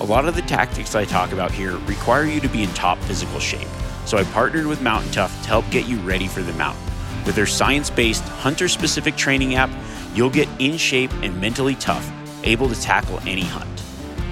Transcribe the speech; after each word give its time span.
A 0.00 0.04
lot 0.04 0.26
of 0.26 0.34
the 0.34 0.42
tactics 0.42 0.96
I 0.96 1.04
talk 1.04 1.30
about 1.30 1.52
here 1.52 1.76
require 1.86 2.24
you 2.24 2.40
to 2.40 2.48
be 2.48 2.64
in 2.64 2.68
top 2.70 2.98
physical 2.98 3.38
shape, 3.38 3.68
so 4.06 4.18
I 4.18 4.24
partnered 4.24 4.66
with 4.66 4.82
Mountain 4.82 5.12
Tough 5.12 5.32
to 5.42 5.48
help 5.48 5.70
get 5.70 5.86
you 5.86 5.98
ready 5.98 6.26
for 6.26 6.42
the 6.42 6.52
mountain. 6.54 6.82
With 7.24 7.36
their 7.36 7.46
science 7.46 7.90
based, 7.90 8.24
hunter 8.24 8.66
specific 8.66 9.14
training 9.14 9.54
app, 9.54 9.70
you'll 10.12 10.30
get 10.30 10.48
in 10.58 10.76
shape 10.78 11.12
and 11.22 11.40
mentally 11.40 11.76
tough, 11.76 12.10
able 12.42 12.68
to 12.68 12.80
tackle 12.80 13.20
any 13.20 13.44
hunt. 13.44 13.70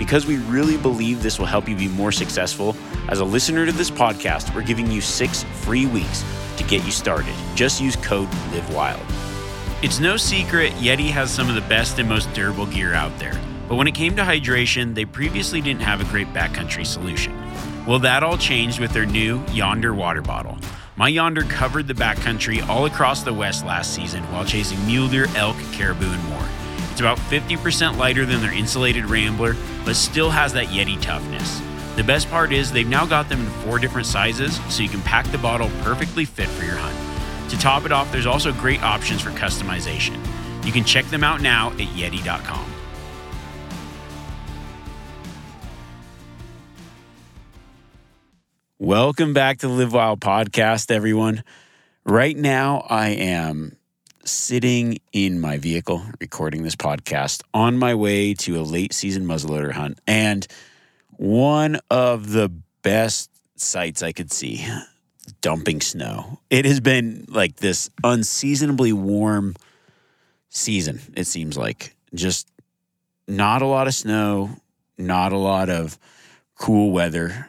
Because 0.00 0.26
we 0.26 0.38
really 0.38 0.76
believe 0.76 1.22
this 1.22 1.38
will 1.38 1.46
help 1.46 1.68
you 1.68 1.76
be 1.76 1.88
more 1.88 2.10
successful, 2.10 2.74
as 3.08 3.20
a 3.20 3.24
listener 3.24 3.64
to 3.64 3.72
this 3.72 3.90
podcast, 3.90 4.52
we're 4.56 4.62
giving 4.62 4.90
you 4.90 5.00
six 5.00 5.44
free 5.60 5.86
weeks 5.86 6.24
to 6.56 6.64
get 6.64 6.84
you 6.84 6.90
started. 6.90 7.34
Just 7.54 7.80
use 7.80 7.94
code 7.94 8.28
LIVEWILD. 8.52 9.00
It's 9.84 10.00
no 10.00 10.16
secret 10.16 10.72
Yeti 10.72 11.08
has 11.10 11.30
some 11.30 11.48
of 11.48 11.54
the 11.54 11.60
best 11.62 12.00
and 12.00 12.08
most 12.08 12.32
durable 12.34 12.66
gear 12.66 12.94
out 12.94 13.16
there. 13.20 13.40
But 13.72 13.78
when 13.78 13.88
it 13.88 13.94
came 13.94 14.14
to 14.16 14.22
hydration, 14.22 14.94
they 14.94 15.06
previously 15.06 15.62
didn't 15.62 15.80
have 15.80 16.02
a 16.02 16.12
great 16.12 16.30
backcountry 16.34 16.84
solution. 16.84 17.34
Well, 17.86 17.98
that 18.00 18.22
all 18.22 18.36
changed 18.36 18.78
with 18.78 18.92
their 18.92 19.06
new 19.06 19.42
Yonder 19.50 19.94
water 19.94 20.20
bottle. 20.20 20.58
My 20.96 21.08
Yonder 21.08 21.44
covered 21.44 21.88
the 21.88 21.94
backcountry 21.94 22.68
all 22.68 22.84
across 22.84 23.22
the 23.22 23.32
West 23.32 23.64
last 23.64 23.94
season 23.94 24.24
while 24.24 24.44
chasing 24.44 24.84
mule 24.84 25.08
deer, 25.08 25.26
elk, 25.36 25.56
caribou, 25.72 26.04
and 26.04 26.22
more. 26.24 26.46
It's 26.90 27.00
about 27.00 27.16
50% 27.16 27.96
lighter 27.96 28.26
than 28.26 28.42
their 28.42 28.52
insulated 28.52 29.06
Rambler, 29.06 29.56
but 29.86 29.96
still 29.96 30.28
has 30.28 30.52
that 30.52 30.66
Yeti 30.66 31.00
toughness. 31.00 31.62
The 31.96 32.04
best 32.04 32.28
part 32.28 32.52
is 32.52 32.72
they've 32.72 32.86
now 32.86 33.06
got 33.06 33.30
them 33.30 33.40
in 33.40 33.50
four 33.64 33.78
different 33.78 34.06
sizes, 34.06 34.60
so 34.68 34.82
you 34.82 34.90
can 34.90 35.00
pack 35.00 35.24
the 35.28 35.38
bottle 35.38 35.70
perfectly 35.80 36.26
fit 36.26 36.48
for 36.48 36.66
your 36.66 36.76
hunt. 36.76 37.50
To 37.50 37.58
top 37.58 37.86
it 37.86 37.92
off, 37.92 38.12
there's 38.12 38.26
also 38.26 38.52
great 38.52 38.82
options 38.82 39.22
for 39.22 39.30
customization. 39.30 40.22
You 40.62 40.72
can 40.72 40.84
check 40.84 41.06
them 41.06 41.24
out 41.24 41.40
now 41.40 41.70
at 41.70 41.88
Yeti.com. 41.96 42.71
Welcome 48.82 49.32
back 49.32 49.58
to 49.58 49.68
the 49.68 49.74
Live 49.74 49.92
Wild 49.92 50.18
podcast, 50.18 50.90
everyone. 50.90 51.44
Right 52.04 52.36
now, 52.36 52.84
I 52.90 53.10
am 53.10 53.76
sitting 54.24 54.98
in 55.12 55.38
my 55.38 55.58
vehicle 55.58 56.02
recording 56.20 56.64
this 56.64 56.74
podcast 56.74 57.44
on 57.54 57.78
my 57.78 57.94
way 57.94 58.34
to 58.34 58.60
a 58.60 58.62
late 58.62 58.92
season 58.92 59.24
muzzleloader 59.24 59.70
hunt. 59.70 60.00
And 60.08 60.44
one 61.10 61.78
of 61.92 62.32
the 62.32 62.48
best 62.82 63.30
sights 63.54 64.02
I 64.02 64.10
could 64.10 64.32
see 64.32 64.66
dumping 65.40 65.80
snow. 65.80 66.40
It 66.50 66.64
has 66.64 66.80
been 66.80 67.26
like 67.28 67.54
this 67.54 67.88
unseasonably 68.02 68.92
warm 68.92 69.54
season, 70.48 70.98
it 71.14 71.28
seems 71.28 71.56
like. 71.56 71.94
Just 72.16 72.48
not 73.28 73.62
a 73.62 73.66
lot 73.66 73.86
of 73.86 73.94
snow, 73.94 74.50
not 74.98 75.32
a 75.32 75.38
lot 75.38 75.70
of 75.70 75.96
cool 76.58 76.90
weather. 76.90 77.48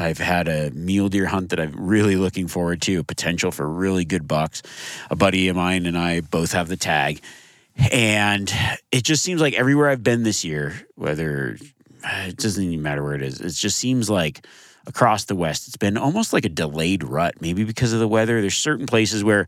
I've 0.00 0.16
had 0.16 0.48
a 0.48 0.70
mule 0.70 1.10
deer 1.10 1.26
hunt 1.26 1.50
that 1.50 1.60
I'm 1.60 1.74
really 1.76 2.16
looking 2.16 2.48
forward 2.48 2.80
to, 2.82 3.04
potential 3.04 3.50
for 3.50 3.68
really 3.68 4.06
good 4.06 4.26
bucks. 4.26 4.62
A 5.10 5.16
buddy 5.16 5.48
of 5.48 5.56
mine 5.56 5.84
and 5.84 5.98
I 5.98 6.22
both 6.22 6.52
have 6.52 6.68
the 6.68 6.76
tag. 6.78 7.20
And 7.92 8.50
it 8.90 9.04
just 9.04 9.22
seems 9.22 9.42
like 9.42 9.52
everywhere 9.52 9.90
I've 9.90 10.02
been 10.02 10.22
this 10.22 10.42
year, 10.42 10.74
whether 10.94 11.58
uh, 12.02 12.28
it 12.28 12.38
doesn't 12.38 12.64
even 12.64 12.82
matter 12.82 13.02
where 13.02 13.14
it 13.14 13.20
is, 13.20 13.42
it 13.42 13.50
just 13.50 13.76
seems 13.76 14.08
like 14.08 14.46
across 14.86 15.26
the 15.26 15.36
West, 15.36 15.68
it's 15.68 15.76
been 15.76 15.98
almost 15.98 16.32
like 16.32 16.46
a 16.46 16.48
delayed 16.48 17.04
rut, 17.04 17.34
maybe 17.42 17.64
because 17.64 17.92
of 17.92 18.00
the 18.00 18.08
weather. 18.08 18.40
There's 18.40 18.56
certain 18.56 18.86
places 18.86 19.22
where, 19.22 19.44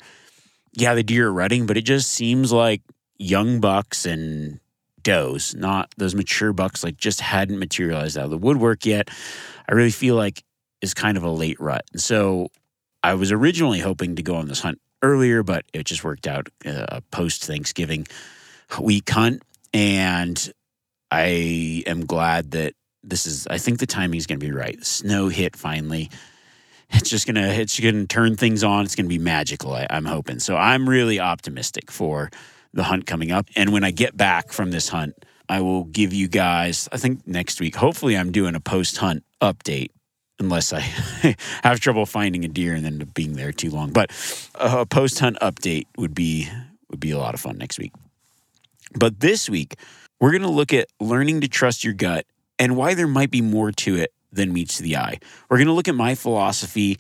yeah, 0.75 0.95
the 0.95 1.03
deer 1.03 1.29
are 1.29 1.33
rutting, 1.33 1.65
but 1.65 1.79
it 1.79 1.83
just 1.83 2.11
seems 2.11 2.53
like 2.53 2.83
young 3.17 3.61
bucks 3.61 4.05
and 4.05 4.61
does, 5.03 5.55
not 5.55 5.93
those 5.97 6.15
mature 6.15 6.53
bucks, 6.53 6.85
like 6.85 6.97
just 6.97 7.21
hadn't 7.21 7.59
materialized 7.59 8.17
out 8.17 8.25
of 8.25 8.31
the 8.31 8.39
woodwork 8.39 8.87
yet. 8.87 9.11
I 9.69 9.75
really 9.75 9.91
feel 9.91 10.17
like 10.17 10.43
is 10.81 10.95
kind 10.95 11.17
of 11.17 11.23
a 11.23 11.31
late 11.31 11.61
rut. 11.61 11.85
And 11.93 12.03
so 12.03 12.49
I 13.03 13.15
was 13.15 13.33
originally 13.33 13.81
hoping 13.81 14.17
to 14.17 14.23
go 14.23 14.35
on 14.35 14.49
this 14.49 14.61
hunt 14.61 14.81
earlier, 15.03 15.43
but 15.43 15.65
it 15.73 15.85
just 15.85 16.05
worked 16.05 16.27
out 16.27 16.49
uh, 16.67 17.01
post 17.11 17.45
Thanksgiving 17.45 18.07
week 18.81 19.09
hunt. 19.09 19.43
And 19.73 20.53
I 21.11 21.83
am 21.87 22.07
glad 22.07 22.53
that 22.53 22.75
this 23.03 23.27
is, 23.27 23.47
I 23.47 23.59
think 23.59 23.79
the 23.79 23.87
timing 23.87 24.19
is 24.19 24.27
going 24.27 24.41
to 24.41 24.47
be 24.47 24.53
right. 24.53 24.85
Snow 24.85 25.29
hit 25.29 25.57
finally. 25.57 26.11
It's 26.95 27.09
just 27.09 27.27
gonna 27.27 27.49
it's 27.49 27.81
gonna 27.81 28.07
turn 28.07 28.37
things 28.37 28.63
on. 28.63 28.85
It's 28.85 28.95
gonna 28.95 29.09
be 29.09 29.19
magical. 29.19 29.73
I, 29.73 29.87
I'm 29.89 30.05
hoping. 30.05 30.39
So 30.41 30.57
I'm 30.57 30.87
really 30.87 31.19
optimistic 31.19 31.91
for 31.91 32.31
the 32.73 32.85
hunt 32.85 33.07
coming 33.07 33.31
up. 33.31 33.47
And 33.57 33.73
when 33.73 33.85
I 33.85 33.91
get 33.91 34.17
back 34.17 34.53
from 34.53 34.71
this 34.71 34.89
hunt, 34.89 35.15
I 35.49 35.61
will 35.61 35.85
give 35.85 36.13
you 36.13 36.29
guys, 36.29 36.89
I 36.93 36.97
think 36.97 37.27
next 37.27 37.61
week, 37.61 37.77
hopefully, 37.77 38.17
I'm 38.17 38.33
doing 38.33 38.55
a 38.55 38.61
post 38.61 38.97
hunt 38.97 39.25
update 39.41 39.91
unless 40.39 40.73
I 40.73 40.81
have 41.63 41.81
trouble 41.81 42.07
finding 42.07 42.45
a 42.45 42.49
deer 42.49 42.75
and 42.75 42.85
then 42.85 42.99
being 43.15 43.35
there 43.35 43.53
too 43.53 43.71
long. 43.71 43.93
But 43.93 44.11
a 44.55 44.87
post 44.87 45.19
hunt 45.19 45.39
update 45.41 45.87
would 45.97 46.15
be 46.15 46.49
would 46.91 47.01
be 47.01 47.11
a 47.11 47.19
lot 47.19 47.35
of 47.35 47.41
fun 47.41 47.59
next 47.59 47.79
week. 47.79 47.93
But 48.95 49.21
this 49.21 49.49
week, 49.49 49.77
we're 50.21 50.31
going 50.31 50.43
to 50.43 50.49
look 50.49 50.73
at 50.73 50.89
learning 51.01 51.41
to 51.41 51.49
trust 51.49 51.85
your 51.85 51.95
gut 51.95 52.27
and 52.59 52.77
why 52.77 52.95
there 52.95 53.07
might 53.07 53.31
be 53.31 53.41
more 53.41 53.73
to 53.73 53.97
it 53.97 54.13
than 54.31 54.53
meets 54.53 54.79
the 54.79 54.97
eye. 54.97 55.19
We're 55.49 55.59
going 55.59 55.69
to 55.69 55.73
look 55.73 55.89
at 55.89 55.95
my 55.95 56.15
philosophy 56.15 56.99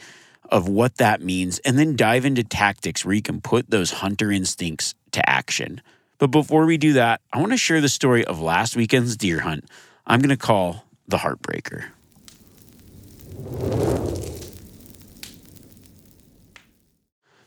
of 0.50 0.68
what 0.68 0.96
that 0.96 1.22
means 1.22 1.58
and 1.60 1.78
then 1.78 1.96
dive 1.96 2.24
into 2.24 2.44
tactics 2.44 3.04
where 3.04 3.14
you 3.14 3.22
can 3.22 3.40
put 3.40 3.70
those 3.70 3.90
hunter 3.92 4.30
instincts 4.30 4.94
to 5.12 5.28
action. 5.28 5.80
But 6.18 6.28
before 6.28 6.66
we 6.66 6.76
do 6.76 6.92
that, 6.94 7.20
I 7.32 7.40
want 7.40 7.52
to 7.52 7.58
share 7.58 7.80
the 7.80 7.88
story 7.88 8.24
of 8.24 8.40
last 8.40 8.76
weekend's 8.76 9.16
deer 9.16 9.40
hunt. 9.40 9.64
I'm 10.06 10.20
going 10.20 10.30
to 10.30 10.36
call 10.36 10.84
the 11.08 11.18
Heartbreaker. 11.18 11.86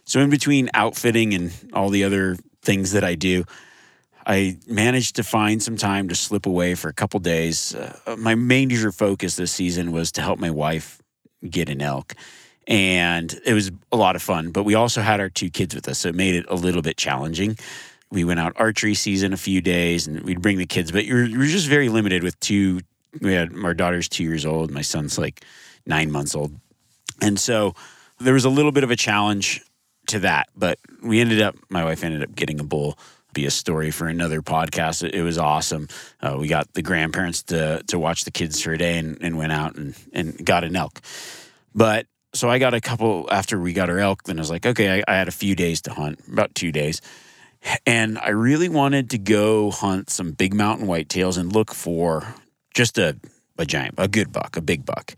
So, 0.06 0.20
in 0.20 0.30
between 0.30 0.70
outfitting 0.74 1.34
and 1.34 1.52
all 1.74 1.90
the 1.90 2.04
other 2.04 2.38
things 2.62 2.92
that 2.92 3.04
I 3.04 3.16
do, 3.16 3.44
I 4.26 4.58
managed 4.68 5.16
to 5.18 5.24
find 5.24 5.62
some 5.62 5.78
time 5.78 6.10
to 6.10 6.16
slip 6.16 6.46
away 6.46 6.76
for 6.76 6.90
a 6.90 6.94
couple 6.94 7.20
days. 7.20 7.76
Uh, 7.76 8.16
my 8.18 8.36
major 8.36 8.92
focus 8.92 9.36
this 9.36 9.52
season 9.52 9.92
was 9.92 10.12
to 10.14 10.22
help 10.22 10.40
my 10.40 10.52
wife 10.52 11.02
get 11.48 11.70
an 11.70 11.82
elk. 11.82 12.14
And 12.68 13.40
it 13.46 13.54
was 13.54 13.72
a 13.92 13.98
lot 13.98 14.16
of 14.16 14.22
fun, 14.24 14.52
but 14.52 14.64
we 14.64 14.74
also 14.74 15.02
had 15.02 15.20
our 15.20 15.30
two 15.30 15.50
kids 15.50 15.76
with 15.76 15.88
us, 15.88 16.00
so 16.00 16.10
it 16.10 16.16
made 16.16 16.36
it 16.36 16.46
a 16.50 16.56
little 16.56 16.82
bit 16.82 16.98
challenging. 16.98 17.58
We 18.12 18.24
went 18.24 18.40
out 18.40 18.54
archery 18.56 18.96
season 18.96 19.34
a 19.34 19.38
few 19.38 19.62
days 19.62 20.08
and 20.08 20.22
we'd 20.22 20.42
bring 20.42 20.58
the 20.58 20.66
kids, 20.66 20.92
but 20.92 21.06
you're, 21.06 21.26
you're 21.26 21.46
just 21.46 21.68
very 21.68 21.90
limited 21.90 22.24
with 22.24 22.40
two. 22.40 22.82
We 23.22 23.34
had 23.34 23.54
our 23.64 23.74
daughter's 23.74 24.10
two 24.10 24.24
years 24.24 24.46
old, 24.46 24.72
my 24.72 24.82
son's 24.82 25.18
like 25.18 25.46
nine 25.86 26.12
months 26.12 26.36
old. 26.36 26.54
And 27.22 27.40
so 27.40 27.76
there 28.20 28.34
was 28.34 28.46
a 28.46 28.50
little 28.50 28.72
bit 28.72 28.84
of 28.84 28.92
a 28.92 28.96
challenge 28.96 29.62
to 30.08 30.20
that, 30.20 30.50
but 30.56 30.80
we 31.04 31.20
ended 31.20 31.42
up, 31.42 31.56
my 31.70 31.84
wife 31.84 32.04
ended 32.04 32.24
up 32.24 32.36
getting 32.36 32.60
a 32.60 32.64
bull. 32.64 32.98
Be 33.34 33.46
a 33.46 33.52
story 33.52 33.92
for 33.92 34.08
another 34.08 34.42
podcast. 34.42 35.04
It, 35.04 35.14
it 35.14 35.22
was 35.22 35.38
awesome. 35.38 35.90
Uh, 36.22 36.38
we 36.40 36.48
got 36.48 36.74
the 36.74 36.82
grandparents 36.82 37.44
to 37.44 37.84
to 37.88 38.00
watch 38.00 38.24
the 38.24 38.32
kids 38.32 38.62
for 38.62 38.72
a 38.72 38.78
day 38.78 38.98
and, 38.98 39.18
and 39.20 39.38
went 39.38 39.52
out 39.52 39.76
and, 39.76 39.94
and 40.14 40.46
got 40.46 40.64
an 40.64 40.74
elk. 40.74 41.02
But 41.74 42.08
so 42.36 42.50
I 42.50 42.60
got 42.60 42.74
a 42.74 42.82
couple 42.82 43.28
after 43.32 43.60
we 43.60 43.74
got 43.74 43.90
our 43.90 44.00
elk. 44.00 44.24
Then 44.24 44.38
I 44.38 44.42
was 44.42 44.50
like, 44.50 44.66
okay, 44.66 45.00
I, 45.00 45.04
I 45.08 45.18
had 45.18 45.28
a 45.28 45.32
few 45.32 45.56
days 45.56 45.82
to 45.84 45.94
hunt, 45.94 46.20
about 46.32 46.54
two 46.54 46.72
days, 46.72 47.02
and 47.86 48.18
I 48.20 48.30
really 48.30 48.70
wanted 48.70 49.10
to 49.12 49.18
go 49.18 49.72
hunt 49.72 50.10
some 50.10 50.32
big 50.32 50.54
mountain 50.54 50.88
whitetails 50.88 51.38
and 51.38 51.52
look 51.54 51.74
for 51.74 52.36
just 52.74 52.98
a 52.98 53.18
a 53.58 53.66
giant, 53.66 53.96
a 53.98 54.08
good 54.08 54.34
buck, 54.34 54.58
a 54.58 54.62
big 54.62 54.86
buck. 54.86 55.16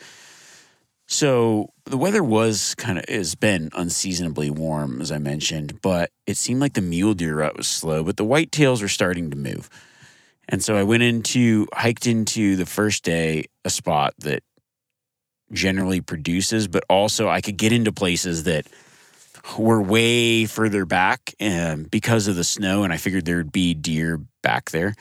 So 1.07 1.71
the 1.85 1.97
weather 1.97 2.23
was 2.23 2.75
kind 2.75 2.99
of 2.99 3.05
has 3.07 3.33
been 3.33 3.69
unseasonably 3.73 4.49
warm, 4.49 5.01
as 5.01 5.11
I 5.11 5.17
mentioned, 5.17 5.81
but 5.81 6.11
it 6.27 6.37
seemed 6.37 6.59
like 6.59 6.73
the 6.73 6.81
mule 6.81 7.13
deer 7.13 7.37
rut 7.37 7.57
was 7.57 7.67
slow, 7.67 8.03
but 8.03 8.17
the 8.17 8.25
whitetails 8.25 8.81
were 8.81 8.87
starting 8.87 9.31
to 9.31 9.37
move. 9.37 9.69
And 10.49 10.63
so 10.63 10.75
I 10.75 10.83
went 10.83 11.03
into 11.03 11.67
hiked 11.73 12.07
into 12.07 12.55
the 12.55 12.65
first 12.65 13.03
day 13.03 13.45
a 13.65 13.69
spot 13.69 14.13
that 14.19 14.43
generally 15.51 16.01
produces, 16.01 16.67
but 16.67 16.83
also 16.89 17.29
I 17.29 17.41
could 17.41 17.57
get 17.57 17.71
into 17.71 17.91
places 17.91 18.43
that 18.43 18.67
were 19.57 19.81
way 19.81 20.45
further 20.45 20.85
back 20.85 21.33
um, 21.39 21.83
because 21.83 22.27
of 22.27 22.35
the 22.35 22.43
snow, 22.43 22.83
and 22.83 22.91
I 22.91 22.97
figured 22.97 23.25
there'd 23.25 23.51
be 23.51 23.73
deer 23.73 24.19
back 24.41 24.71
there. 24.71 24.93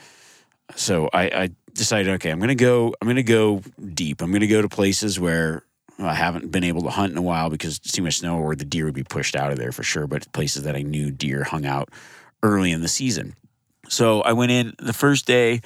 So 0.75 1.09
I, 1.13 1.23
I 1.23 1.49
decided, 1.73 2.13
okay, 2.15 2.29
I'm 2.29 2.39
gonna 2.39 2.55
go. 2.55 2.93
I'm 3.01 3.07
gonna 3.07 3.23
go 3.23 3.61
deep. 3.93 4.21
I'm 4.21 4.31
gonna 4.31 4.47
go 4.47 4.61
to 4.61 4.69
places 4.69 5.19
where 5.19 5.63
I 5.99 6.13
haven't 6.13 6.51
been 6.51 6.63
able 6.63 6.83
to 6.83 6.89
hunt 6.89 7.11
in 7.11 7.17
a 7.17 7.21
while 7.21 7.49
because 7.49 7.79
too 7.79 8.03
much 8.03 8.19
snow, 8.19 8.37
or 8.37 8.55
the 8.55 8.65
deer 8.65 8.85
would 8.85 8.93
be 8.93 9.03
pushed 9.03 9.35
out 9.35 9.51
of 9.51 9.57
there 9.57 9.71
for 9.71 9.83
sure. 9.83 10.07
But 10.07 10.31
places 10.33 10.63
that 10.63 10.75
I 10.75 10.81
knew 10.81 11.11
deer 11.11 11.43
hung 11.43 11.65
out 11.65 11.89
early 12.43 12.71
in 12.71 12.81
the 12.81 12.87
season. 12.87 13.35
So 13.89 14.21
I 14.21 14.33
went 14.33 14.51
in 14.51 14.73
the 14.79 14.93
first 14.93 15.25
day 15.25 15.61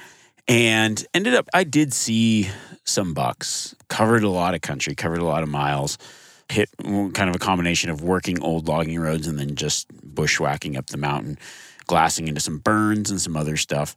and 0.48 1.04
ended 1.14 1.34
up. 1.34 1.48
I 1.54 1.64
did 1.64 1.92
see 1.92 2.50
some 2.84 3.14
bucks. 3.14 3.74
Covered 3.88 4.22
a 4.22 4.28
lot 4.28 4.54
of 4.54 4.60
country. 4.60 4.94
Covered 4.94 5.20
a 5.20 5.24
lot 5.24 5.42
of 5.42 5.48
miles 5.48 5.98
hit 6.52 6.70
kind 6.78 7.28
of 7.28 7.34
a 7.34 7.38
combination 7.38 7.90
of 7.90 8.02
working 8.02 8.40
old 8.42 8.68
logging 8.68 9.00
roads 9.00 9.26
and 9.26 9.38
then 9.38 9.56
just 9.56 9.86
bushwhacking 10.14 10.76
up 10.76 10.86
the 10.86 10.96
mountain, 10.96 11.38
glassing 11.86 12.28
into 12.28 12.40
some 12.40 12.58
burns 12.58 13.10
and 13.10 13.20
some 13.20 13.36
other 13.36 13.56
stuff. 13.56 13.94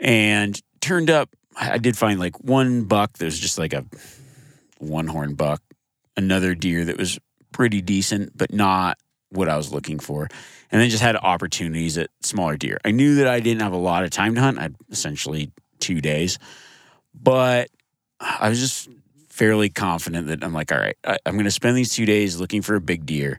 And 0.00 0.60
turned 0.80 1.10
up, 1.10 1.30
I 1.56 1.78
did 1.78 1.96
find 1.96 2.18
like 2.18 2.40
one 2.40 2.84
buck 2.84 3.14
that 3.18 3.24
was 3.24 3.38
just 3.38 3.58
like 3.58 3.72
a 3.72 3.84
one 4.78 5.06
horn 5.06 5.34
buck, 5.34 5.62
another 6.16 6.54
deer 6.54 6.84
that 6.84 6.98
was 6.98 7.18
pretty 7.52 7.80
decent, 7.80 8.36
but 8.36 8.52
not 8.52 8.98
what 9.30 9.48
I 9.48 9.56
was 9.56 9.72
looking 9.72 9.98
for. 9.98 10.28
And 10.70 10.80
then 10.80 10.90
just 10.90 11.02
had 11.02 11.16
opportunities 11.16 11.98
at 11.98 12.10
smaller 12.22 12.56
deer. 12.56 12.78
I 12.84 12.90
knew 12.90 13.16
that 13.16 13.28
I 13.28 13.40
didn't 13.40 13.62
have 13.62 13.72
a 13.72 13.78
lot 13.78 14.04
of 14.04 14.10
time 14.10 14.34
to 14.34 14.40
hunt. 14.40 14.58
I 14.58 14.62
had 14.62 14.76
essentially 14.90 15.52
two 15.78 16.00
days, 16.00 16.38
but 17.14 17.68
I 18.20 18.48
was 18.48 18.60
just 18.60 18.88
fairly 19.28 19.68
confident 19.68 20.28
that 20.28 20.42
I'm 20.42 20.52
like, 20.52 20.72
all 20.72 20.78
right, 20.78 20.96
I, 21.04 21.18
am 21.26 21.34
going 21.34 21.44
to 21.44 21.50
spend 21.50 21.76
these 21.76 21.94
two 21.94 22.06
days 22.06 22.40
looking 22.40 22.62
for 22.62 22.74
a 22.74 22.80
big 22.80 23.04
deer. 23.06 23.38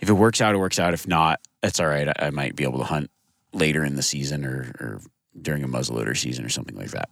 If 0.00 0.08
it 0.08 0.14
works 0.14 0.40
out, 0.40 0.54
it 0.54 0.58
works 0.58 0.78
out. 0.78 0.94
If 0.94 1.06
not, 1.06 1.40
that's 1.60 1.78
all 1.80 1.86
right. 1.86 2.08
I, 2.08 2.26
I 2.26 2.30
might 2.30 2.56
be 2.56 2.64
able 2.64 2.78
to 2.78 2.84
hunt 2.84 3.10
later 3.52 3.84
in 3.84 3.94
the 3.94 4.02
season 4.02 4.44
or, 4.44 4.72
or 4.80 5.00
during 5.40 5.62
a 5.62 5.68
muzzleloader 5.68 6.16
season 6.16 6.44
or 6.44 6.48
something 6.48 6.76
like 6.76 6.90
that. 6.92 7.10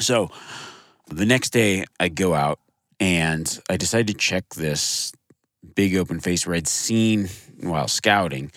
So 0.00 0.30
the 1.08 1.26
next 1.26 1.50
day, 1.50 1.84
I 2.00 2.08
go 2.08 2.34
out 2.34 2.58
and 2.98 3.60
I 3.68 3.76
decide 3.76 4.06
to 4.08 4.14
check 4.14 4.48
this 4.54 5.12
big 5.64 5.96
open 5.96 6.20
face 6.20 6.46
where 6.46 6.56
I'd 6.56 6.68
seen 6.68 7.28
while 7.60 7.88
scouting, 7.88 8.52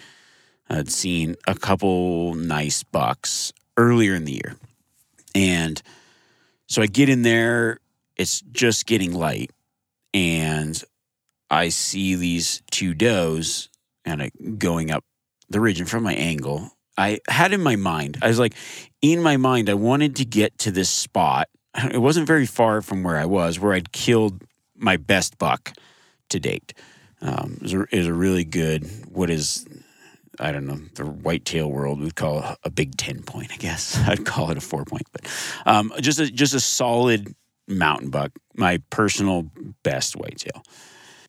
I'd 0.69 0.91
seen 0.91 1.35
a 1.47 1.55
couple 1.55 2.35
nice 2.35 2.83
bucks 2.83 3.53
earlier 3.77 4.15
in 4.15 4.25
the 4.25 4.33
year. 4.33 4.55
And 5.33 5.81
so 6.67 6.81
I 6.81 6.87
get 6.87 7.09
in 7.09 7.21
there 7.21 7.79
it's 8.17 8.41
just 8.51 8.85
getting 8.85 9.13
light 9.13 9.51
and 10.13 10.81
I 11.49 11.69
see 11.69 12.15
these 12.15 12.61
two 12.71 12.93
does 12.93 13.69
kind 14.05 14.21
of 14.21 14.59
going 14.59 14.91
up 14.91 15.03
the 15.49 15.59
ridge 15.59 15.79
and 15.79 15.89
from 15.89 16.03
my 16.03 16.13
angle. 16.13 16.71
I 16.97 17.19
had 17.29 17.53
in 17.53 17.61
my 17.61 17.75
mind, 17.75 18.17
I 18.21 18.27
was 18.27 18.39
like, 18.39 18.55
in 19.01 19.21
my 19.21 19.37
mind, 19.37 19.69
I 19.69 19.75
wanted 19.75 20.15
to 20.17 20.25
get 20.25 20.57
to 20.59 20.71
this 20.71 20.89
spot. 20.89 21.47
It 21.91 22.01
wasn't 22.01 22.25
very 22.25 22.47
far 22.47 22.81
from 22.81 23.03
where 23.03 23.17
I 23.17 23.25
was, 23.25 23.59
where 23.59 23.73
I'd 23.73 23.91
killed 23.91 24.43
my 24.75 24.97
best 24.97 25.37
buck 25.37 25.73
to 26.29 26.39
date. 26.39 26.73
Um, 27.21 27.57
was 27.61 27.73
a, 27.73 27.85
was 27.91 28.07
a 28.07 28.13
really 28.13 28.43
good, 28.43 28.85
what 29.11 29.29
is, 29.29 29.65
I 30.39 30.51
don't 30.51 30.67
know, 30.67 30.79
the 30.95 31.05
whitetail 31.05 31.69
world 31.71 31.99
would 31.99 32.15
call 32.15 32.55
a 32.63 32.69
big 32.69 32.95
10 32.95 33.23
point, 33.23 33.51
I 33.51 33.57
guess. 33.57 33.97
I'd 34.07 34.25
call 34.25 34.51
it 34.51 34.57
a 34.57 34.61
four 34.61 34.85
point, 34.85 35.07
but 35.11 35.25
um, 35.65 35.91
just 35.99 36.19
a, 36.19 36.29
just 36.31 36.53
a 36.53 36.59
solid 36.59 37.35
mountain 37.67 38.09
buck, 38.09 38.31
my 38.55 38.81
personal 38.89 39.49
best 39.83 40.15
whitetail. 40.15 40.63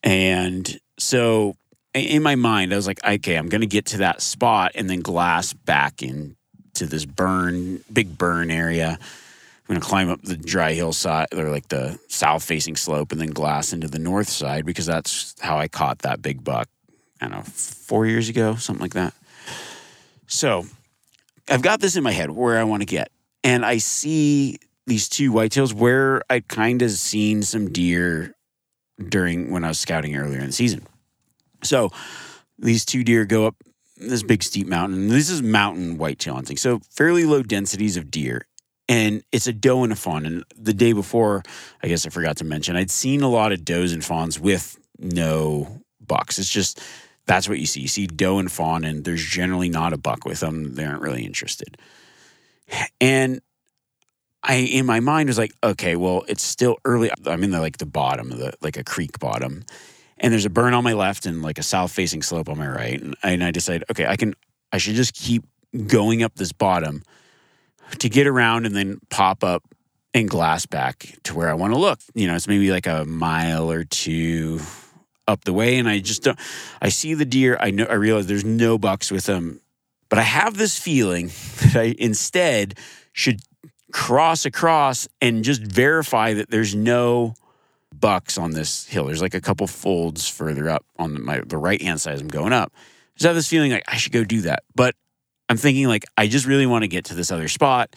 And 0.02 0.79
so 0.99 1.56
in 1.94 2.23
my 2.23 2.35
mind, 2.35 2.73
I 2.73 2.76
was 2.76 2.87
like, 2.87 3.05
okay, 3.05 3.37
I'm 3.37 3.49
going 3.49 3.62
to 3.62 3.67
get 3.67 3.87
to 3.87 3.99
that 3.99 4.23
spot 4.23 4.73
and 4.75 4.88
then 4.88 5.00
glass 5.00 5.52
back 5.52 6.02
into 6.02 6.35
this 6.87 7.05
burn, 7.05 7.82
big 7.93 8.17
burn 8.17 8.50
area. 8.50 8.99
I'm 9.69 9.75
going 9.75 9.82
to 9.82 9.87
climb 9.87 10.09
up 10.09 10.23
the 10.23 10.37
dry 10.37 10.73
hillside 10.73 11.29
or 11.35 11.50
like 11.50 11.69
the 11.69 11.99
south 12.09 12.43
facing 12.43 12.75
slope 12.75 13.12
and 13.12 13.20
then 13.20 13.29
glass 13.29 13.75
into 13.75 13.87
the 13.87 13.99
north 13.99 14.31
side 14.31 14.65
because 14.65 14.87
that's 14.87 15.35
how 15.41 15.59
I 15.59 15.69
caught 15.69 15.99
that 16.00 16.23
big 16.23 16.43
buck, 16.43 16.69
I 17.20 17.29
don't 17.29 17.38
know, 17.38 17.43
four 17.43 18.06
years 18.06 18.31
ago, 18.31 18.55
something 18.55 18.81
like 18.81 18.94
that. 18.94 19.12
So 20.26 20.65
I've 21.50 21.61
got 21.61 21.81
this 21.81 21.97
in 21.97 22.03
my 22.03 22.12
head 22.12 22.31
where 22.31 22.59
I 22.59 22.65
want 22.65 22.81
to 22.81 22.87
get. 22.87 23.11
And 23.44 23.65
I 23.65 23.76
see 23.76 24.59
these 24.87 25.06
two 25.06 25.32
whitetails 25.32 25.75
where 25.75 26.23
I'd 26.31 26.49
kind 26.49 26.81
of 26.81 26.91
seen 26.91 27.43
some 27.43 27.71
deer 27.71 28.35
during 29.06 29.50
when 29.50 29.64
I 29.64 29.69
was 29.69 29.79
scouting 29.79 30.17
earlier 30.17 30.41
in 30.41 30.47
the 30.47 30.53
season. 30.53 30.87
So 31.62 31.91
these 32.59 32.87
two 32.87 33.05
deer 33.05 33.26
go 33.26 33.47
up 33.47 33.56
this 33.99 34.23
big 34.23 34.43
steep 34.43 34.67
mountain. 34.67 35.09
This 35.09 35.29
is 35.29 35.43
mountain 35.43 35.99
whitetail 35.99 36.35
hunting, 36.35 36.56
so 36.56 36.81
fairly 36.91 37.25
low 37.25 37.43
densities 37.43 37.97
of 37.99 38.11
deer. 38.11 38.48
And 38.88 39.23
it's 39.32 39.46
a 39.46 39.52
doe 39.52 39.85
and 39.85 39.93
a 39.93 39.96
fawn. 39.96 40.25
And 40.25 40.44
the 40.56 40.73
day 40.73 40.93
before, 40.93 41.43
I 41.82 41.88
guess 41.88 42.06
I 42.06 42.11
forgot 42.11 42.38
to 42.38 42.44
mention, 42.44 42.75
I'd 42.75 42.90
seen 42.90 43.20
a 43.20 43.29
lot 43.29 43.52
of 43.52 43.64
does 43.64 43.93
and 43.93 44.05
fawns 44.05 44.40
with 44.40 44.79
no 44.99 45.82
bucks. 46.00 46.38
It's 46.38 46.49
just 46.49 46.81
that's 47.26 47.49
what 47.49 47.58
you 47.58 47.67
see. 47.67 47.82
You 47.82 47.88
see 47.88 48.06
doe 48.06 48.38
and 48.38 48.50
fawn, 48.50 48.85
and 48.85 49.05
there's 49.05 49.25
generally 49.25 49.69
not 49.69 49.93
a 49.93 49.99
buck 49.99 50.25
with 50.25 50.40
them. 50.40 50.75
They 50.75 50.85
aren't 50.85 51.02
really 51.02 51.25
interested. 51.25 51.76
And 53.00 53.40
I 54.43 54.55
in 54.55 54.87
my 54.87 55.00
mind 55.00 55.29
was 55.29 55.38
like, 55.38 55.52
okay, 55.62 55.94
well, 55.94 56.25
it's 56.26 56.43
still 56.43 56.79
early. 56.85 57.11
I'm 57.26 57.44
in 57.44 57.50
the 57.50 57.61
like 57.61 57.79
the 57.79 57.87
bottom 57.87 58.32
of 58.32 58.38
the 58.38 58.55
like 58.62 58.79
a 58.79 58.85
creek 58.85 59.19
bottom, 59.19 59.64
and 60.17 60.32
there's 60.32 60.46
a 60.46 60.50
burn 60.50 60.75
on 60.75 60.82
my 60.82 60.94
left 60.94 61.26
and 61.26 61.43
like 61.43 61.58
a 61.58 61.62
south 61.62 61.93
facing 61.93 62.23
slope 62.23 62.49
on 62.49 62.58
my 62.58 62.69
right, 62.69 63.00
and, 63.00 63.14
and 63.23 63.44
I 63.44 63.50
decided, 63.50 63.85
okay, 63.90 64.06
I 64.06 64.17
can, 64.17 64.35
I 64.73 64.79
should 64.79 64.94
just 64.94 65.14
keep 65.14 65.44
going 65.87 66.23
up 66.23 66.35
this 66.37 66.52
bottom 66.52 67.02
to 67.99 68.08
get 68.08 68.26
around 68.26 68.67
and 68.67 68.75
then 68.75 69.00
pop 69.11 69.43
up 69.43 69.62
and 70.14 70.29
glass 70.29 70.67
back 70.67 71.14
to 71.25 71.35
where 71.35 71.49
I 71.49 71.55
want 71.55 71.73
to 71.73 71.79
look. 71.79 72.00
You 72.14 72.26
know, 72.26 72.35
it's 72.35 72.49
maybe 72.49 72.70
like 72.70 72.87
a 72.87 73.05
mile 73.05 73.70
or 73.70 73.85
two 73.85 74.61
up 75.26 75.45
the 75.45 75.52
way, 75.52 75.78
and 75.78 75.88
I 75.88 75.99
just 75.99 76.23
don't. 76.23 76.38
I 76.80 76.88
see 76.88 77.14
the 77.14 77.25
deer. 77.25 77.57
I 77.61 77.71
know. 77.71 77.85
I 77.85 77.95
realize 77.95 78.26
there's 78.26 78.45
no 78.45 78.78
bucks 78.78 79.11
with 79.11 79.26
them, 79.26 79.61
but 80.09 80.18
I 80.18 80.23
have 80.23 80.57
this 80.57 80.78
feeling 80.78 81.26
that 81.61 81.76
I 81.76 81.95
instead 81.99 82.78
should 83.12 83.40
cross 83.92 84.45
across 84.45 85.09
and 85.21 85.45
just 85.45 85.62
verify 85.62 86.35
that 86.35 86.50
there's 86.50 86.75
no 86.75 87.35
bucks 87.92 88.38
on 88.38 88.52
this 88.52 88.87
hill. 88.87 89.07
There's 89.07 89.23
like 89.23 89.35
a 89.35 89.40
couple 89.40 89.66
folds 89.66 90.28
further 90.28 90.68
up 90.68 90.85
on 90.99 91.14
the, 91.14 91.21
my 91.21 91.40
the 91.40 91.59
right 91.59 91.80
hand 91.80 92.00
side 92.00 92.14
as 92.14 92.21
I'm 92.21 92.28
going 92.28 92.52
up. 92.52 92.73
Just 93.16 93.26
have 93.26 93.35
this 93.35 93.49
feeling 93.49 93.73
like 93.73 93.85
I 93.88 93.97
should 93.97 94.12
go 94.12 94.25
do 94.25 94.42
that, 94.42 94.62
but 94.75 94.95
I'm 95.49 95.57
thinking 95.57 95.88
like 95.88 96.05
I 96.17 96.26
just 96.26 96.47
really 96.47 96.67
want 96.67 96.83
to 96.83 96.88
get 96.88 97.07
to 97.07 97.14
this 97.14 97.31
other 97.31 97.49
spot. 97.49 97.95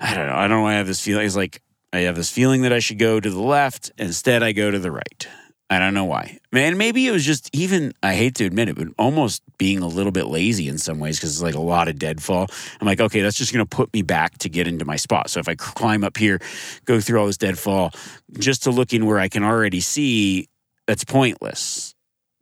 I 0.00 0.14
don't 0.14 0.26
know. 0.26 0.34
I 0.34 0.42
don't 0.42 0.58
know 0.58 0.62
why 0.62 0.74
I 0.74 0.78
have 0.78 0.86
this 0.86 1.00
feeling. 1.00 1.26
It's 1.26 1.36
like 1.36 1.60
I 1.92 2.00
have 2.00 2.16
this 2.16 2.30
feeling 2.30 2.62
that 2.62 2.72
I 2.72 2.78
should 2.78 2.98
go 2.98 3.20
to 3.20 3.30
the 3.30 3.40
left. 3.40 3.92
Instead, 3.98 4.42
I 4.42 4.52
go 4.52 4.70
to 4.70 4.78
the 4.78 4.90
right. 4.90 5.28
I 5.70 5.78
don't 5.78 5.94
know 5.94 6.04
why. 6.04 6.38
Man, 6.52 6.76
maybe 6.76 7.06
it 7.06 7.10
was 7.10 7.24
just 7.24 7.48
even, 7.54 7.94
I 8.02 8.14
hate 8.14 8.34
to 8.36 8.44
admit 8.44 8.68
it, 8.68 8.76
but 8.76 8.88
almost 8.98 9.42
being 9.56 9.78
a 9.78 9.88
little 9.88 10.12
bit 10.12 10.26
lazy 10.26 10.68
in 10.68 10.76
some 10.76 10.98
ways 10.98 11.16
because 11.16 11.30
it's 11.30 11.42
like 11.42 11.54
a 11.54 11.60
lot 11.60 11.88
of 11.88 11.98
deadfall. 11.98 12.48
I'm 12.80 12.86
like, 12.86 13.00
okay, 13.00 13.22
that's 13.22 13.36
just 13.36 13.52
going 13.52 13.64
to 13.64 13.76
put 13.76 13.92
me 13.94 14.02
back 14.02 14.36
to 14.38 14.50
get 14.50 14.68
into 14.68 14.84
my 14.84 14.96
spot. 14.96 15.30
So 15.30 15.40
if 15.40 15.48
I 15.48 15.54
climb 15.54 16.04
up 16.04 16.18
here, 16.18 16.38
go 16.84 17.00
through 17.00 17.18
all 17.18 17.26
this 17.26 17.38
deadfall 17.38 17.92
just 18.38 18.64
to 18.64 18.70
look 18.70 18.92
in 18.92 19.06
where 19.06 19.18
I 19.18 19.28
can 19.28 19.42
already 19.42 19.80
see, 19.80 20.48
that's 20.86 21.04
pointless 21.04 21.94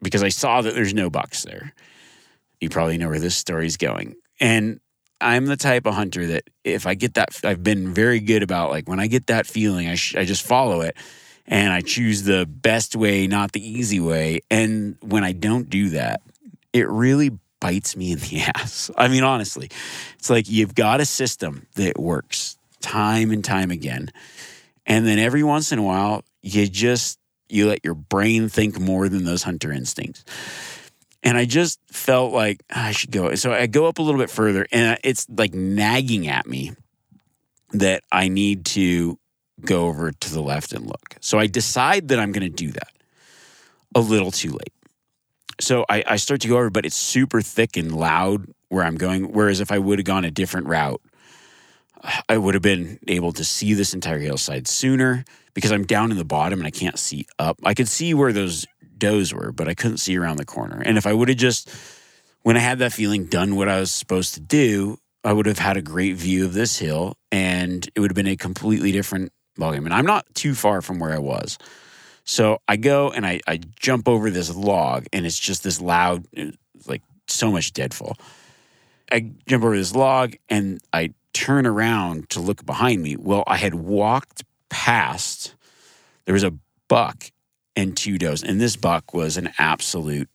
because 0.03 0.23
I 0.23 0.29
saw 0.29 0.61
that 0.61 0.75
there's 0.75 0.93
no 0.93 1.09
bucks 1.09 1.45
there. 1.45 1.73
You 2.61 2.71
probably 2.71 2.99
know 2.99 3.09
where 3.09 3.21
this 3.21 3.37
story's 3.37 3.77
going. 3.77 4.17
And 4.43 4.81
I'm 5.21 5.47
the 5.47 5.57
type 5.57 5.87
of 5.87 5.95
hunter 5.95 6.27
that 6.27 6.51
if 6.65 6.85
I 6.85 6.95
get 6.95 7.15
that, 7.15 7.29
I've 7.45 7.63
been 7.63 7.95
very 7.95 8.19
good 8.19 8.43
about 8.43 8.71
like 8.71 8.89
when 8.89 8.99
I 8.99 9.07
get 9.07 9.29
that 9.29 9.47
feeling, 9.47 9.87
I, 9.87 9.95
sh- 9.95 10.17
I 10.17 10.25
just 10.25 10.45
follow 10.45 10.81
it 10.81 10.97
and 11.47 11.73
I 11.73 11.81
choose 11.81 12.25
the 12.25 12.45
best 12.45 12.97
way, 12.97 13.29
not 13.29 13.53
the 13.53 13.67
easy 13.67 14.01
way. 14.01 14.41
And 14.51 14.97
when 15.01 15.23
I 15.23 15.31
don't 15.31 15.71
do 15.71 15.91
that, 15.91 16.23
it 16.73 16.89
really 16.89 17.31
bites 17.61 17.97
me 17.97 18.13
in 18.13 18.19
the 18.19 18.41
ass. 18.57 18.91
I 18.99 19.07
mean, 19.07 19.23
honestly, 19.23 19.71
it's 20.19 20.29
like 20.29 20.51
you've 20.51 20.75
got 20.75 21.01
a 21.01 21.07
system 21.07 21.69
that 21.77 21.99
works 21.99 22.59
time 22.81 23.31
and 23.31 23.45
time 23.45 23.71
again. 23.71 24.11
And 24.87 25.07
then 25.07 25.21
every 25.21 25.45
once 25.45 25.71
in 25.71 25.79
a 25.79 25.85
while, 25.85 26.25
you 26.43 26.67
just 26.67 27.21
you 27.49 27.69
let 27.69 27.85
your 27.85 27.95
brain 27.95 28.49
think 28.49 28.81
more 28.81 29.09
than 29.09 29.25
those 29.25 29.45
hunter 29.45 29.71
instincts. 29.71 30.25
And 31.23 31.39
I 31.39 31.45
just 31.45 31.81
felt 31.89 32.33
like 32.33 32.63
ah, 32.71 32.87
I 32.87 32.93
should 32.93 33.13
go. 33.13 33.35
So 33.37 33.53
I 33.53 33.67
go 33.67 33.87
up 33.87 33.99
a 33.99 34.03
little 34.03 34.21
bit 34.21 34.31
further, 34.31 34.67
and 34.73 34.99
it's 35.05 35.27
like 35.29 35.55
nagging 35.55 36.27
at 36.27 36.47
me 36.47 36.73
that 37.73 38.03
I 38.11 38.29
need 38.29 38.65
to 38.67 39.19
go 39.65 39.87
over 39.87 40.11
to 40.11 40.33
the 40.33 40.43
left 40.43 40.73
and 40.73 40.87
look. 40.87 41.17
So 41.21 41.39
I 41.39 41.47
decide 41.47 42.09
that 42.09 42.19
I'm 42.19 42.33
going 42.33 42.49
to 42.51 42.55
do 42.55 42.73
that 42.73 42.93
a 43.95 44.01
little 44.01 44.31
too 44.31 44.51
late. 44.51 44.73
So 45.61 45.85
I, 45.89 46.03
I 46.07 46.17
start 46.17 46.41
to 46.43 46.49
go 46.49 46.57
over, 46.57 46.71
but 46.71 46.85
it's 46.85 46.97
super 46.97 47.41
thick 47.41 47.77
and 47.77 47.95
loud 47.95 48.47
where 48.69 48.85
I'm 48.85 48.97
going. 48.97 49.33
Whereas 49.33 49.61
if 49.61 49.71
I 49.71 49.79
would 49.79 49.99
have 49.99 50.07
gone 50.07 50.25
a 50.25 50.31
different 50.31 50.67
route, 50.67 51.01
I 52.29 52.37
would 52.37 52.55
have 52.55 52.63
been 52.63 52.99
able 53.07 53.33
to 53.33 53.45
see 53.45 53.75
this 53.75 53.95
entire 53.95 54.19
hillside 54.19 54.67
sooner 54.67 55.25
because 55.55 55.71
I'm 55.71 55.85
down 55.85 56.11
in 56.11 56.17
the 56.17 56.25
bottom 56.25 56.59
and 56.59 56.67
I 56.67 56.71
can't 56.71 56.99
see 56.99 57.27
up. 57.39 57.61
I 57.65 57.75
could 57.75 57.87
see 57.87 58.13
where 58.13 58.33
those 58.33 58.67
does 59.03 59.35
were, 59.35 59.51
but 59.51 59.69
I 59.69 59.75
couldn't 59.75 59.97
see 59.97 60.17
around 60.17 60.37
the 60.37 60.45
corner. 60.45 60.81
And 60.81 60.97
if 60.97 61.09
I 61.09 61.13
would 61.13 61.29
have 61.29 61.37
just, 61.37 61.69
when 62.43 62.57
I 62.57 62.61
had 62.61 62.79
that 62.79 62.93
feeling, 62.93 63.27
done 63.27 63.57
what 63.57 63.69
I 63.69 63.81
was 63.81 63.91
supposed 63.91 64.35
to 64.35 64.41
do, 64.41 64.97
I 65.25 65.33
would 65.33 65.47
have 65.47 65.59
had 65.59 65.77
a 65.77 65.83
great 65.83 66.15
view 66.15 66.45
of 66.45 66.55
this 66.55 66.79
hill 66.79 67.17
and 67.33 67.89
it 67.97 68.01
would 68.01 68.13
have 68.13 68.15
been 68.15 68.29
a 68.29 68.37
completely 68.37 68.93
different 68.93 69.33
ballgame. 69.59 69.85
And 69.87 69.93
I'm 69.93 70.07
not 70.07 70.25
too 70.35 70.55
far 70.55 70.83
from 70.83 71.01
where 71.01 71.13
I 71.13 71.19
was. 71.19 71.59
So 72.23 72.59
I 72.69 72.77
go 72.77 73.11
and 73.11 73.27
I, 73.27 73.41
I 73.49 73.59
jump 73.81 74.09
over 74.09 74.31
this 74.31 74.55
log 74.55 75.07
and 75.13 75.27
it's 75.27 75.39
just 75.39 75.65
this 75.65 75.81
loud, 75.81 76.25
uh, 76.37 76.53
like 76.87 77.03
so 77.27 77.51
much 77.51 77.73
deadfall. 77.73 78.17
I 79.11 79.33
jump 79.49 79.65
over 79.65 79.77
this 79.77 79.97
log 79.97 80.37
and 80.49 80.81
I 80.93 81.13
turn 81.33 81.67
around 81.67 82.31
to 82.31 82.41
look 82.41 82.65
behind 82.65 83.03
me. 83.03 83.17
Well, 83.17 83.43
I 83.49 83.57
had 83.57 83.75
walked 83.75 84.45
past, 84.69 85.57
there 86.25 86.35
was 86.35 86.45
a 86.45 86.55
buck 86.87 87.33
and 87.77 87.97
two 87.97 88.19
does. 88.19 88.43
And 88.43 88.61
this 88.61 88.77
buck 88.77 89.15
was 89.15 89.37
an 89.37 89.51
absolute 89.59 90.29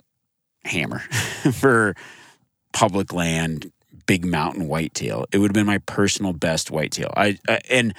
hammer 0.63 1.00
for 1.53 1.96
public 2.74 3.13
land, 3.13 3.72
big 4.06 4.25
mountain 4.25 4.67
whitetail. 4.67 5.25
It 5.32 5.39
would 5.39 5.50
have 5.50 5.56
been 5.56 5.65
my 5.65 5.79
personal 5.79 6.34
best 6.34 6.72
whitetail. 6.72 7.13
I, 7.15 7.38
and 7.70 7.94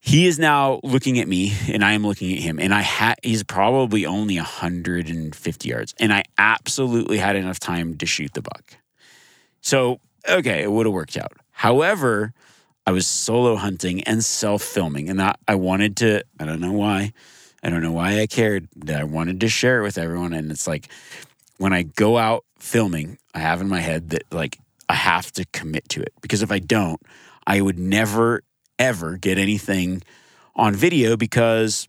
he 0.00 0.26
is 0.26 0.38
now 0.38 0.80
looking 0.82 1.18
at 1.18 1.28
me 1.28 1.52
and 1.68 1.84
I 1.84 1.92
am 1.92 2.06
looking 2.06 2.32
at 2.32 2.38
him 2.38 2.58
and 2.58 2.72
I 2.72 2.80
had 2.80 3.16
he's 3.22 3.44
probably 3.44 4.06
only 4.06 4.36
150 4.36 5.68
yards 5.68 5.94
and 6.00 6.12
I 6.12 6.24
absolutely 6.38 7.18
had 7.18 7.36
enough 7.36 7.60
time 7.60 7.96
to 7.98 8.06
shoot 8.06 8.32
the 8.32 8.42
buck. 8.42 8.76
So, 9.60 10.00
okay, 10.26 10.62
it 10.62 10.72
would 10.72 10.86
have 10.86 10.94
worked 10.94 11.18
out. 11.18 11.32
However, 11.50 12.32
I 12.86 12.92
was 12.92 13.06
solo 13.06 13.56
hunting 13.56 14.02
and 14.04 14.24
self-filming 14.24 15.10
and 15.10 15.20
that 15.20 15.38
I 15.46 15.56
wanted 15.56 15.98
to 15.98 16.24
I 16.38 16.46
don't 16.46 16.60
know 16.60 16.72
why 16.72 17.12
I 17.62 17.70
don't 17.70 17.82
know 17.82 17.92
why 17.92 18.20
I 18.20 18.26
cared. 18.26 18.68
That 18.76 19.00
I 19.00 19.04
wanted 19.04 19.40
to 19.40 19.48
share 19.48 19.80
it 19.80 19.82
with 19.82 19.98
everyone. 19.98 20.32
And 20.32 20.50
it's 20.50 20.66
like 20.66 20.88
when 21.58 21.72
I 21.72 21.82
go 21.82 22.16
out 22.16 22.44
filming, 22.58 23.18
I 23.34 23.40
have 23.40 23.60
in 23.60 23.68
my 23.68 23.80
head 23.80 24.10
that 24.10 24.24
like 24.32 24.58
I 24.88 24.94
have 24.94 25.30
to 25.32 25.44
commit 25.52 25.88
to 25.90 26.02
it 26.02 26.12
because 26.20 26.42
if 26.42 26.50
I 26.50 26.58
don't, 26.58 27.00
I 27.46 27.60
would 27.60 27.78
never, 27.78 28.42
ever 28.78 29.16
get 29.16 29.38
anything 29.38 30.02
on 30.56 30.74
video 30.74 31.16
because 31.16 31.88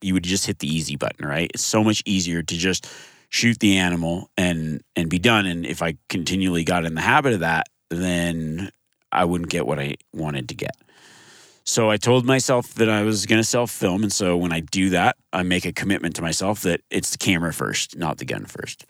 you 0.00 0.14
would 0.14 0.24
just 0.24 0.46
hit 0.46 0.60
the 0.60 0.72
easy 0.72 0.96
button, 0.96 1.26
right? 1.26 1.50
It's 1.52 1.64
so 1.64 1.82
much 1.82 2.02
easier 2.06 2.42
to 2.42 2.56
just 2.56 2.88
shoot 3.30 3.58
the 3.58 3.76
animal 3.76 4.30
and 4.36 4.82
and 4.96 5.10
be 5.10 5.18
done. 5.18 5.46
And 5.46 5.66
if 5.66 5.82
I 5.82 5.96
continually 6.08 6.64
got 6.64 6.84
in 6.84 6.94
the 6.94 7.00
habit 7.00 7.34
of 7.34 7.40
that, 7.40 7.68
then 7.90 8.70
I 9.12 9.24
wouldn't 9.24 9.50
get 9.50 9.66
what 9.66 9.78
I 9.78 9.96
wanted 10.12 10.48
to 10.48 10.54
get. 10.54 10.76
So 11.68 11.90
I 11.90 11.98
told 11.98 12.24
myself 12.24 12.72
that 12.76 12.88
I 12.88 13.02
was 13.02 13.26
going 13.26 13.40
to 13.40 13.46
self 13.46 13.70
film. 13.70 14.02
And 14.02 14.10
so 14.10 14.38
when 14.38 14.54
I 14.54 14.60
do 14.60 14.88
that, 14.88 15.16
I 15.34 15.42
make 15.42 15.66
a 15.66 15.72
commitment 15.72 16.16
to 16.16 16.22
myself 16.22 16.62
that 16.62 16.80
it's 16.88 17.10
the 17.10 17.18
camera 17.18 17.52
first, 17.52 17.94
not 17.94 18.16
the 18.16 18.24
gun 18.24 18.46
first. 18.46 18.86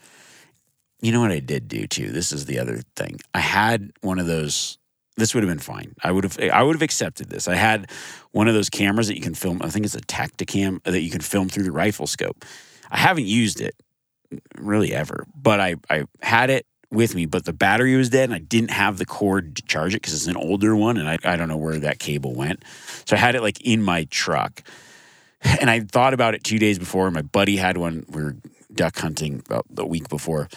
You 1.03 1.11
know 1.11 1.21
what 1.21 1.33
I 1.33 1.41
did 1.41 1.67
do 1.67 1.89
too? 1.89 2.13
This 2.13 2.31
is 2.31 2.47
the 2.47 2.61
other 2.61 2.83
thing. 2.95 3.19
I 3.35 3.41
had 3.41 3.91
one 4.03 4.21
of 4.21 4.29
those. 4.29 4.79
This 5.17 5.35
would 5.35 5.43
have 5.43 5.51
been 5.51 5.59
fine. 5.59 5.97
I 6.05 6.13
would 6.13 6.23
have. 6.23 6.39
I 6.53 6.63
would 6.63 6.77
have 6.77 6.83
accepted 6.83 7.31
this. 7.31 7.49
I 7.49 7.57
had 7.57 7.91
one 8.31 8.47
of 8.47 8.55
those 8.55 8.71
cameras 8.71 9.09
that 9.09 9.17
you 9.17 9.23
can 9.23 9.35
film. 9.35 9.61
I 9.61 9.71
think 9.71 9.85
it's 9.85 9.97
a 9.97 10.01
Tactacam 10.01 10.81
that 10.85 11.01
you 11.01 11.11
can 11.11 11.21
film 11.21 11.49
through 11.49 11.65
the 11.65 11.73
rifle 11.73 12.07
scope. 12.07 12.45
I 12.93 12.99
haven't 12.99 13.27
used 13.27 13.61
it 13.61 13.75
really 14.57 14.95
ever, 14.95 15.27
but 15.35 15.59
I 15.59 15.75
I 15.91 16.05
had 16.23 16.49
it 16.49 16.65
with 16.91 17.15
me, 17.15 17.27
but 17.27 17.45
the 17.45 17.53
battery 17.53 17.97
was 17.97 18.09
dead 18.09 18.25
and 18.25 18.35
I 18.35 18.39
didn't 18.39 18.71
have 18.71 18.99
the 18.99 19.05
cord 19.05 19.57
to 19.57 19.63
charge 19.63 19.95
it 19.95 20.01
because 20.01 20.15
it's 20.15 20.27
an 20.27 20.37
older 20.37 20.75
one 20.75 20.97
and 20.97 21.09
I, 21.09 21.19
I 21.25 21.37
don't 21.37 21.49
know 21.49 21.57
where 21.57 21.79
that 21.79 21.99
cable 21.99 22.35
went. 22.35 22.65
So 23.05 23.17
I 23.17 23.19
had 23.19 23.35
it 23.35 23.43
like 23.43 23.61
in 23.61 23.83
my 23.83 24.05
truck. 24.05 24.63
And 25.61 25.71
I 25.71 25.81
thought 25.81 26.15
about 26.15 26.35
it 26.35 26.43
two 26.43 26.59
days 26.59 26.79
before. 26.81 27.11
My 27.13 27.23
buddy 27.23 27.57
had 27.57 27.77
one. 27.77 28.05
We 28.09 28.23
were 28.23 28.37
duck 28.73 28.99
hunting 28.99 29.41
about 29.47 29.67
the 29.71 29.87
week 29.87 30.09
before. 30.09 30.49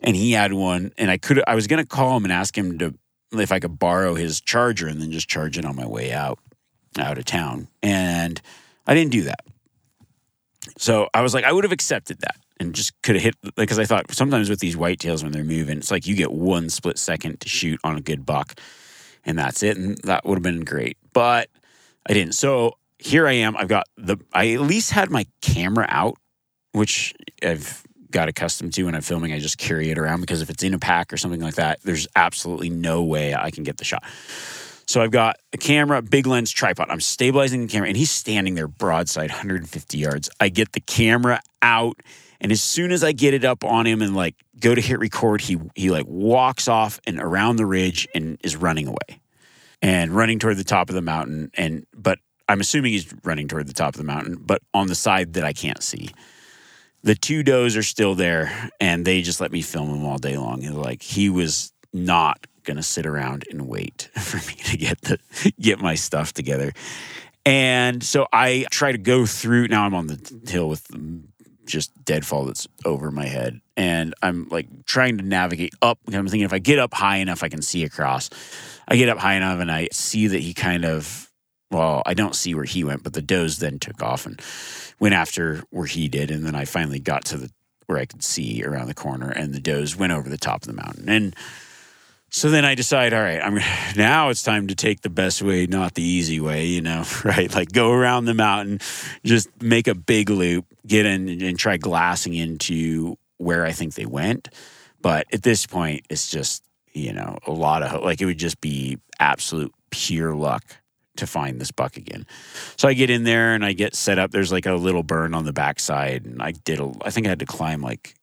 And 0.00 0.16
he 0.16 0.32
had 0.32 0.52
one. 0.52 0.92
And 0.98 1.10
I 1.10 1.18
could 1.18 1.42
I 1.46 1.54
was 1.54 1.68
gonna 1.68 1.86
call 1.86 2.16
him 2.16 2.24
and 2.24 2.32
ask 2.32 2.56
him 2.56 2.78
to 2.78 2.94
if 3.32 3.52
I 3.52 3.60
could 3.60 3.78
borrow 3.78 4.14
his 4.14 4.40
charger 4.40 4.88
and 4.88 5.00
then 5.00 5.12
just 5.12 5.28
charge 5.28 5.56
it 5.56 5.64
on 5.64 5.76
my 5.76 5.86
way 5.86 6.12
out 6.12 6.40
out 6.98 7.18
of 7.18 7.24
town. 7.24 7.68
And 7.82 8.40
I 8.86 8.94
didn't 8.94 9.12
do 9.12 9.22
that. 9.22 9.44
So 10.78 11.08
I 11.14 11.22
was 11.22 11.32
like, 11.32 11.44
I 11.44 11.52
would 11.52 11.64
have 11.64 11.72
accepted 11.72 12.20
that 12.20 12.36
and 12.60 12.74
just 12.74 13.00
could 13.02 13.16
have 13.16 13.24
hit 13.24 13.34
because 13.56 13.78
I 13.78 13.84
thought 13.84 14.10
sometimes 14.12 14.48
with 14.48 14.60
these 14.60 14.76
whitetails 14.76 15.22
when 15.22 15.32
they're 15.32 15.44
moving, 15.44 15.78
it's 15.78 15.90
like 15.90 16.06
you 16.06 16.14
get 16.14 16.32
one 16.32 16.70
split 16.70 16.98
second 16.98 17.40
to 17.40 17.48
shoot 17.48 17.80
on 17.84 17.96
a 17.96 18.00
good 18.00 18.24
buck, 18.24 18.58
and 19.24 19.38
that's 19.38 19.62
it, 19.62 19.76
and 19.76 19.98
that 20.04 20.24
would 20.24 20.36
have 20.36 20.42
been 20.42 20.64
great. 20.64 20.96
But 21.12 21.48
I 22.08 22.12
didn't. 22.12 22.34
So 22.34 22.78
here 22.98 23.26
I 23.26 23.32
am. 23.32 23.56
I've 23.56 23.68
got 23.68 23.86
the. 23.96 24.18
I 24.32 24.52
at 24.52 24.60
least 24.60 24.92
had 24.92 25.10
my 25.10 25.26
camera 25.40 25.86
out, 25.88 26.16
which 26.72 27.14
I've 27.42 27.82
got 28.10 28.28
accustomed 28.28 28.72
to 28.74 28.84
when 28.84 28.94
I'm 28.94 29.02
filming. 29.02 29.32
I 29.32 29.40
just 29.40 29.58
carry 29.58 29.90
it 29.90 29.98
around 29.98 30.20
because 30.20 30.40
if 30.40 30.48
it's 30.48 30.62
in 30.62 30.72
a 30.72 30.78
pack 30.78 31.12
or 31.12 31.16
something 31.16 31.40
like 31.40 31.56
that, 31.56 31.80
there's 31.82 32.06
absolutely 32.14 32.70
no 32.70 33.02
way 33.02 33.34
I 33.34 33.50
can 33.50 33.64
get 33.64 33.78
the 33.78 33.84
shot. 33.84 34.04
So 34.86 35.02
I've 35.02 35.10
got 35.10 35.36
a 35.52 35.56
camera, 35.56 36.02
big 36.02 36.26
lens, 36.26 36.50
tripod. 36.50 36.90
I'm 36.90 37.00
stabilizing 37.00 37.62
the 37.62 37.72
camera, 37.72 37.88
and 37.88 37.96
he's 37.96 38.10
standing 38.10 38.54
there 38.54 38.68
broadside, 38.68 39.30
150 39.30 39.98
yards. 39.98 40.30
I 40.40 40.48
get 40.48 40.72
the 40.72 40.80
camera 40.80 41.40
out 41.62 41.96
and 42.40 42.52
as 42.52 42.62
soon 42.62 42.92
as 42.92 43.04
I 43.04 43.12
get 43.12 43.34
it 43.34 43.44
up 43.44 43.64
on 43.64 43.86
him 43.86 44.02
and 44.02 44.14
like 44.14 44.34
go 44.60 44.74
to 44.74 44.80
hit 44.80 44.98
record, 44.98 45.40
he 45.40 45.58
he 45.74 45.90
like 45.90 46.06
walks 46.06 46.68
off 46.68 47.00
and 47.06 47.20
around 47.20 47.56
the 47.56 47.66
ridge 47.66 48.06
and 48.14 48.38
is 48.42 48.56
running 48.56 48.86
away. 48.86 49.20
And 49.82 50.12
running 50.12 50.38
toward 50.38 50.56
the 50.56 50.64
top 50.64 50.88
of 50.88 50.94
the 50.94 51.02
mountain 51.02 51.50
and 51.54 51.86
but 51.94 52.18
I'm 52.48 52.60
assuming 52.60 52.92
he's 52.92 53.12
running 53.22 53.48
toward 53.48 53.66
the 53.66 53.74
top 53.74 53.94
of 53.94 53.98
the 53.98 54.04
mountain, 54.04 54.36
but 54.40 54.62
on 54.72 54.86
the 54.86 54.94
side 54.94 55.34
that 55.34 55.44
I 55.44 55.52
can't 55.52 55.82
see. 55.82 56.10
The 57.02 57.14
two 57.14 57.42
does 57.42 57.76
are 57.76 57.82
still 57.82 58.14
there 58.14 58.70
and 58.80 59.04
they 59.04 59.20
just 59.20 59.40
let 59.40 59.52
me 59.52 59.60
film 59.60 59.90
him 59.90 60.06
all 60.06 60.16
day 60.16 60.38
long. 60.38 60.64
And 60.64 60.76
like 60.80 61.02
he 61.02 61.28
was 61.28 61.72
not 61.92 62.46
gonna 62.64 62.82
sit 62.82 63.04
around 63.04 63.44
and 63.50 63.68
wait 63.68 64.10
for 64.18 64.38
me 64.38 64.54
to 64.64 64.76
get 64.76 65.00
the 65.02 65.18
get 65.60 65.80
my 65.80 65.94
stuff 65.94 66.32
together. 66.32 66.72
And 67.46 68.02
so 68.02 68.26
I 68.32 68.66
try 68.70 68.92
to 68.92 68.98
go 68.98 69.26
through. 69.26 69.68
Now 69.68 69.84
I'm 69.84 69.94
on 69.94 70.06
the 70.06 70.40
hill 70.48 70.68
with 70.68 70.86
just 71.66 71.92
deadfall 72.04 72.44
that's 72.44 72.66
over 72.84 73.10
my 73.10 73.26
head. 73.26 73.60
And 73.76 74.14
I'm 74.22 74.48
like 74.48 74.86
trying 74.86 75.18
to 75.18 75.24
navigate 75.24 75.74
up. 75.82 75.98
I'm 76.06 76.26
thinking 76.28 76.42
if 76.42 76.52
I 76.52 76.58
get 76.58 76.78
up 76.78 76.94
high 76.94 77.16
enough, 77.16 77.42
I 77.42 77.48
can 77.48 77.62
see 77.62 77.84
across. 77.84 78.30
I 78.86 78.96
get 78.96 79.08
up 79.08 79.18
high 79.18 79.34
enough 79.34 79.60
and 79.60 79.70
I 79.70 79.88
see 79.92 80.26
that 80.28 80.40
he 80.40 80.54
kind 80.54 80.84
of, 80.84 81.30
well, 81.70 82.02
I 82.06 82.14
don't 82.14 82.36
see 82.36 82.54
where 82.54 82.64
he 82.64 82.84
went, 82.84 83.02
but 83.02 83.14
the 83.14 83.22
does 83.22 83.58
then 83.58 83.78
took 83.78 84.02
off 84.02 84.26
and 84.26 84.40
went 85.00 85.14
after 85.14 85.62
where 85.70 85.86
he 85.86 86.08
did. 86.08 86.30
And 86.30 86.46
then 86.46 86.54
I 86.54 86.64
finally 86.64 87.00
got 87.00 87.24
to 87.26 87.38
the 87.38 87.50
where 87.86 87.98
I 87.98 88.06
could 88.06 88.22
see 88.22 88.64
around 88.64 88.86
the 88.86 88.94
corner 88.94 89.30
and 89.30 89.52
the 89.52 89.60
does 89.60 89.96
went 89.96 90.12
over 90.12 90.28
the 90.28 90.38
top 90.38 90.62
of 90.62 90.66
the 90.66 90.72
mountain. 90.72 91.08
And 91.08 91.36
so 92.30 92.50
then 92.50 92.64
I 92.64 92.74
decide, 92.74 93.12
all 93.12 93.22
right, 93.22 93.40
I'm 93.40 93.54
now 93.96 94.28
it's 94.30 94.42
time 94.42 94.66
to 94.68 94.74
take 94.74 95.02
the 95.02 95.10
best 95.10 95.42
way, 95.42 95.66
not 95.66 95.94
the 95.94 96.02
easy 96.02 96.40
way, 96.40 96.66
you 96.66 96.80
know, 96.80 97.04
right? 97.24 97.52
Like 97.54 97.72
go 97.72 97.92
around 97.92 98.24
the 98.24 98.34
mountain, 98.34 98.80
just 99.24 99.48
make 99.62 99.86
a 99.86 99.94
big 99.94 100.30
loop, 100.30 100.66
get 100.86 101.06
in 101.06 101.42
and 101.42 101.58
try 101.58 101.76
glassing 101.76 102.34
into 102.34 103.16
where 103.38 103.64
I 103.64 103.72
think 103.72 103.94
they 103.94 104.06
went. 104.06 104.48
But 105.00 105.26
at 105.32 105.42
this 105.42 105.66
point, 105.66 106.06
it's 106.08 106.30
just, 106.30 106.62
you 106.92 107.12
know, 107.12 107.38
a 107.46 107.52
lot 107.52 107.82
of 107.82 108.02
like 108.02 108.20
it 108.20 108.26
would 108.26 108.38
just 108.38 108.60
be 108.60 108.98
absolute 109.18 109.72
pure 109.90 110.34
luck 110.34 110.64
to 111.16 111.26
find 111.26 111.60
this 111.60 111.70
buck 111.70 111.96
again. 111.96 112.26
So 112.76 112.88
I 112.88 112.94
get 112.94 113.10
in 113.10 113.24
there 113.24 113.54
and 113.54 113.64
I 113.64 113.72
get 113.72 113.94
set 113.94 114.18
up. 114.18 114.30
There's 114.30 114.50
like 114.50 114.66
a 114.66 114.74
little 114.74 115.02
burn 115.02 115.34
on 115.34 115.44
the 115.44 115.52
backside, 115.52 116.24
and 116.24 116.42
I 116.42 116.52
did. 116.52 116.80
A, 116.80 116.92
I 117.04 117.10
think 117.10 117.26
I 117.26 117.30
had 117.30 117.40
to 117.40 117.46
climb 117.46 117.82
like 117.82 118.14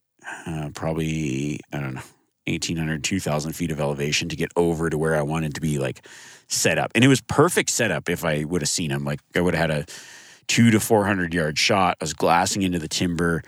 uh, 0.45 0.69
probably 0.73 1.59
I 1.71 1.79
don't 1.79 1.93
know 1.93 2.01
1800 2.47 3.03
2000 3.03 3.53
feet 3.53 3.71
of 3.71 3.79
elevation 3.79 4.27
to 4.29 4.35
get 4.35 4.51
over 4.55 4.89
to 4.89 4.97
where 4.97 5.15
i 5.15 5.21
wanted 5.21 5.53
to 5.53 5.61
be 5.61 5.77
like 5.77 6.05
set 6.47 6.79
up 6.79 6.91
and 6.95 7.03
it 7.03 7.07
was 7.07 7.21
perfect 7.21 7.69
setup 7.69 8.09
if 8.09 8.25
i 8.25 8.43
would 8.43 8.63
have 8.63 8.69
seen 8.69 8.89
him 8.89 9.05
like 9.05 9.19
i 9.35 9.39
would 9.39 9.53
have 9.53 9.69
had 9.69 9.79
a 9.81 9.85
two 10.47 10.71
to 10.71 10.79
400 10.79 11.33
yard 11.33 11.57
shot. 11.57 11.97
I 12.01 12.03
was 12.03 12.13
glassing 12.13 12.61
into 12.61 12.79
the 12.79 12.87
timber. 12.87 13.41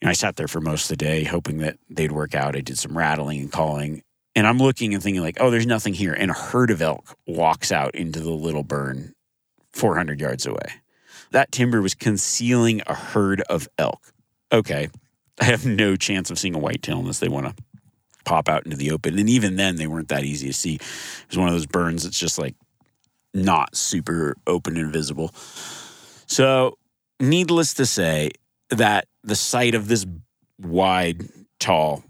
And 0.00 0.10
i 0.10 0.12
sat 0.12 0.36
there 0.36 0.48
for 0.48 0.60
most 0.60 0.84
of 0.84 0.88
the 0.98 1.04
day 1.04 1.24
hoping 1.24 1.58
that 1.58 1.78
they'd 1.88 2.12
work 2.12 2.34
out. 2.34 2.56
I 2.56 2.60
did 2.60 2.78
some 2.78 2.96
rattling 2.96 3.40
and 3.40 3.52
calling. 3.52 4.02
And 4.36 4.46
i'm 4.46 4.58
looking 4.58 4.92
and 4.92 5.02
thinking 5.02 5.22
like 5.22 5.36
oh 5.40 5.50
there's 5.50 5.66
nothing 5.66 5.94
here. 5.94 6.12
And 6.12 6.30
a 6.30 6.34
herd 6.34 6.70
of 6.70 6.82
elk 6.82 7.16
walks 7.26 7.72
out 7.72 7.94
into 7.94 8.20
the 8.20 8.30
little 8.30 8.64
burn 8.64 9.14
400 9.72 10.20
yards 10.20 10.46
away. 10.46 10.80
That 11.30 11.50
timber 11.52 11.82
was 11.82 11.94
concealing 11.94 12.82
a 12.86 12.94
herd 12.94 13.40
of 13.42 13.68
elk. 13.78 14.12
Okay. 14.52 14.88
I 15.40 15.46
have 15.46 15.66
no 15.66 15.96
chance 15.96 16.30
of 16.30 16.38
seeing 16.38 16.54
a 16.54 16.58
whitetail 16.60 17.00
unless 17.00 17.18
they 17.18 17.28
want 17.28 17.46
to 17.46 17.62
pop 18.24 18.48
out 18.48 18.64
into 18.64 18.76
the 18.76 18.90
open. 18.90 19.18
And 19.18 19.28
even 19.28 19.56
then, 19.56 19.76
they 19.76 19.86
weren't 19.86 20.08
that 20.08 20.24
easy 20.24 20.46
to 20.46 20.52
see. 20.52 20.76
It 20.76 20.82
was 21.28 21.38
one 21.38 21.48
of 21.48 21.54
those 21.54 21.66
burns 21.66 22.04
that's 22.04 22.18
just 22.18 22.38
like 22.38 22.54
not 23.32 23.76
super 23.76 24.36
open 24.46 24.76
and 24.76 24.92
visible. 24.92 25.32
So, 26.34 26.78
needless 27.20 27.74
to 27.74 27.86
say, 27.86 28.32
that 28.70 29.06
the 29.22 29.36
sight 29.36 29.76
of 29.76 29.86
this 29.86 30.04
wide, 30.60 31.28
tall, 31.60 32.02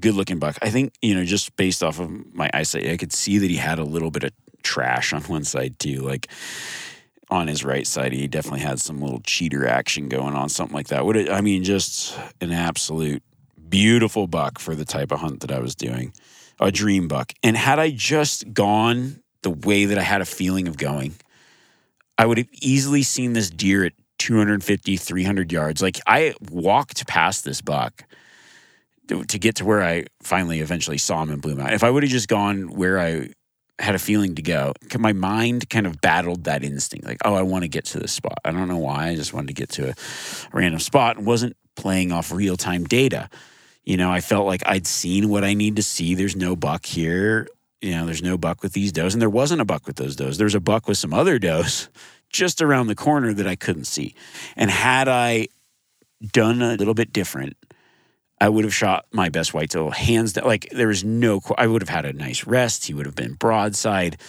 good 0.00 0.14
looking 0.14 0.38
buck, 0.38 0.56
I 0.62 0.70
think, 0.70 0.94
you 1.02 1.14
know, 1.14 1.24
just 1.24 1.54
based 1.56 1.82
off 1.82 2.00
of 2.00 2.10
my 2.34 2.48
eyesight, 2.54 2.88
I 2.88 2.96
could 2.96 3.12
see 3.12 3.36
that 3.36 3.50
he 3.50 3.56
had 3.56 3.78
a 3.78 3.84
little 3.84 4.10
bit 4.10 4.24
of 4.24 4.30
trash 4.62 5.12
on 5.12 5.20
one 5.24 5.44
side 5.44 5.78
too. 5.78 6.00
Like 6.00 6.28
on 7.28 7.48
his 7.48 7.66
right 7.66 7.86
side, 7.86 8.14
he 8.14 8.26
definitely 8.26 8.60
had 8.60 8.80
some 8.80 9.02
little 9.02 9.20
cheater 9.26 9.66
action 9.66 10.08
going 10.08 10.34
on, 10.34 10.48
something 10.48 10.74
like 10.74 10.88
that. 10.88 11.04
Would 11.04 11.16
it, 11.16 11.30
I 11.30 11.42
mean, 11.42 11.62
just 11.62 12.18
an 12.40 12.52
absolute 12.52 13.22
beautiful 13.68 14.26
buck 14.26 14.58
for 14.58 14.74
the 14.74 14.86
type 14.86 15.12
of 15.12 15.20
hunt 15.20 15.40
that 15.40 15.52
I 15.52 15.58
was 15.58 15.74
doing, 15.74 16.14
a 16.58 16.72
dream 16.72 17.08
buck. 17.08 17.34
And 17.42 17.58
had 17.58 17.78
I 17.78 17.90
just 17.90 18.54
gone 18.54 19.20
the 19.42 19.50
way 19.50 19.84
that 19.84 19.98
I 19.98 20.02
had 20.02 20.22
a 20.22 20.26
feeling 20.26 20.66
of 20.66 20.78
going, 20.78 21.16
I 22.18 22.26
would 22.26 22.38
have 22.38 22.48
easily 22.52 23.02
seen 23.02 23.32
this 23.32 23.50
deer 23.50 23.84
at 23.84 23.92
250, 24.18 24.96
300 24.96 25.52
yards. 25.52 25.82
Like 25.82 26.00
I 26.06 26.34
walked 26.50 27.06
past 27.06 27.44
this 27.44 27.60
buck 27.60 28.04
to 29.08 29.38
get 29.38 29.56
to 29.56 29.64
where 29.64 29.82
I 29.82 30.06
finally 30.22 30.60
eventually 30.60 30.98
saw 30.98 31.22
him 31.22 31.30
in 31.30 31.40
Blue 31.40 31.54
Mountain. 31.54 31.74
If 31.74 31.84
I 31.84 31.90
would 31.90 32.02
have 32.02 32.10
just 32.10 32.28
gone 32.28 32.74
where 32.74 32.98
I 32.98 33.30
had 33.78 33.94
a 33.94 33.98
feeling 33.98 34.34
to 34.36 34.42
go, 34.42 34.72
my 34.98 35.12
mind 35.12 35.68
kind 35.68 35.86
of 35.86 36.00
battled 36.00 36.44
that 36.44 36.64
instinct. 36.64 37.06
Like, 37.06 37.18
oh, 37.24 37.34
I 37.34 37.42
want 37.42 37.62
to 37.62 37.68
get 37.68 37.84
to 37.86 37.98
this 37.98 38.12
spot. 38.12 38.38
I 38.44 38.50
don't 38.50 38.68
know 38.68 38.78
why. 38.78 39.08
I 39.08 39.14
just 39.14 39.32
wanted 39.32 39.48
to 39.48 39.54
get 39.54 39.68
to 39.70 39.90
a 39.90 39.94
random 40.52 40.80
spot 40.80 41.18
and 41.18 41.26
wasn't 41.26 41.56
playing 41.76 42.10
off 42.10 42.32
real 42.32 42.56
time 42.56 42.84
data. 42.84 43.28
You 43.84 43.96
know, 43.96 44.10
I 44.10 44.20
felt 44.20 44.46
like 44.46 44.62
I'd 44.66 44.86
seen 44.86 45.28
what 45.28 45.44
I 45.44 45.54
need 45.54 45.76
to 45.76 45.82
see. 45.82 46.14
There's 46.14 46.34
no 46.34 46.56
buck 46.56 46.86
here. 46.86 47.46
You 47.80 47.92
know, 47.92 48.06
there's 48.06 48.22
no 48.22 48.38
buck 48.38 48.62
with 48.62 48.72
these 48.72 48.92
does. 48.92 49.14
And 49.14 49.20
there 49.20 49.30
wasn't 49.30 49.60
a 49.60 49.64
buck 49.64 49.86
with 49.86 49.96
those 49.96 50.16
does. 50.16 50.38
There's 50.38 50.54
a 50.54 50.60
buck 50.60 50.88
with 50.88 50.98
some 50.98 51.12
other 51.12 51.38
does 51.38 51.88
just 52.30 52.62
around 52.62 52.86
the 52.86 52.94
corner 52.94 53.32
that 53.34 53.46
I 53.46 53.56
couldn't 53.56 53.84
see. 53.84 54.14
And 54.56 54.70
had 54.70 55.08
I 55.08 55.48
done 56.32 56.62
a 56.62 56.74
little 56.74 56.94
bit 56.94 57.12
different, 57.12 57.56
I 58.40 58.48
would 58.48 58.64
have 58.64 58.74
shot 58.74 59.06
my 59.12 59.28
best 59.28 59.54
white 59.54 59.70
tail 59.70 59.90
hands 59.90 60.34
down. 60.34 60.46
Like 60.46 60.68
there 60.70 60.88
was 60.88 61.04
no, 61.04 61.40
I 61.56 61.66
would 61.66 61.82
have 61.82 61.88
had 61.88 62.04
a 62.04 62.12
nice 62.12 62.46
rest. 62.46 62.86
He 62.86 62.94
would 62.94 63.06
have 63.06 63.14
been 63.14 63.34
broadside. 63.34 64.20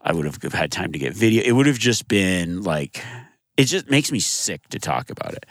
I 0.00 0.12
would 0.12 0.24
have 0.24 0.52
had 0.52 0.70
time 0.70 0.92
to 0.92 0.98
get 0.98 1.14
video. 1.14 1.42
It 1.42 1.52
would 1.52 1.66
have 1.66 1.78
just 1.78 2.06
been 2.06 2.62
like, 2.62 3.02
it 3.56 3.64
just 3.64 3.90
makes 3.90 4.12
me 4.12 4.20
sick 4.20 4.68
to 4.68 4.78
talk 4.78 5.10
about 5.10 5.34
it. 5.34 5.46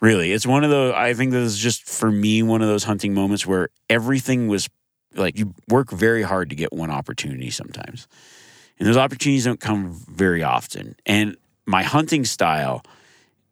Really, 0.00 0.32
it's 0.32 0.46
one 0.46 0.64
of 0.64 0.70
those. 0.70 0.92
I 0.94 1.14
think 1.14 1.32
this 1.32 1.52
is 1.52 1.58
just 1.58 1.88
for 1.88 2.10
me 2.10 2.42
one 2.42 2.60
of 2.60 2.68
those 2.68 2.84
hunting 2.84 3.14
moments 3.14 3.46
where 3.46 3.70
everything 3.88 4.46
was 4.46 4.68
like 5.16 5.38
you 5.38 5.54
work 5.68 5.90
very 5.90 6.22
hard 6.22 6.50
to 6.50 6.56
get 6.56 6.72
one 6.72 6.90
opportunity 6.90 7.50
sometimes. 7.50 8.08
And 8.78 8.86
those 8.86 8.96
opportunities 8.96 9.44
don't 9.44 9.60
come 9.60 9.92
very 9.92 10.42
often. 10.42 10.96
And 11.06 11.36
my 11.64 11.82
hunting 11.82 12.24
style 12.24 12.84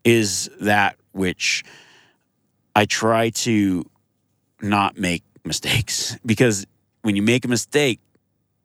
is 0.04 0.50
that 0.60 0.96
which 1.12 1.64
I 2.76 2.84
try 2.84 3.30
to 3.30 3.84
not 4.60 4.98
make 4.98 5.22
mistakes 5.44 6.16
because 6.26 6.66
when 7.02 7.16
you 7.16 7.22
make 7.22 7.44
a 7.44 7.48
mistake 7.48 8.00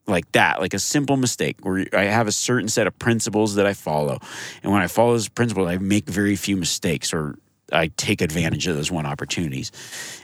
like 0.08 0.32
that, 0.32 0.60
like 0.60 0.74
a 0.74 0.79
simple 0.79 1.18
mistake 1.18 1.58
where 1.62 1.86
I 1.94 2.06
have 2.06 2.27
a 2.27 2.32
certain 2.32 2.68
set 2.68 2.88
of 2.88 2.98
principles 2.98 3.56
that 3.56 3.68
I 3.68 3.74
follow. 3.74 4.20
And 4.63 4.72
when 4.72 4.82
I 4.82 4.88
follow 4.88 5.12
those 5.12 5.29
principles, 5.29 5.68
I 5.68 5.77
make 5.77 6.10
very 6.10 6.36
few 6.36 6.58
mistakes 6.58 7.13
or 7.13 7.38
I 7.71 7.88
take 7.88 8.21
advantage 8.21 8.67
of 8.67 8.75
those 8.75 8.91
one 8.91 9.05
opportunities. 9.05 9.71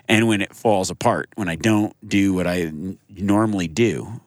And 0.08 0.28
when 0.28 0.42
it 0.42 0.54
falls 0.56 0.90
apart, 0.90 1.30
when 1.36 1.50
I 1.50 1.56
don't 1.56 1.96
do 2.08 2.34
what 2.34 2.48
I 2.48 2.72
normally 3.10 3.68
do, 3.68 4.22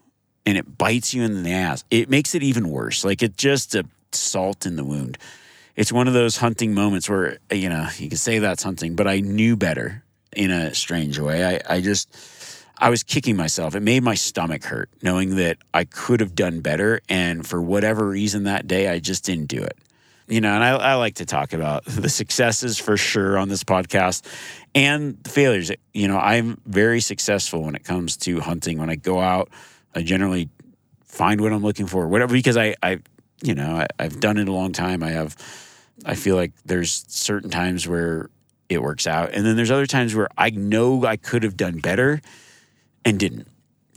and 0.46 0.56
it 0.56 0.78
bites 0.78 1.12
you 1.12 1.22
in 1.24 1.42
the 1.42 1.52
ass, 1.52 1.84
it 1.90 2.08
makes 2.08 2.34
it 2.34 2.42
even 2.42 2.70
worse. 2.70 3.04
Like 3.04 3.22
it's 3.22 3.36
just 3.36 3.74
a 3.74 3.84
salt 4.12 4.66
in 4.66 4.76
the 4.76 4.84
wound. 4.84 5.18
It's 5.76 5.92
one 5.92 6.08
of 6.08 6.14
those 6.14 6.38
hunting 6.38 6.74
moments 6.74 7.08
where, 7.08 7.38
you 7.52 7.68
know, 7.68 7.88
you 7.98 8.08
can 8.08 8.18
say 8.18 8.38
that's 8.38 8.62
hunting, 8.62 8.96
but 8.96 9.06
I 9.06 9.20
knew 9.20 9.56
better 9.56 10.02
in 10.34 10.50
a 10.50 10.74
strange 10.74 11.18
way. 11.18 11.44
I, 11.44 11.76
I 11.76 11.80
just, 11.80 12.08
I 12.78 12.90
was 12.90 13.02
kicking 13.02 13.36
myself. 13.36 13.74
It 13.74 13.80
made 13.80 14.02
my 14.02 14.14
stomach 14.14 14.64
hurt 14.64 14.88
knowing 15.02 15.36
that 15.36 15.58
I 15.74 15.84
could 15.84 16.20
have 16.20 16.34
done 16.34 16.60
better. 16.60 17.00
And 17.08 17.46
for 17.46 17.60
whatever 17.60 18.08
reason 18.08 18.44
that 18.44 18.66
day, 18.66 18.88
I 18.88 18.98
just 18.98 19.24
didn't 19.24 19.46
do 19.46 19.62
it. 19.62 19.76
You 20.28 20.42
know, 20.42 20.54
and 20.54 20.62
I, 20.62 20.70
I 20.70 20.94
like 20.94 21.16
to 21.16 21.24
talk 21.24 21.54
about 21.54 21.84
the 21.86 22.08
successes 22.10 22.78
for 22.78 22.98
sure 22.98 23.38
on 23.38 23.48
this 23.48 23.64
podcast 23.64 24.26
and 24.74 25.16
the 25.22 25.30
failures. 25.30 25.72
You 25.94 26.08
know, 26.08 26.18
I'm 26.18 26.60
very 26.66 27.00
successful 27.00 27.62
when 27.62 27.74
it 27.74 27.84
comes 27.84 28.16
to 28.18 28.40
hunting. 28.40 28.78
When 28.78 28.90
I 28.90 28.96
go 28.96 29.20
out, 29.20 29.48
I 29.94 30.02
generally 30.02 30.50
find 31.06 31.40
what 31.40 31.52
I'm 31.52 31.62
looking 31.62 31.86
for, 31.86 32.06
whatever, 32.08 32.34
because 32.34 32.58
I, 32.58 32.76
I 32.82 32.98
you 33.42 33.54
know, 33.54 33.76
I, 33.76 33.86
I've 33.98 34.20
done 34.20 34.36
it 34.36 34.48
a 34.48 34.52
long 34.52 34.72
time. 34.72 35.02
I 35.02 35.10
have, 35.10 35.34
I 36.04 36.14
feel 36.14 36.36
like 36.36 36.52
there's 36.66 37.06
certain 37.08 37.48
times 37.48 37.88
where 37.88 38.28
it 38.68 38.82
works 38.82 39.06
out. 39.06 39.32
And 39.32 39.46
then 39.46 39.56
there's 39.56 39.70
other 39.70 39.86
times 39.86 40.14
where 40.14 40.28
I 40.36 40.50
know 40.50 41.06
I 41.06 41.16
could 41.16 41.42
have 41.42 41.56
done 41.56 41.78
better 41.78 42.20
and 43.04 43.18
didn't. 43.18 43.48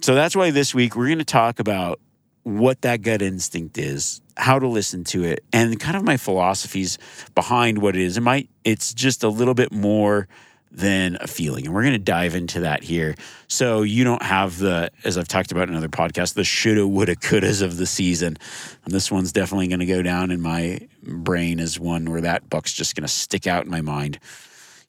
So 0.01 0.15
that's 0.15 0.35
why 0.35 0.51
this 0.51 0.73
week 0.73 0.95
we're 0.95 1.07
going 1.07 1.19
to 1.19 1.25
talk 1.25 1.59
about 1.59 1.99
what 2.43 2.81
that 2.81 3.01
gut 3.01 3.21
instinct 3.21 3.77
is, 3.77 4.21
how 4.37 4.57
to 4.59 4.67
listen 4.67 5.03
to 5.05 5.23
it, 5.23 5.43
and 5.53 5.79
kind 5.79 5.95
of 5.95 6.03
my 6.03 6.17
philosophies 6.17 6.97
behind 7.35 7.79
what 7.79 7.95
it 7.95 8.01
is. 8.01 8.17
It 8.17 8.21
might, 8.21 8.49
it's 8.63 8.93
just 8.93 9.23
a 9.23 9.29
little 9.29 9.53
bit 9.53 9.71
more 9.71 10.27
than 10.71 11.17
a 11.19 11.27
feeling. 11.27 11.65
And 11.65 11.75
we're 11.75 11.81
going 11.81 11.93
to 11.93 11.99
dive 11.99 12.33
into 12.33 12.61
that 12.61 12.81
here. 12.83 13.15
So 13.47 13.81
you 13.81 14.03
don't 14.03 14.23
have 14.23 14.57
the, 14.57 14.89
as 15.03 15.17
I've 15.17 15.27
talked 15.27 15.51
about 15.51 15.67
in 15.67 15.75
other 15.75 15.89
podcasts, 15.89 16.33
the 16.33 16.45
shoulda, 16.45 16.87
woulda, 16.87 17.15
couldas 17.15 17.61
of 17.61 17.77
the 17.77 17.85
season. 17.85 18.37
And 18.85 18.93
this 18.93 19.11
one's 19.11 19.33
definitely 19.33 19.67
going 19.67 19.81
to 19.81 19.85
go 19.85 20.01
down 20.01 20.31
in 20.31 20.41
my 20.41 20.87
brain 21.03 21.59
as 21.59 21.79
one 21.79 22.09
where 22.09 22.21
that 22.21 22.49
buck's 22.49 22.71
just 22.71 22.95
going 22.95 23.03
to 23.03 23.09
stick 23.09 23.47
out 23.47 23.65
in 23.65 23.71
my 23.71 23.81
mind. 23.81 24.19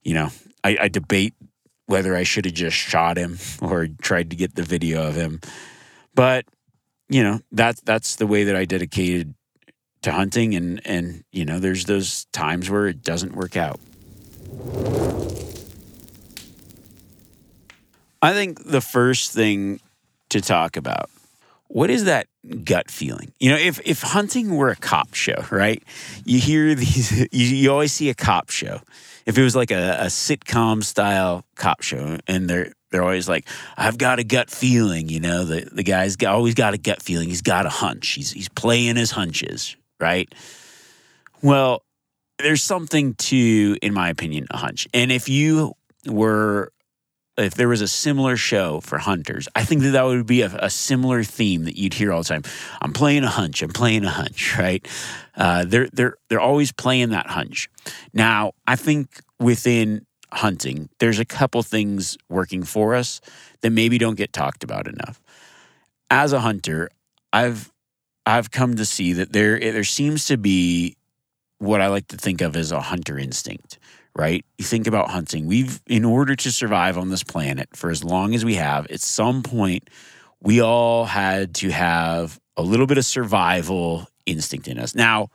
You 0.02 0.14
know, 0.14 0.28
I, 0.62 0.76
I 0.82 0.88
debate 0.88 1.34
whether 1.86 2.14
I 2.14 2.22
should 2.22 2.44
have 2.44 2.54
just 2.54 2.76
shot 2.76 3.16
him 3.16 3.38
or 3.60 3.88
tried 4.00 4.30
to 4.30 4.36
get 4.36 4.54
the 4.54 4.62
video 4.62 5.06
of 5.06 5.16
him. 5.16 5.40
But, 6.14 6.44
you 7.12 7.22
know, 7.22 7.40
that's 7.52 7.80
that's 7.82 8.16
the 8.16 8.26
way 8.26 8.44
that 8.44 8.56
I 8.56 8.64
dedicated 8.64 9.34
to 10.02 10.12
hunting 10.12 10.54
and 10.54 10.80
and 10.86 11.24
you 11.30 11.44
know, 11.44 11.58
there's 11.58 11.84
those 11.84 12.24
times 12.26 12.70
where 12.70 12.86
it 12.86 13.02
doesn't 13.02 13.34
work 13.34 13.56
out. 13.56 13.78
I 18.22 18.32
think 18.32 18.64
the 18.64 18.80
first 18.80 19.32
thing 19.32 19.80
to 20.30 20.40
talk 20.40 20.76
about 20.76 21.10
what 21.72 21.90
is 21.90 22.04
that 22.04 22.26
gut 22.64 22.90
feeling? 22.90 23.32
You 23.40 23.50
know, 23.50 23.56
if 23.56 23.80
if 23.84 24.02
hunting 24.02 24.56
were 24.56 24.70
a 24.70 24.76
cop 24.76 25.14
show, 25.14 25.44
right? 25.50 25.82
You 26.24 26.38
hear 26.38 26.74
these, 26.74 27.12
you, 27.32 27.46
you 27.56 27.70
always 27.70 27.92
see 27.92 28.10
a 28.10 28.14
cop 28.14 28.50
show. 28.50 28.80
If 29.24 29.38
it 29.38 29.42
was 29.42 29.54
like 29.54 29.70
a, 29.70 29.96
a 30.00 30.06
sitcom 30.06 30.82
style 30.82 31.44
cop 31.56 31.82
show, 31.82 32.18
and 32.26 32.48
they're 32.48 32.72
they're 32.92 33.02
always 33.02 33.28
like, 33.28 33.48
"I've 33.76 33.98
got 33.98 34.20
a 34.20 34.24
gut 34.24 34.50
feeling," 34.50 35.08
you 35.08 35.18
know. 35.18 35.44
The 35.44 35.68
the 35.72 35.82
guy's 35.82 36.14
got, 36.16 36.34
always 36.34 36.54
got 36.54 36.74
a 36.74 36.78
gut 36.78 37.02
feeling. 37.02 37.28
He's 37.28 37.42
got 37.42 37.66
a 37.66 37.70
hunch. 37.70 38.10
He's 38.10 38.30
he's 38.30 38.48
playing 38.48 38.96
his 38.96 39.10
hunches, 39.10 39.76
right? 39.98 40.32
Well, 41.42 41.82
there's 42.38 42.62
something 42.62 43.14
to, 43.14 43.76
in 43.82 43.92
my 43.92 44.10
opinion, 44.10 44.46
a 44.50 44.58
hunch. 44.58 44.86
And 44.94 45.10
if 45.10 45.28
you 45.28 45.72
were 46.06 46.72
if 47.38 47.54
there 47.54 47.68
was 47.68 47.80
a 47.80 47.88
similar 47.88 48.36
show 48.36 48.80
for 48.80 48.98
hunters, 48.98 49.48
I 49.56 49.64
think 49.64 49.82
that 49.82 49.90
that 49.90 50.02
would 50.02 50.26
be 50.26 50.42
a, 50.42 50.54
a, 50.54 50.68
similar 50.68 51.24
theme 51.24 51.64
that 51.64 51.78
you'd 51.78 51.94
hear 51.94 52.12
all 52.12 52.22
the 52.22 52.28
time. 52.28 52.42
I'm 52.82 52.92
playing 52.92 53.24
a 53.24 53.28
hunch. 53.28 53.62
I'm 53.62 53.72
playing 53.72 54.04
a 54.04 54.10
hunch. 54.10 54.56
Right? 54.62 54.86
Uh, 55.34 55.64
they're 55.64 55.88
they're 55.92 56.16
they're 56.28 56.40
always 56.40 56.72
playing 56.72 57.10
that 57.10 57.26
hunch. 57.26 57.70
Now, 58.12 58.52
I 58.66 58.76
think 58.76 59.08
within 59.40 60.06
hunting, 60.32 60.88
there's 60.98 61.18
a 61.18 61.24
couple 61.24 61.62
things 61.62 62.16
working 62.28 62.62
for 62.64 62.94
us 62.94 63.20
that 63.60 63.70
maybe 63.70 63.98
don't 63.98 64.16
get 64.16 64.32
talked 64.32 64.64
about 64.64 64.86
enough. 64.86 65.20
As 66.10 66.32
a 66.32 66.40
hunter, 66.40 66.90
I've 67.32 67.72
I've 68.24 68.50
come 68.50 68.76
to 68.76 68.84
see 68.84 69.12
that 69.14 69.32
there 69.32 69.56
eh, 69.62 69.72
there 69.72 69.84
seems 69.84 70.26
to 70.26 70.36
be 70.36 70.96
what 71.58 71.80
I 71.80 71.88
like 71.88 72.08
to 72.08 72.16
think 72.16 72.40
of 72.40 72.56
as 72.56 72.72
a 72.72 72.80
hunter 72.80 73.18
instinct 73.18 73.78
right? 74.14 74.44
You 74.58 74.64
think 74.64 74.86
about 74.86 75.10
hunting. 75.10 75.46
We've, 75.46 75.80
in 75.86 76.04
order 76.04 76.36
to 76.36 76.52
survive 76.52 76.98
on 76.98 77.08
this 77.08 77.22
planet 77.22 77.68
for 77.74 77.90
as 77.90 78.04
long 78.04 78.34
as 78.34 78.44
we 78.44 78.56
have, 78.56 78.86
at 78.88 79.00
some 79.00 79.42
point, 79.42 79.88
we 80.40 80.60
all 80.60 81.04
had 81.04 81.54
to 81.56 81.70
have 81.70 82.38
a 82.56 82.62
little 82.62 82.86
bit 82.86 82.98
of 82.98 83.04
survival 83.04 84.08
instinct 84.26 84.68
in 84.68 84.78
us. 84.78 84.94
Now, 84.94 85.30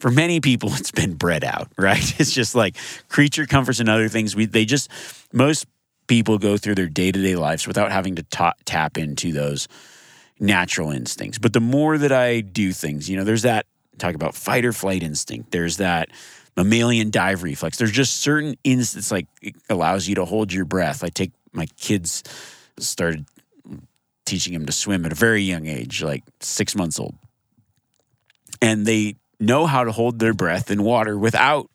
for 0.00 0.10
many 0.10 0.40
people, 0.40 0.70
it's 0.74 0.90
been 0.90 1.14
bred 1.14 1.44
out, 1.44 1.68
right? 1.76 2.20
It's 2.20 2.32
just 2.32 2.54
like 2.54 2.76
creature 3.08 3.46
comforts 3.46 3.80
and 3.80 3.88
other 3.88 4.08
things. 4.08 4.36
We, 4.36 4.46
they 4.46 4.64
just, 4.64 4.90
most 5.32 5.66
people 6.06 6.38
go 6.38 6.56
through 6.56 6.74
their 6.76 6.88
day 6.88 7.10
to 7.12 7.22
day 7.22 7.36
lives 7.36 7.66
without 7.66 7.90
having 7.92 8.16
to 8.16 8.22
ta- 8.24 8.54
tap 8.64 8.96
into 8.98 9.32
those 9.32 9.68
natural 10.38 10.90
instincts. 10.90 11.38
But 11.38 11.52
the 11.52 11.60
more 11.60 11.98
that 11.98 12.12
I 12.12 12.40
do 12.40 12.72
things, 12.72 13.08
you 13.08 13.16
know, 13.16 13.24
there's 13.24 13.42
that 13.42 13.66
talk 13.98 14.14
about 14.14 14.34
fight 14.34 14.64
or 14.64 14.72
flight 14.72 15.02
instinct. 15.02 15.50
There's 15.50 15.78
that 15.78 16.10
mammalian 16.56 17.10
dive 17.10 17.42
reflex. 17.42 17.78
There's 17.78 17.92
just 17.92 18.18
certain 18.18 18.56
instincts 18.64 19.10
like 19.10 19.26
it 19.42 19.54
allows 19.70 20.06
you 20.08 20.14
to 20.16 20.24
hold 20.24 20.52
your 20.52 20.64
breath. 20.64 21.02
I 21.02 21.08
take 21.08 21.32
my 21.52 21.66
kids 21.78 22.22
started 22.78 23.24
teaching 24.26 24.52
them 24.52 24.66
to 24.66 24.72
swim 24.72 25.06
at 25.06 25.12
a 25.12 25.14
very 25.14 25.42
young 25.42 25.66
age, 25.66 26.02
like 26.02 26.24
six 26.40 26.74
months 26.76 27.00
old. 27.00 27.14
and 28.60 28.84
they 28.86 29.16
know 29.38 29.66
how 29.66 29.84
to 29.84 29.92
hold 29.92 30.18
their 30.18 30.34
breath 30.34 30.70
in 30.70 30.82
water 30.82 31.16
without 31.16 31.70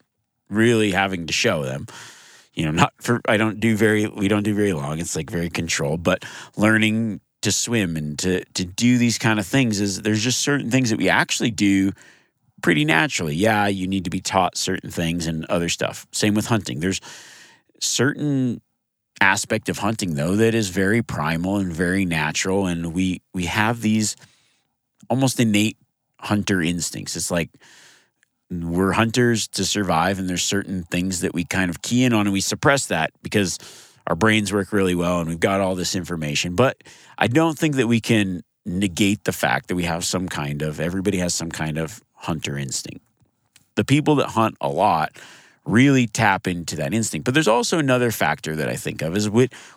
really 0.49 0.91
having 0.91 1.27
to 1.27 1.33
show 1.33 1.63
them. 1.63 1.87
You 2.53 2.65
know, 2.65 2.71
not 2.71 2.93
for 2.99 3.21
I 3.27 3.37
don't 3.37 3.59
do 3.59 3.75
very 3.75 4.07
we 4.07 4.27
don't 4.27 4.43
do 4.43 4.53
very 4.53 4.73
long. 4.73 4.99
It's 4.99 5.15
like 5.15 5.29
very 5.29 5.49
controlled, 5.49 6.03
but 6.03 6.25
learning 6.57 7.21
to 7.41 7.51
swim 7.51 7.95
and 7.97 8.19
to 8.19 8.43
to 8.45 8.65
do 8.65 8.97
these 8.97 9.17
kind 9.17 9.39
of 9.39 9.47
things 9.47 9.79
is 9.79 10.01
there's 10.01 10.23
just 10.23 10.39
certain 10.39 10.69
things 10.69 10.89
that 10.89 10.97
we 10.97 11.09
actually 11.09 11.51
do 11.51 11.91
pretty 12.61 12.85
naturally. 12.85 13.35
Yeah, 13.35 13.67
you 13.67 13.87
need 13.87 14.03
to 14.03 14.09
be 14.09 14.19
taught 14.19 14.57
certain 14.57 14.91
things 14.91 15.27
and 15.27 15.45
other 15.45 15.69
stuff. 15.69 16.05
Same 16.11 16.33
with 16.33 16.45
hunting. 16.45 16.79
There's 16.79 17.01
certain 17.79 18.61
aspect 19.21 19.69
of 19.69 19.77
hunting 19.77 20.15
though 20.15 20.35
that 20.35 20.55
is 20.55 20.69
very 20.69 21.03
primal 21.03 21.57
and 21.57 21.71
very 21.71 22.05
natural 22.05 22.65
and 22.65 22.91
we 22.91 23.21
we 23.35 23.45
have 23.45 23.81
these 23.81 24.15
almost 25.09 25.39
innate 25.39 25.77
hunter 26.21 26.61
instincts. 26.61 27.15
It's 27.15 27.31
like 27.31 27.49
we're 28.49 28.91
hunters 28.91 29.47
to 29.49 29.65
survive, 29.65 30.19
and 30.19 30.29
there's 30.29 30.43
certain 30.43 30.83
things 30.83 31.21
that 31.21 31.33
we 31.33 31.43
kind 31.45 31.69
of 31.69 31.81
key 31.81 32.03
in 32.03 32.13
on 32.13 32.27
and 32.27 32.33
we 32.33 32.41
suppress 32.41 32.87
that 32.87 33.11
because 33.21 33.57
our 34.07 34.15
brains 34.15 34.51
work 34.51 34.73
really 34.73 34.95
well 34.95 35.19
and 35.19 35.29
we've 35.29 35.39
got 35.39 35.61
all 35.61 35.75
this 35.75 35.95
information. 35.95 36.55
But 36.55 36.83
I 37.17 37.27
don't 37.27 37.57
think 37.57 37.75
that 37.75 37.87
we 37.87 38.01
can 38.01 38.43
negate 38.65 39.23
the 39.23 39.31
fact 39.31 39.67
that 39.67 39.75
we 39.75 39.83
have 39.83 40.03
some 40.03 40.27
kind 40.27 40.61
of, 40.61 40.79
everybody 40.79 41.17
has 41.19 41.33
some 41.33 41.49
kind 41.49 41.77
of 41.77 42.01
hunter 42.13 42.57
instinct. 42.57 43.05
The 43.75 43.85
people 43.85 44.15
that 44.15 44.29
hunt 44.29 44.57
a 44.59 44.69
lot 44.69 45.13
really 45.65 46.07
tap 46.07 46.47
into 46.47 46.75
that 46.77 46.93
instinct. 46.93 47.25
But 47.25 47.33
there's 47.33 47.47
also 47.47 47.77
another 47.77 48.11
factor 48.11 48.55
that 48.55 48.67
I 48.67 48.75
think 48.75 49.01
of 49.01 49.15
is 49.15 49.29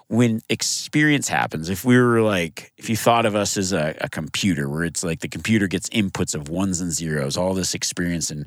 when 0.08 0.40
experience 0.48 1.28
happens. 1.28 1.68
If 1.68 1.84
we 1.84 1.98
were 1.98 2.22
like, 2.22 2.72
if 2.78 2.88
you 2.88 2.96
thought 2.96 3.26
of 3.26 3.34
us 3.34 3.56
as 3.56 3.72
a, 3.72 3.94
a, 4.00 4.08
computer, 4.08 4.68
where 4.68 4.84
it's 4.84 5.04
like 5.04 5.20
the 5.20 5.28
computer 5.28 5.66
gets 5.66 5.88
inputs 5.90 6.34
of 6.34 6.48
ones 6.48 6.80
and 6.80 6.90
zeros, 6.90 7.36
all 7.36 7.54
this 7.54 7.74
experience 7.74 8.30
and 8.30 8.46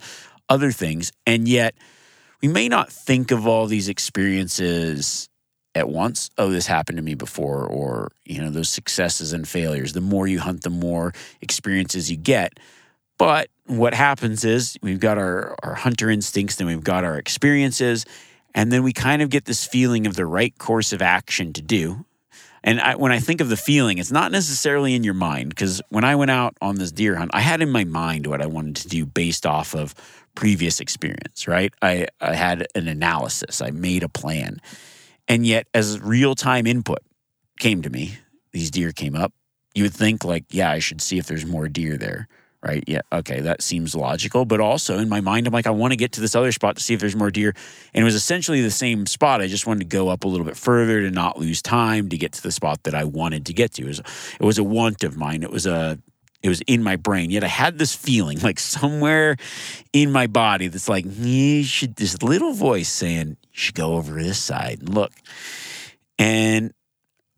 other 0.49 0.71
things, 0.71 1.11
and 1.25 1.47
yet 1.47 1.75
we 2.41 2.47
may 2.47 2.69
not 2.69 2.91
think 2.91 3.31
of 3.31 3.45
all 3.45 3.67
these 3.67 3.89
experiences 3.89 5.29
at 5.75 5.89
once. 5.89 6.31
Oh, 6.37 6.49
this 6.49 6.65
happened 6.65 6.97
to 6.97 7.03
me 7.03 7.13
before, 7.13 7.65
or 7.65 8.11
you 8.25 8.41
know, 8.41 8.49
those 8.49 8.69
successes 8.69 9.31
and 9.31 9.47
failures. 9.47 9.93
The 9.93 10.01
more 10.01 10.27
you 10.27 10.39
hunt, 10.39 10.63
the 10.63 10.69
more 10.69 11.13
experiences 11.41 12.09
you 12.09 12.17
get. 12.17 12.59
But 13.17 13.49
what 13.65 13.93
happens 13.93 14.45
is 14.45 14.77
we've 14.81 14.99
got 14.99 15.17
our, 15.17 15.55
our 15.63 15.75
hunter 15.75 16.09
instincts, 16.09 16.55
then 16.55 16.67
we've 16.67 16.83
got 16.83 17.03
our 17.03 17.17
experiences, 17.17 18.05
and 18.53 18.71
then 18.71 18.83
we 18.83 18.93
kind 18.93 19.21
of 19.21 19.29
get 19.29 19.45
this 19.45 19.65
feeling 19.65 20.07
of 20.07 20.15
the 20.15 20.25
right 20.25 20.57
course 20.57 20.93
of 20.93 21.01
action 21.01 21.53
to 21.53 21.61
do. 21.61 22.05
And 22.63 22.81
I, 22.81 22.95
when 22.95 23.11
I 23.11 23.19
think 23.19 23.39
of 23.39 23.49
the 23.49 23.57
feeling, 23.57 23.97
it's 23.97 24.11
not 24.11 24.31
necessarily 24.31 24.93
in 24.93 25.03
your 25.03 25.13
mind 25.13 25.49
because 25.49 25.81
when 25.89 26.03
I 26.03 26.15
went 26.15 26.31
out 26.31 26.57
on 26.61 26.75
this 26.75 26.91
deer 26.91 27.15
hunt, 27.15 27.31
I 27.33 27.41
had 27.41 27.61
in 27.61 27.69
my 27.69 27.83
mind 27.83 28.27
what 28.27 28.41
I 28.41 28.45
wanted 28.45 28.75
to 28.77 28.87
do 28.87 29.05
based 29.05 29.45
off 29.45 29.73
of 29.73 29.93
previous 30.35 30.79
experience, 30.79 31.47
right? 31.47 31.73
I, 31.81 32.07
I 32.19 32.35
had 32.35 32.67
an 32.75 32.87
analysis, 32.87 33.61
I 33.61 33.71
made 33.71 34.03
a 34.03 34.09
plan. 34.09 34.59
And 35.27 35.45
yet, 35.45 35.67
as 35.73 35.99
real 35.99 36.35
time 36.35 36.67
input 36.67 36.99
came 37.59 37.81
to 37.81 37.89
me, 37.89 38.17
these 38.51 38.71
deer 38.71 38.91
came 38.91 39.15
up, 39.15 39.33
you 39.73 39.83
would 39.83 39.93
think, 39.93 40.23
like, 40.23 40.45
yeah, 40.49 40.71
I 40.71 40.79
should 40.79 41.01
see 41.01 41.17
if 41.17 41.27
there's 41.27 41.45
more 41.45 41.67
deer 41.67 41.97
there 41.97 42.27
right? 42.63 42.83
Yeah, 42.87 43.01
okay, 43.11 43.41
that 43.41 43.61
seems 43.61 43.95
logical. 43.95 44.45
But 44.45 44.59
also 44.59 44.97
in 44.97 45.09
my 45.09 45.21
mind, 45.21 45.47
I'm 45.47 45.53
like, 45.53 45.67
I 45.67 45.71
want 45.71 45.91
to 45.91 45.97
get 45.97 46.13
to 46.13 46.21
this 46.21 46.35
other 46.35 46.51
spot 46.51 46.77
to 46.77 46.83
see 46.83 46.93
if 46.93 46.99
there's 46.99 47.15
more 47.15 47.31
deer. 47.31 47.53
And 47.93 48.01
it 48.01 48.05
was 48.05 48.15
essentially 48.15 48.61
the 48.61 48.71
same 48.71 49.05
spot. 49.05 49.41
I 49.41 49.47
just 49.47 49.67
wanted 49.67 49.89
to 49.89 49.95
go 49.97 50.09
up 50.09 50.23
a 50.23 50.27
little 50.27 50.45
bit 50.45 50.57
further 50.57 51.01
to 51.01 51.11
not 51.11 51.39
lose 51.39 51.61
time 51.61 52.09
to 52.09 52.17
get 52.17 52.33
to 52.33 52.43
the 52.43 52.51
spot 52.51 52.83
that 52.83 52.95
I 52.95 53.03
wanted 53.03 53.45
to 53.47 53.53
get 53.53 53.73
to. 53.73 53.83
It 53.83 53.87
was, 53.87 53.99
it 53.99 54.43
was 54.43 54.57
a 54.57 54.63
want 54.63 55.03
of 55.03 55.17
mine. 55.17 55.43
It 55.43 55.51
was 55.51 55.65
a 55.65 55.99
it 56.43 56.49
was 56.49 56.61
in 56.61 56.83
my 56.83 56.95
brain. 56.95 57.31
Yet 57.31 57.43
I 57.43 57.47
had 57.47 57.77
this 57.77 57.95
feeling 57.95 58.39
like 58.41 58.59
somewhere 58.59 59.37
in 59.93 60.11
my 60.11 60.27
body 60.27 60.67
that's 60.67 60.89
like, 60.89 61.05
you 61.07 61.63
should 61.63 61.95
this 61.95 62.21
little 62.21 62.53
voice 62.53 62.89
saying, 62.89 63.29
you 63.29 63.35
should 63.51 63.75
go 63.75 63.95
over 63.95 64.21
this 64.21 64.39
side 64.39 64.79
and 64.79 64.93
look. 64.93 65.11
And 66.19 66.73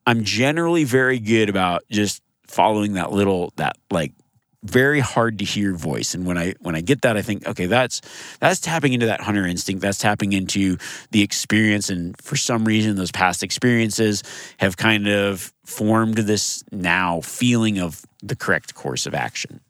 I'm 0.05 0.23
generally 0.23 0.85
very 0.85 1.19
good 1.19 1.49
about 1.49 1.83
just 1.91 2.21
following 2.47 2.93
that 2.93 3.11
little 3.11 3.53
that 3.57 3.77
like 3.91 4.13
very 4.63 4.99
hard 4.99 5.39
to 5.39 5.45
hear 5.45 5.73
voice. 5.73 6.13
And 6.13 6.25
when 6.25 6.37
i 6.37 6.53
when 6.59 6.75
i 6.75 6.81
get 6.81 7.01
that 7.03 7.15
i 7.15 7.21
think 7.21 7.47
okay 7.47 7.65
that's 7.65 8.01
that's 8.39 8.59
tapping 8.59 8.93
into 8.93 9.05
that 9.05 9.21
hunter 9.21 9.45
instinct. 9.45 9.81
That's 9.81 9.97
tapping 9.97 10.33
into 10.33 10.77
the 11.11 11.21
experience. 11.21 11.89
And 11.89 12.19
for 12.21 12.35
some 12.35 12.65
reason 12.65 12.95
those 12.95 13.11
past 13.11 13.43
experiences 13.43 14.23
have 14.57 14.77
kind 14.77 15.07
of 15.07 15.53
formed 15.65 16.15
this 16.15 16.63
now 16.71 17.21
feeling 17.21 17.79
of 17.79 18.05
the 18.21 18.35
correct 18.35 18.75
course 18.75 19.05
of 19.05 19.13
action. 19.13 19.61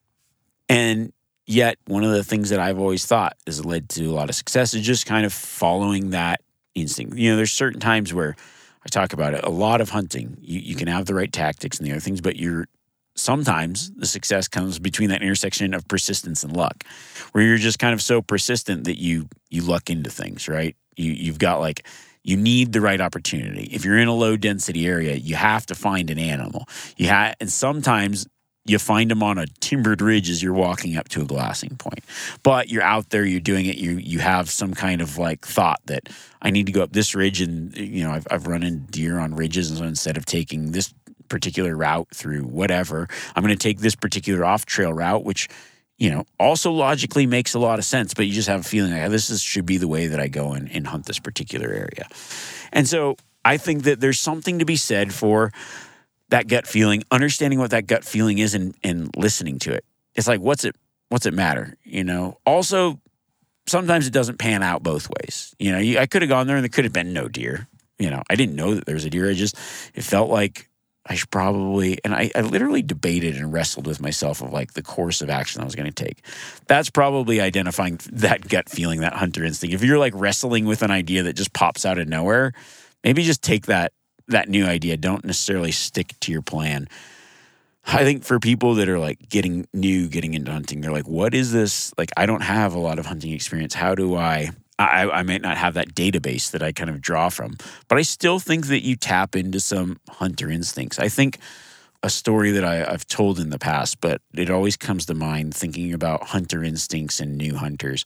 And 0.67 1.13
yet 1.45 1.77
one 1.85 2.03
of 2.03 2.11
the 2.11 2.23
things 2.23 2.51
that 2.51 2.59
i've 2.59 2.79
always 2.79 3.05
thought 3.07 3.35
has 3.47 3.65
led 3.65 3.89
to 3.89 4.05
a 4.05 4.13
lot 4.13 4.29
of 4.29 4.35
success 4.35 4.75
is 4.75 4.85
just 4.85 5.07
kind 5.07 5.25
of 5.25 5.33
following 5.33 6.11
that 6.11 6.41
instinct. 6.75 7.15
You 7.15 7.31
know 7.31 7.37
there's 7.37 7.51
certain 7.51 7.79
times 7.79 8.13
where 8.13 8.35
I 8.85 8.89
talk 8.89 9.13
about 9.13 9.33
it. 9.33 9.43
A 9.43 9.49
lot 9.49 9.81
of 9.81 9.89
hunting, 9.89 10.37
you, 10.39 10.59
you 10.59 10.75
can 10.75 10.87
have 10.87 11.05
the 11.05 11.13
right 11.13 11.31
tactics 11.31 11.77
and 11.77 11.87
the 11.87 11.91
other 11.91 11.99
things, 11.99 12.21
but 12.21 12.37
you're 12.37 12.67
sometimes 13.19 13.91
the 13.91 14.05
success 14.05 14.47
comes 14.47 14.79
between 14.79 15.09
that 15.09 15.21
intersection 15.21 15.73
of 15.73 15.87
persistence 15.87 16.43
and 16.43 16.55
luck 16.55 16.83
where 17.31 17.43
you're 17.43 17.57
just 17.57 17.79
kind 17.79 17.93
of 17.93 18.01
so 18.01 18.21
persistent 18.21 18.85
that 18.85 18.99
you 18.99 19.27
you 19.49 19.61
luck 19.61 19.89
into 19.89 20.09
things 20.09 20.47
right? 20.47 20.75
You 20.95 21.11
you've 21.11 21.39
got 21.39 21.59
like 21.59 21.85
you 22.23 22.35
need 22.35 22.73
the 22.73 22.81
right 22.81 22.99
opportunity. 22.99 23.69
If 23.71 23.85
you're 23.85 23.97
in 23.97 24.07
a 24.07 24.13
low 24.13 24.37
density 24.37 24.87
area 24.87 25.15
you 25.15 25.35
have 25.35 25.65
to 25.67 25.75
find 25.75 26.09
an 26.09 26.19
animal. 26.19 26.65
You 26.97 27.07
have 27.07 27.35
and 27.39 27.51
sometimes 27.51 28.27
you 28.69 28.77
find 28.77 29.09
them 29.09 29.23
on 29.23 29.37
a 29.37 29.47
timbered 29.59 30.01
ridge 30.01 30.29
as 30.29 30.43
you're 30.43 30.53
walking 30.53 30.95
up 30.95 31.09
to 31.09 31.21
a 31.21 31.25
glassing 31.25 31.75
point 31.77 32.03
but 32.43 32.69
you're 32.69 32.83
out 32.83 33.09
there 33.09 33.25
you're 33.25 33.39
doing 33.39 33.65
it 33.65 33.77
you 33.77 33.91
you 33.91 34.19
have 34.19 34.49
some 34.49 34.73
kind 34.73 35.01
of 35.01 35.17
like 35.17 35.45
thought 35.45 35.79
that 35.85 36.09
i 36.41 36.49
need 36.49 36.65
to 36.65 36.71
go 36.71 36.83
up 36.83 36.91
this 36.93 37.15
ridge 37.15 37.41
and 37.41 37.75
you 37.75 38.03
know 38.03 38.11
i've, 38.11 38.27
I've 38.29 38.47
run 38.47 38.63
in 38.63 38.85
deer 38.85 39.17
on 39.19 39.33
ridges 39.33 39.69
and 39.69 39.79
so 39.79 39.85
instead 39.85 40.17
of 40.17 40.25
taking 40.25 40.71
this 40.71 40.93
particular 41.29 41.75
route 41.75 42.07
through 42.13 42.43
whatever. 42.43 43.07
I'm 43.35 43.43
going 43.43 43.55
to 43.55 43.61
take 43.61 43.79
this 43.79 43.95
particular 43.95 44.43
off 44.43 44.65
trail 44.65 44.93
route, 44.93 45.23
which, 45.23 45.47
you 45.97 46.09
know, 46.09 46.25
also 46.39 46.71
logically 46.71 47.25
makes 47.25 47.53
a 47.53 47.59
lot 47.59 47.79
of 47.79 47.85
sense, 47.85 48.13
but 48.13 48.25
you 48.25 48.33
just 48.33 48.47
have 48.47 48.61
a 48.61 48.63
feeling 48.63 48.91
like 48.91 49.03
ah, 49.03 49.09
this 49.09 49.29
is, 49.29 49.41
should 49.41 49.65
be 49.65 49.77
the 49.77 49.87
way 49.87 50.07
that 50.07 50.19
I 50.19 50.27
go 50.27 50.53
and, 50.53 50.69
and 50.71 50.87
hunt 50.87 51.05
this 51.05 51.19
particular 51.19 51.69
area. 51.69 52.07
And 52.71 52.87
so 52.87 53.15
I 53.45 53.57
think 53.57 53.83
that 53.83 53.99
there's 53.99 54.19
something 54.19 54.59
to 54.59 54.65
be 54.65 54.75
said 54.75 55.13
for 55.13 55.51
that 56.29 56.47
gut 56.47 56.67
feeling, 56.67 57.03
understanding 57.11 57.59
what 57.59 57.71
that 57.71 57.87
gut 57.87 58.03
feeling 58.03 58.37
is 58.37 58.53
and, 58.53 58.75
and 58.83 59.09
listening 59.15 59.59
to 59.59 59.73
it. 59.73 59.83
It's 60.15 60.27
like, 60.27 60.41
what's 60.41 60.63
it, 60.63 60.75
what's 61.09 61.25
it 61.25 61.33
matter? 61.33 61.75
You 61.83 62.03
know, 62.03 62.37
also, 62.45 62.99
sometimes 63.67 64.07
it 64.07 64.13
doesn't 64.13 64.37
pan 64.37 64.63
out 64.63 64.83
both 64.83 65.09
ways. 65.09 65.55
You 65.59 65.71
know, 65.71 65.99
I 65.99 66.05
could 66.05 66.21
have 66.21 66.29
gone 66.29 66.47
there 66.47 66.55
and 66.55 66.63
there 66.63 66.69
could 66.69 66.83
have 66.83 66.93
been 66.93 67.13
no 67.13 67.27
deer. 67.27 67.67
You 67.97 68.09
know, 68.09 68.23
I 68.29 68.35
didn't 68.35 68.55
know 68.55 68.75
that 68.75 68.85
there 68.85 68.95
was 68.95 69.05
a 69.05 69.09
deer. 69.09 69.29
I 69.29 69.33
just, 69.33 69.57
it 69.93 70.03
felt 70.03 70.29
like 70.29 70.68
I 71.09 71.15
should 71.15 71.31
probably, 71.31 71.97
and 72.05 72.13
I, 72.13 72.29
I 72.35 72.41
literally 72.41 72.83
debated 72.83 73.35
and 73.35 73.51
wrestled 73.51 73.87
with 73.87 73.99
myself 73.99 74.43
of 74.43 74.53
like 74.53 74.73
the 74.73 74.83
course 74.83 75.21
of 75.23 75.29
action 75.29 75.59
I 75.59 75.65
was 75.65 75.73
going 75.73 75.91
to 75.91 76.03
take. 76.05 76.23
That's 76.67 76.91
probably 76.91 77.41
identifying 77.41 77.99
that 78.11 78.47
gut 78.47 78.69
feeling, 78.69 78.99
that 79.01 79.13
hunter 79.13 79.43
instinct. 79.43 79.73
If 79.73 79.83
you're 79.83 79.97
like 79.97 80.13
wrestling 80.15 80.65
with 80.65 80.83
an 80.83 80.91
idea 80.91 81.23
that 81.23 81.33
just 81.33 81.51
pops 81.51 81.83
out 81.83 81.97
of 81.97 82.07
nowhere, 82.07 82.53
maybe 83.03 83.23
just 83.23 83.41
take 83.41 83.65
that 83.65 83.91
that 84.27 84.47
new 84.47 84.65
idea. 84.65 84.95
Don't 84.95 85.25
necessarily 85.25 85.71
stick 85.71 86.13
to 86.19 86.31
your 86.31 86.43
plan. 86.43 86.87
I 87.87 88.03
think 88.03 88.23
for 88.23 88.39
people 88.39 88.75
that 88.75 88.87
are 88.87 88.99
like 88.99 89.27
getting 89.29 89.67
new, 89.73 90.07
getting 90.07 90.35
into 90.35 90.51
hunting, 90.51 90.81
they're 90.81 90.91
like, 90.91 91.07
what 91.07 91.33
is 91.33 91.51
this? 91.51 91.91
Like, 91.97 92.11
I 92.15 92.27
don't 92.27 92.43
have 92.43 92.75
a 92.75 92.79
lot 92.79 92.99
of 92.99 93.07
hunting 93.07 93.31
experience. 93.31 93.73
How 93.73 93.95
do 93.95 94.15
I 94.15 94.51
I, 94.79 95.09
I 95.09 95.23
might 95.23 95.41
not 95.41 95.57
have 95.57 95.73
that 95.73 95.93
database 95.93 96.51
that 96.51 96.63
I 96.63 96.71
kind 96.71 96.89
of 96.89 97.01
draw 97.01 97.29
from, 97.29 97.57
but 97.89 97.97
I 97.97 98.01
still 98.01 98.39
think 98.39 98.67
that 98.67 98.81
you 98.81 98.95
tap 98.95 99.35
into 99.35 99.59
some 99.59 99.99
hunter 100.09 100.49
instincts. 100.49 100.97
I 100.97 101.09
think 101.09 101.37
a 102.01 102.09
story 102.09 102.51
that 102.51 102.63
I, 102.63 102.85
I've 102.89 103.05
told 103.05 103.39
in 103.39 103.49
the 103.49 103.59
past, 103.59 103.99
but 103.99 104.21
it 104.33 104.49
always 104.49 104.77
comes 104.77 105.05
to 105.07 105.13
mind 105.13 105.53
thinking 105.53 105.93
about 105.93 106.27
hunter 106.27 106.63
instincts 106.63 107.19
and 107.19 107.37
new 107.37 107.55
hunters. 107.55 108.05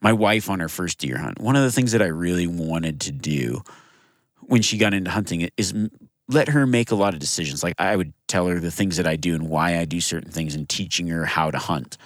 My 0.00 0.12
wife 0.12 0.50
on 0.50 0.58
her 0.58 0.68
first 0.68 0.98
deer 0.98 1.18
hunt, 1.18 1.40
one 1.40 1.54
of 1.54 1.62
the 1.62 1.72
things 1.72 1.92
that 1.92 2.02
I 2.02 2.06
really 2.06 2.48
wanted 2.48 3.00
to 3.02 3.12
do 3.12 3.62
when 4.40 4.62
she 4.62 4.76
got 4.76 4.94
into 4.94 5.10
hunting 5.10 5.48
is 5.56 5.72
let 6.26 6.48
her 6.48 6.66
make 6.66 6.90
a 6.90 6.96
lot 6.96 7.14
of 7.14 7.20
decisions. 7.20 7.62
Like 7.62 7.74
I 7.78 7.94
would 7.94 8.12
tell 8.26 8.48
her 8.48 8.58
the 8.58 8.72
things 8.72 8.96
that 8.96 9.06
I 9.06 9.14
do 9.14 9.36
and 9.36 9.48
why 9.48 9.78
I 9.78 9.84
do 9.84 10.00
certain 10.00 10.32
things 10.32 10.56
and 10.56 10.68
teaching 10.68 11.06
her 11.08 11.24
how 11.24 11.52
to 11.52 11.58
hunt, 11.58 11.96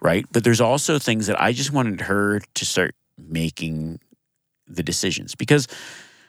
right? 0.00 0.26
But 0.32 0.42
there's 0.42 0.60
also 0.60 0.98
things 0.98 1.28
that 1.28 1.40
I 1.40 1.52
just 1.52 1.72
wanted 1.72 2.02
her 2.02 2.40
to 2.40 2.64
start 2.64 2.94
making 3.18 4.00
the 4.66 4.82
decisions. 4.82 5.34
Because 5.34 5.68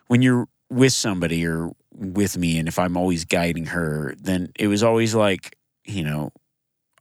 when 0.08 0.22
you're 0.22 0.48
with 0.70 0.94
somebody 0.94 1.46
or 1.46 1.72
with 1.94 2.38
me 2.38 2.58
and 2.58 2.68
if 2.68 2.80
I'm 2.80 2.98
always 2.98 3.26
guiding 3.26 3.68
her 3.68 4.16
then 4.20 4.52
it 4.58 4.68
was 4.68 4.82
always 4.82 5.14
like 5.14 5.56
you 5.86 6.04
know 6.04 6.32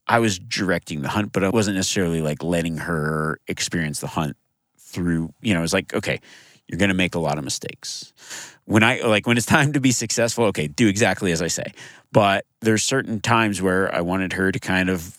I 0.06 0.18
was 0.18 0.38
directing 0.38 1.00
the 1.00 1.08
hunt 1.08 1.32
but 1.32 1.42
I 1.42 1.48
wasn't 1.48 1.76
necessarily 1.76 2.20
like 2.20 2.42
letting 2.42 2.76
her 2.76 3.38
experience 3.48 4.00
the 4.00 4.08
hunt 4.08 4.36
through 4.78 5.32
you 5.40 5.54
know 5.54 5.62
it's 5.62 5.72
like 5.72 5.94
okay 5.94 6.20
you're 6.68 6.78
going 6.78 6.88
to 6.88 6.94
make 6.94 7.14
a 7.14 7.18
lot 7.18 7.36
of 7.36 7.44
mistakes. 7.44 8.12
When 8.64 8.82
I 8.82 9.00
like 9.00 9.26
when 9.26 9.36
it's 9.36 9.46
time 9.58 9.72
to 9.72 9.80
be 9.80 9.92
successful 9.92 10.44
okay 10.46 10.68
do 10.68 10.88
exactly 10.88 11.32
as 11.32 11.42
I 11.42 11.48
say. 11.48 11.72
But 12.12 12.44
there's 12.60 12.82
certain 12.82 13.20
times 13.20 13.62
where 13.62 13.94
I 13.94 14.02
wanted 14.02 14.34
her 14.34 14.52
to 14.52 14.58
kind 14.58 14.90
of 14.90 15.16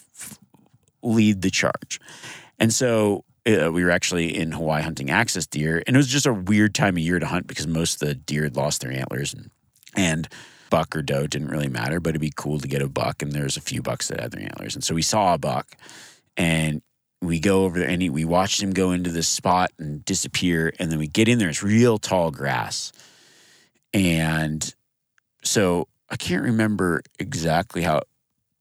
lead 1.01 1.41
the 1.41 1.49
charge. 1.49 1.99
And 2.59 2.71
so 2.71 3.25
uh, 3.45 3.71
we 3.71 3.83
were 3.83 3.91
actually 3.91 4.37
in 4.37 4.51
Hawaii 4.51 4.81
hunting 4.81 5.09
axis 5.09 5.47
deer, 5.47 5.83
and 5.85 5.95
it 5.95 5.97
was 5.97 6.07
just 6.07 6.25
a 6.25 6.33
weird 6.33 6.73
time 6.73 6.95
of 6.95 6.99
year 6.99 7.19
to 7.19 7.25
hunt 7.25 7.47
because 7.47 7.67
most 7.67 8.01
of 8.01 8.07
the 8.07 8.15
deer 8.15 8.43
had 8.43 8.55
lost 8.55 8.81
their 8.81 8.91
antlers, 8.91 9.33
and, 9.33 9.49
and 9.95 10.27
buck 10.69 10.95
or 10.95 11.01
doe 11.01 11.27
didn't 11.27 11.49
really 11.49 11.67
matter, 11.67 11.99
but 11.99 12.09
it'd 12.09 12.21
be 12.21 12.33
cool 12.35 12.59
to 12.59 12.67
get 12.67 12.81
a 12.81 12.87
buck, 12.87 13.21
and 13.21 13.31
there's 13.31 13.57
a 13.57 13.61
few 13.61 13.81
bucks 13.81 14.07
that 14.07 14.19
had 14.19 14.31
their 14.31 14.43
antlers, 14.43 14.75
and 14.75 14.83
so 14.83 14.95
we 14.95 15.01
saw 15.01 15.33
a 15.33 15.37
buck, 15.37 15.75
and 16.37 16.81
we 17.21 17.39
go 17.39 17.65
over 17.65 17.79
there, 17.79 17.89
and 17.89 18.01
he, 18.01 18.09
we 18.09 18.25
watched 18.25 18.61
him 18.61 18.71
go 18.71 18.91
into 18.91 19.09
this 19.09 19.27
spot 19.27 19.71
and 19.77 20.03
disappear, 20.05 20.73
and 20.79 20.91
then 20.91 20.99
we 20.99 21.07
get 21.07 21.27
in 21.27 21.37
there, 21.37 21.49
it's 21.49 21.63
real 21.63 21.97
tall 21.97 22.31
grass, 22.31 22.91
and 23.93 24.73
so 25.43 25.87
I 26.09 26.15
can't 26.15 26.43
remember 26.43 27.01
exactly 27.19 27.81
how 27.81 27.97
it 27.97 28.07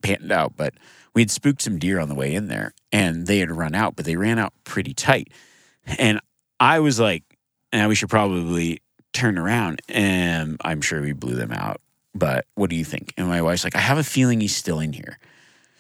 panned 0.02 0.32
out, 0.32 0.56
but 0.56 0.74
we 1.14 1.22
had 1.22 1.30
spooked 1.30 1.62
some 1.62 1.78
deer 1.78 2.00
on 2.00 2.08
the 2.08 2.14
way 2.14 2.34
in 2.34 2.48
there 2.48 2.74
and 2.90 3.26
they 3.26 3.38
had 3.38 3.50
run 3.50 3.74
out, 3.74 3.96
but 3.96 4.04
they 4.04 4.16
ran 4.16 4.38
out 4.38 4.52
pretty 4.64 4.94
tight. 4.94 5.28
And 5.98 6.20
I 6.58 6.80
was 6.80 6.98
like, 7.00 7.24
now 7.72 7.88
we 7.88 7.94
should 7.94 8.08
probably 8.10 8.80
turn 9.12 9.38
around. 9.38 9.82
And 9.88 10.56
I'm 10.62 10.80
sure 10.80 11.00
we 11.00 11.12
blew 11.12 11.34
them 11.34 11.52
out. 11.52 11.80
But 12.14 12.46
what 12.54 12.70
do 12.70 12.76
you 12.76 12.84
think? 12.84 13.14
And 13.16 13.28
my 13.28 13.42
wife's 13.42 13.64
like, 13.64 13.76
I 13.76 13.80
have 13.80 13.98
a 13.98 14.04
feeling 14.04 14.40
he's 14.40 14.54
still 14.54 14.80
in 14.80 14.92
here. 14.92 15.18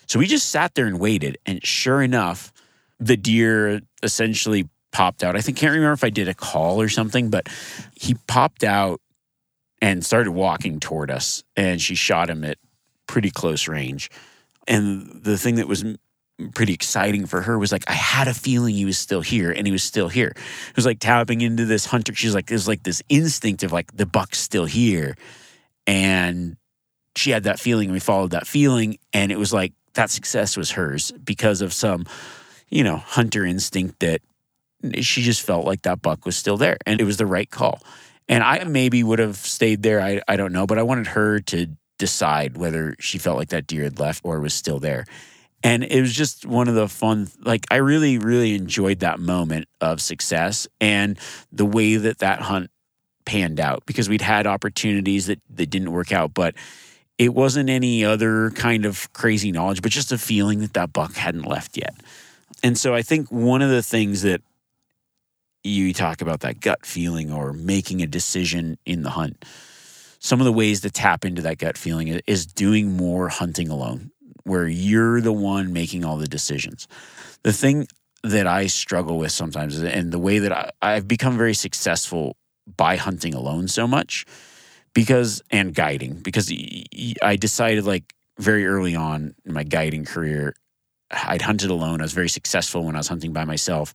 So 0.06 0.18
we 0.18 0.26
just 0.26 0.48
sat 0.48 0.74
there 0.74 0.86
and 0.86 0.98
waited. 0.98 1.38
And 1.46 1.64
sure 1.64 2.02
enough, 2.02 2.52
the 2.98 3.16
deer 3.16 3.80
essentially 4.02 4.68
popped 4.92 5.24
out. 5.24 5.36
I 5.36 5.40
think 5.40 5.56
can't 5.56 5.72
remember 5.72 5.92
if 5.92 6.04
I 6.04 6.10
did 6.10 6.28
a 6.28 6.34
call 6.34 6.80
or 6.80 6.88
something, 6.88 7.30
but 7.30 7.48
he 7.94 8.14
popped 8.26 8.64
out 8.64 9.00
and 9.80 10.04
started 10.04 10.32
walking 10.32 10.80
toward 10.80 11.10
us. 11.10 11.42
And 11.56 11.80
she 11.80 11.94
shot 11.94 12.30
him 12.30 12.44
at 12.44 12.58
pretty 13.06 13.30
close 13.30 13.68
range. 13.68 14.10
And 14.66 15.22
the 15.22 15.36
thing 15.38 15.56
that 15.56 15.68
was 15.68 15.84
pretty 16.54 16.72
exciting 16.72 17.26
for 17.26 17.42
her 17.42 17.58
was 17.58 17.72
like, 17.72 17.84
I 17.88 17.92
had 17.92 18.28
a 18.28 18.34
feeling 18.34 18.74
he 18.74 18.84
was 18.84 18.98
still 18.98 19.20
here 19.20 19.50
and 19.50 19.66
he 19.66 19.72
was 19.72 19.84
still 19.84 20.08
here. 20.08 20.28
It 20.28 20.76
was 20.76 20.86
like 20.86 20.98
tapping 20.98 21.40
into 21.40 21.64
this 21.64 21.86
hunter. 21.86 22.14
She's 22.14 22.34
like, 22.34 22.46
there's 22.46 22.68
like 22.68 22.82
this 22.82 23.02
instinct 23.08 23.62
of 23.62 23.72
like, 23.72 23.94
the 23.96 24.06
buck's 24.06 24.38
still 24.38 24.64
here. 24.64 25.16
And 25.86 26.56
she 27.16 27.30
had 27.30 27.44
that 27.44 27.60
feeling 27.60 27.86
and 27.86 27.92
we 27.92 28.00
followed 28.00 28.30
that 28.32 28.46
feeling. 28.46 28.98
And 29.12 29.30
it 29.30 29.38
was 29.38 29.52
like, 29.52 29.72
that 29.94 30.10
success 30.10 30.56
was 30.56 30.72
hers 30.72 31.12
because 31.22 31.60
of 31.60 31.72
some, 31.72 32.06
you 32.70 32.82
know, 32.82 32.96
hunter 32.96 33.44
instinct 33.44 34.00
that 34.00 34.22
she 35.00 35.22
just 35.22 35.42
felt 35.42 35.66
like 35.66 35.82
that 35.82 36.02
buck 36.02 36.24
was 36.24 36.36
still 36.36 36.56
there 36.56 36.78
and 36.86 37.00
it 37.00 37.04
was 37.04 37.18
the 37.18 37.26
right 37.26 37.50
call. 37.50 37.80
And 38.28 38.42
I 38.42 38.64
maybe 38.64 39.02
would 39.02 39.18
have 39.18 39.36
stayed 39.36 39.82
there. 39.82 40.00
I, 40.00 40.22
I 40.26 40.36
don't 40.36 40.52
know, 40.52 40.66
but 40.66 40.78
I 40.78 40.82
wanted 40.82 41.08
her 41.08 41.40
to 41.40 41.68
decide 42.02 42.56
whether 42.56 42.96
she 42.98 43.16
felt 43.16 43.38
like 43.38 43.50
that 43.50 43.68
deer 43.68 43.84
had 43.84 44.00
left 44.00 44.24
or 44.24 44.40
was 44.40 44.52
still 44.52 44.80
there. 44.80 45.04
And 45.62 45.84
it 45.84 46.00
was 46.00 46.12
just 46.12 46.44
one 46.44 46.66
of 46.66 46.74
the 46.74 46.88
fun, 46.88 47.28
like, 47.44 47.64
I 47.70 47.76
really, 47.76 48.18
really 48.18 48.56
enjoyed 48.56 48.98
that 48.98 49.20
moment 49.20 49.68
of 49.80 50.00
success 50.00 50.66
and 50.80 51.16
the 51.52 51.64
way 51.64 51.94
that 51.94 52.18
that 52.18 52.40
hunt 52.40 52.72
panned 53.24 53.60
out 53.60 53.84
because 53.86 54.08
we'd 54.08 54.20
had 54.20 54.48
opportunities 54.48 55.26
that, 55.26 55.38
that 55.54 55.70
didn't 55.70 55.92
work 55.92 56.10
out, 56.10 56.34
but 56.34 56.56
it 57.18 57.32
wasn't 57.32 57.70
any 57.70 58.04
other 58.04 58.50
kind 58.50 58.84
of 58.84 59.12
crazy 59.12 59.52
knowledge, 59.52 59.80
but 59.80 59.92
just 59.92 60.10
a 60.10 60.18
feeling 60.18 60.58
that 60.58 60.74
that 60.74 60.92
buck 60.92 61.14
hadn't 61.14 61.46
left 61.46 61.76
yet. 61.76 61.94
And 62.64 62.76
so 62.76 62.96
I 62.96 63.02
think 63.02 63.28
one 63.30 63.62
of 63.62 63.70
the 63.70 63.82
things 63.82 64.22
that 64.22 64.42
you 65.62 65.94
talk 65.94 66.20
about 66.20 66.40
that 66.40 66.58
gut 66.58 66.84
feeling 66.84 67.32
or 67.32 67.52
making 67.52 68.02
a 68.02 68.08
decision 68.08 68.76
in 68.84 69.04
the 69.04 69.10
hunt 69.10 69.44
some 70.22 70.40
of 70.40 70.44
the 70.44 70.52
ways 70.52 70.80
to 70.82 70.90
tap 70.90 71.24
into 71.24 71.42
that 71.42 71.58
gut 71.58 71.76
feeling 71.76 72.20
is 72.28 72.46
doing 72.46 72.96
more 72.96 73.28
hunting 73.28 73.68
alone, 73.68 74.12
where 74.44 74.68
you're 74.68 75.20
the 75.20 75.32
one 75.32 75.72
making 75.72 76.04
all 76.04 76.16
the 76.16 76.28
decisions. 76.28 76.86
The 77.42 77.52
thing 77.52 77.88
that 78.22 78.46
I 78.46 78.68
struggle 78.68 79.18
with 79.18 79.32
sometimes, 79.32 79.80
and 79.80 80.12
the 80.12 80.20
way 80.20 80.38
that 80.38 80.52
I, 80.52 80.70
I've 80.80 81.08
become 81.08 81.36
very 81.36 81.54
successful 81.54 82.36
by 82.76 82.94
hunting 82.94 83.34
alone 83.34 83.66
so 83.66 83.88
much, 83.88 84.24
because 84.94 85.42
and 85.50 85.74
guiding, 85.74 86.14
because 86.14 86.52
I 87.20 87.34
decided 87.34 87.84
like 87.84 88.14
very 88.38 88.64
early 88.64 88.94
on 88.94 89.34
in 89.44 89.52
my 89.52 89.64
guiding 89.64 90.04
career, 90.04 90.54
I'd 91.10 91.42
hunted 91.42 91.70
alone. 91.70 92.00
I 92.00 92.04
was 92.04 92.12
very 92.12 92.28
successful 92.28 92.84
when 92.84 92.94
I 92.94 92.98
was 92.98 93.08
hunting 93.08 93.32
by 93.32 93.44
myself 93.44 93.92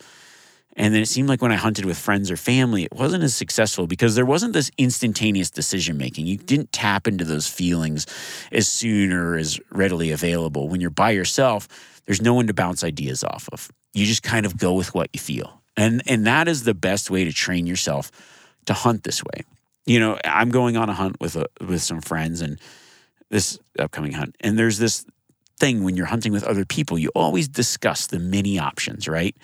and 0.78 0.94
then 0.94 1.02
it 1.02 1.08
seemed 1.08 1.28
like 1.28 1.42
when 1.42 1.52
I 1.52 1.56
hunted 1.56 1.86
with 1.86 1.98
friends 1.98 2.30
or 2.30 2.38
family, 2.38 2.84
it 2.84 2.94
wasn't 2.94 3.24
as 3.24 3.34
successful 3.34 3.88
because 3.88 4.13
there 4.13 4.28
wasn't 4.28 4.54
this 4.54 4.70
instantaneous 4.78 5.50
decision 5.50 5.98
making. 5.98 6.28
You 6.28 6.38
didn't 6.38 6.72
tap 6.72 7.08
into 7.08 7.26
those 7.26 7.48
feelings 7.48 8.06
as 8.52 8.68
soon 8.68 9.12
or 9.12 9.36
as 9.36 9.60
readily 9.72 10.12
available. 10.12 10.70
When 10.70 10.80
you're 10.80 10.92
by 10.92 11.12
yourself, 11.12 11.68
there's 12.06 12.22
no 12.22 12.36
one 12.36 12.46
to 12.46 12.54
bounce 12.54 12.84
ideas 12.84 13.24
off 13.24 13.50
of. 13.52 13.72
You 13.94 14.06
just 14.06 14.22
kind 14.22 14.46
of 14.46 14.56
go 14.56 14.76
with 14.76 14.94
what 14.94 15.10
you 15.13 15.20
feel. 15.20 15.62
And 15.76 16.04
and 16.06 16.28
that 16.28 16.48
is 16.48 16.63
the 16.63 16.76
best 16.76 17.10
way 17.10 17.26
to 17.26 17.34
train 17.34 17.66
yourself 17.66 18.12
to 18.68 18.74
hunt 18.74 19.04
this 19.04 19.24
way. 19.24 19.44
You 19.88 20.00
know, 20.00 20.20
I'm 20.24 20.50
going 20.50 20.78
on 20.78 20.90
a 20.90 20.94
hunt 20.94 21.20
with 21.20 21.36
a, 21.38 21.48
with 21.60 21.82
some 21.82 22.02
friends 22.02 22.42
and 22.42 22.60
this 23.30 23.58
upcoming 23.80 24.12
hunt. 24.12 24.36
And 24.42 24.60
there's 24.60 24.78
this 24.78 25.06
thing 25.60 25.84
when 25.84 25.98
you're 25.98 26.06
hunting 26.06 26.32
with 26.32 26.44
other 26.44 26.66
people, 26.66 27.00
you 27.00 27.10
always 27.16 27.48
discuss 27.48 28.08
the 28.08 28.20
many 28.20 28.60
options, 28.60 29.08
right? 29.08 29.36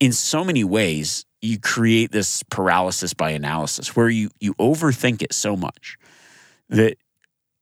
In 0.00 0.12
so 0.12 0.44
many 0.44 0.64
ways, 0.64 1.24
you 1.40 1.58
create 1.58 2.12
this 2.12 2.42
paralysis 2.44 3.14
by 3.14 3.30
analysis 3.30 3.94
where 3.94 4.08
you 4.08 4.30
you 4.40 4.54
overthink 4.54 5.22
it 5.22 5.32
so 5.32 5.56
much 5.56 5.96
that 6.68 6.96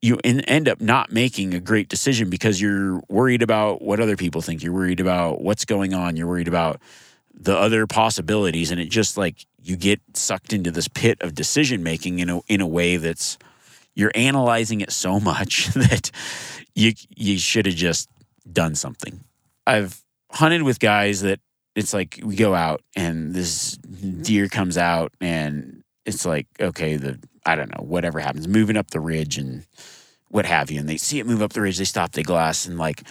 you 0.02 0.18
end 0.24 0.68
up 0.68 0.80
not 0.80 1.10
making 1.10 1.54
a 1.54 1.60
great 1.60 1.88
decision 1.88 2.30
because 2.30 2.60
you're 2.60 3.00
worried 3.08 3.42
about 3.42 3.82
what 3.82 3.98
other 3.98 4.16
people 4.16 4.40
think. 4.40 4.62
You're 4.62 4.72
worried 4.72 5.00
about 5.00 5.40
what's 5.40 5.64
going 5.64 5.94
on. 5.94 6.16
You're 6.16 6.28
worried 6.28 6.48
about 6.48 6.80
the 7.34 7.56
other 7.56 7.86
possibilities, 7.86 8.70
and 8.70 8.80
it 8.80 8.90
just 8.90 9.16
like 9.16 9.46
you 9.62 9.76
get 9.76 10.00
sucked 10.14 10.52
into 10.52 10.70
this 10.70 10.88
pit 10.88 11.18
of 11.20 11.34
decision 11.34 11.82
making 11.82 12.18
in 12.18 12.30
a 12.30 12.40
in 12.48 12.60
a 12.60 12.66
way 12.66 12.96
that's 12.96 13.38
you're 13.94 14.12
analyzing 14.14 14.80
it 14.80 14.92
so 14.92 15.18
much 15.18 15.66
that 15.74 16.10
you 16.74 16.92
you 17.14 17.38
should 17.38 17.66
have 17.66 17.74
just 17.74 18.08
done 18.50 18.74
something. 18.74 19.24
I've 19.66 20.02
hunted 20.30 20.62
with 20.62 20.78
guys 20.78 21.22
that 21.22 21.40
it's 21.76 21.94
like 21.94 22.18
we 22.24 22.34
go 22.34 22.54
out 22.54 22.82
and 22.96 23.32
this 23.32 23.76
deer 23.76 24.48
comes 24.48 24.76
out 24.76 25.12
and 25.20 25.84
it's 26.04 26.26
like 26.26 26.48
okay 26.60 26.96
the 26.96 27.20
i 27.44 27.54
don't 27.54 27.70
know 27.76 27.84
whatever 27.84 28.18
happens 28.18 28.48
moving 28.48 28.76
up 28.76 28.90
the 28.90 29.00
ridge 29.00 29.38
and 29.38 29.64
what 30.28 30.46
have 30.46 30.70
you. 30.70 30.80
And 30.80 30.88
they 30.88 30.96
see 30.96 31.18
it 31.18 31.26
move 31.26 31.42
up 31.42 31.52
the 31.52 31.60
ridge 31.60 31.78
they 31.78 31.84
stop 31.84 32.12
they 32.12 32.22
glass 32.22 32.66
and 32.66 32.78
like 32.78 33.02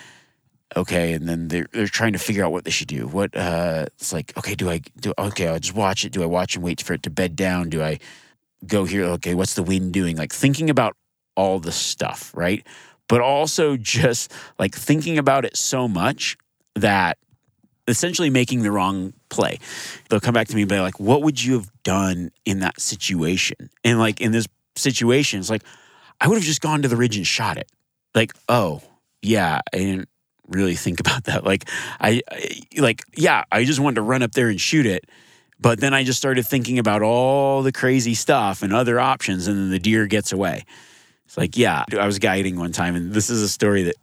okay 0.75 1.13
and 1.13 1.28
then 1.30 1.47
they're, 1.47 1.67
they're 1.71 1.88
trying 1.88 2.13
to 2.13 2.19
figure 2.19 2.43
out 2.43 2.51
what 2.51 2.65
they 2.65 2.71
should 2.71 2.88
do. 2.88 3.08
What 3.08 3.36
uh 3.36 3.86
it's 3.95 4.13
like 4.13 4.36
okay 4.38 4.56
do 4.56 4.69
i 4.69 4.82
do 4.99 5.13
okay 5.17 5.47
i'll 5.47 5.60
just 5.60 5.75
watch 5.75 6.06
it. 6.06 6.12
Do 6.12 6.23
i 6.23 6.25
watch 6.25 6.56
and 6.56 6.63
wait 6.63 6.82
for 6.82 6.93
it 6.93 7.04
to 7.04 7.10
bed 7.10 7.36
down? 7.36 7.69
Do 7.69 7.82
i 7.82 7.99
go 8.65 8.86
here? 8.86 9.04
Okay 9.06 9.34
what's 9.34 9.56
the 9.56 9.63
wind 9.63 9.93
doing? 9.93 10.17
Like 10.17 10.34
thinking 10.34 10.69
about 10.69 10.95
all 11.36 11.60
the 11.60 11.71
stuff 11.71 12.32
right? 12.36 12.65
But 13.08 13.21
also 13.21 13.78
just 13.78 14.32
like 14.60 14.75
thinking 14.75 15.17
about 15.17 15.45
it 15.45 15.56
so 15.56 15.88
much 15.88 16.38
that 16.75 17.17
essentially 17.88 18.30
making 18.30 18.63
the 18.63 18.71
wrong 18.71 19.13
play. 19.30 19.60
They'll 20.10 20.19
come 20.19 20.34
back 20.34 20.48
to 20.48 20.56
me 20.56 20.63
and 20.63 20.69
be 20.69 20.80
like, 20.80 21.00
what 21.00 21.21
would 21.21 21.43
you 21.43 21.54
have 21.54 21.71
done 21.84 22.32
in 22.45 22.60
that 22.60 22.80
situation? 22.80 23.69
And 23.84 24.00
like 24.00 24.21
in 24.21 24.32
this 24.32 24.48
situation, 24.76 25.39
it's 25.39 25.50
like, 25.50 25.63
I 26.19 26.28
would 26.28 26.36
have 26.36 26.43
just 26.43 26.62
gone 26.62 26.82
to 26.82 26.88
the 26.88 26.95
ridge 26.95 27.17
and 27.17 27.28
shot 27.28 27.58
it. 27.58 27.71
Like, 28.13 28.34
oh, 28.48 28.82
yeah, 29.21 29.60
I 29.74 29.78
didn't 29.78 30.10
really 30.48 30.76
think 30.76 31.00
about 31.02 31.26
that. 31.26 31.43
Like, 31.43 31.69
I, 32.00 32.21
I 32.32 32.58
like, 32.78 33.04
yeah, 33.15 33.43
I 33.52 33.63
just 33.65 33.80
wanted 33.80 33.95
to 33.95 34.02
run 34.02 34.24
up 34.24 34.32
there 34.32 34.50
and 34.50 34.60
shoot 34.60 34.86
it. 34.86 35.10
But 35.60 35.80
then 35.80 35.93
I 35.93 36.04
just 36.04 36.19
started 36.19 36.45
thinking 36.45 36.80
about 36.80 37.02
all 37.02 37.62
the 37.62 37.71
crazy 37.71 38.13
stuff 38.13 38.62
and 38.62 38.74
other 38.74 39.00
options, 39.00 39.48
and 39.48 39.58
then 39.58 39.69
the 39.69 39.80
deer 39.80 40.06
gets 40.06 40.34
away. 40.34 40.65
It's 41.26 41.38
like, 41.38 41.56
yeah, 41.56 41.86
I 41.98 42.06
was 42.06 42.19
guiding 42.19 42.60
one 42.60 42.74
time, 42.74 42.95
and 42.95 43.13
this 43.13 43.30
is 43.30 43.41
a 43.41 43.48
story 43.48 43.84
that 43.84 43.95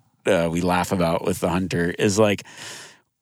uh, 0.46 0.50
we 0.50 0.62
laugh 0.62 0.92
about 0.92 1.24
with 1.24 1.40
the 1.40 1.50
hunter. 1.50 1.94
Is 1.98 2.18
like, 2.18 2.44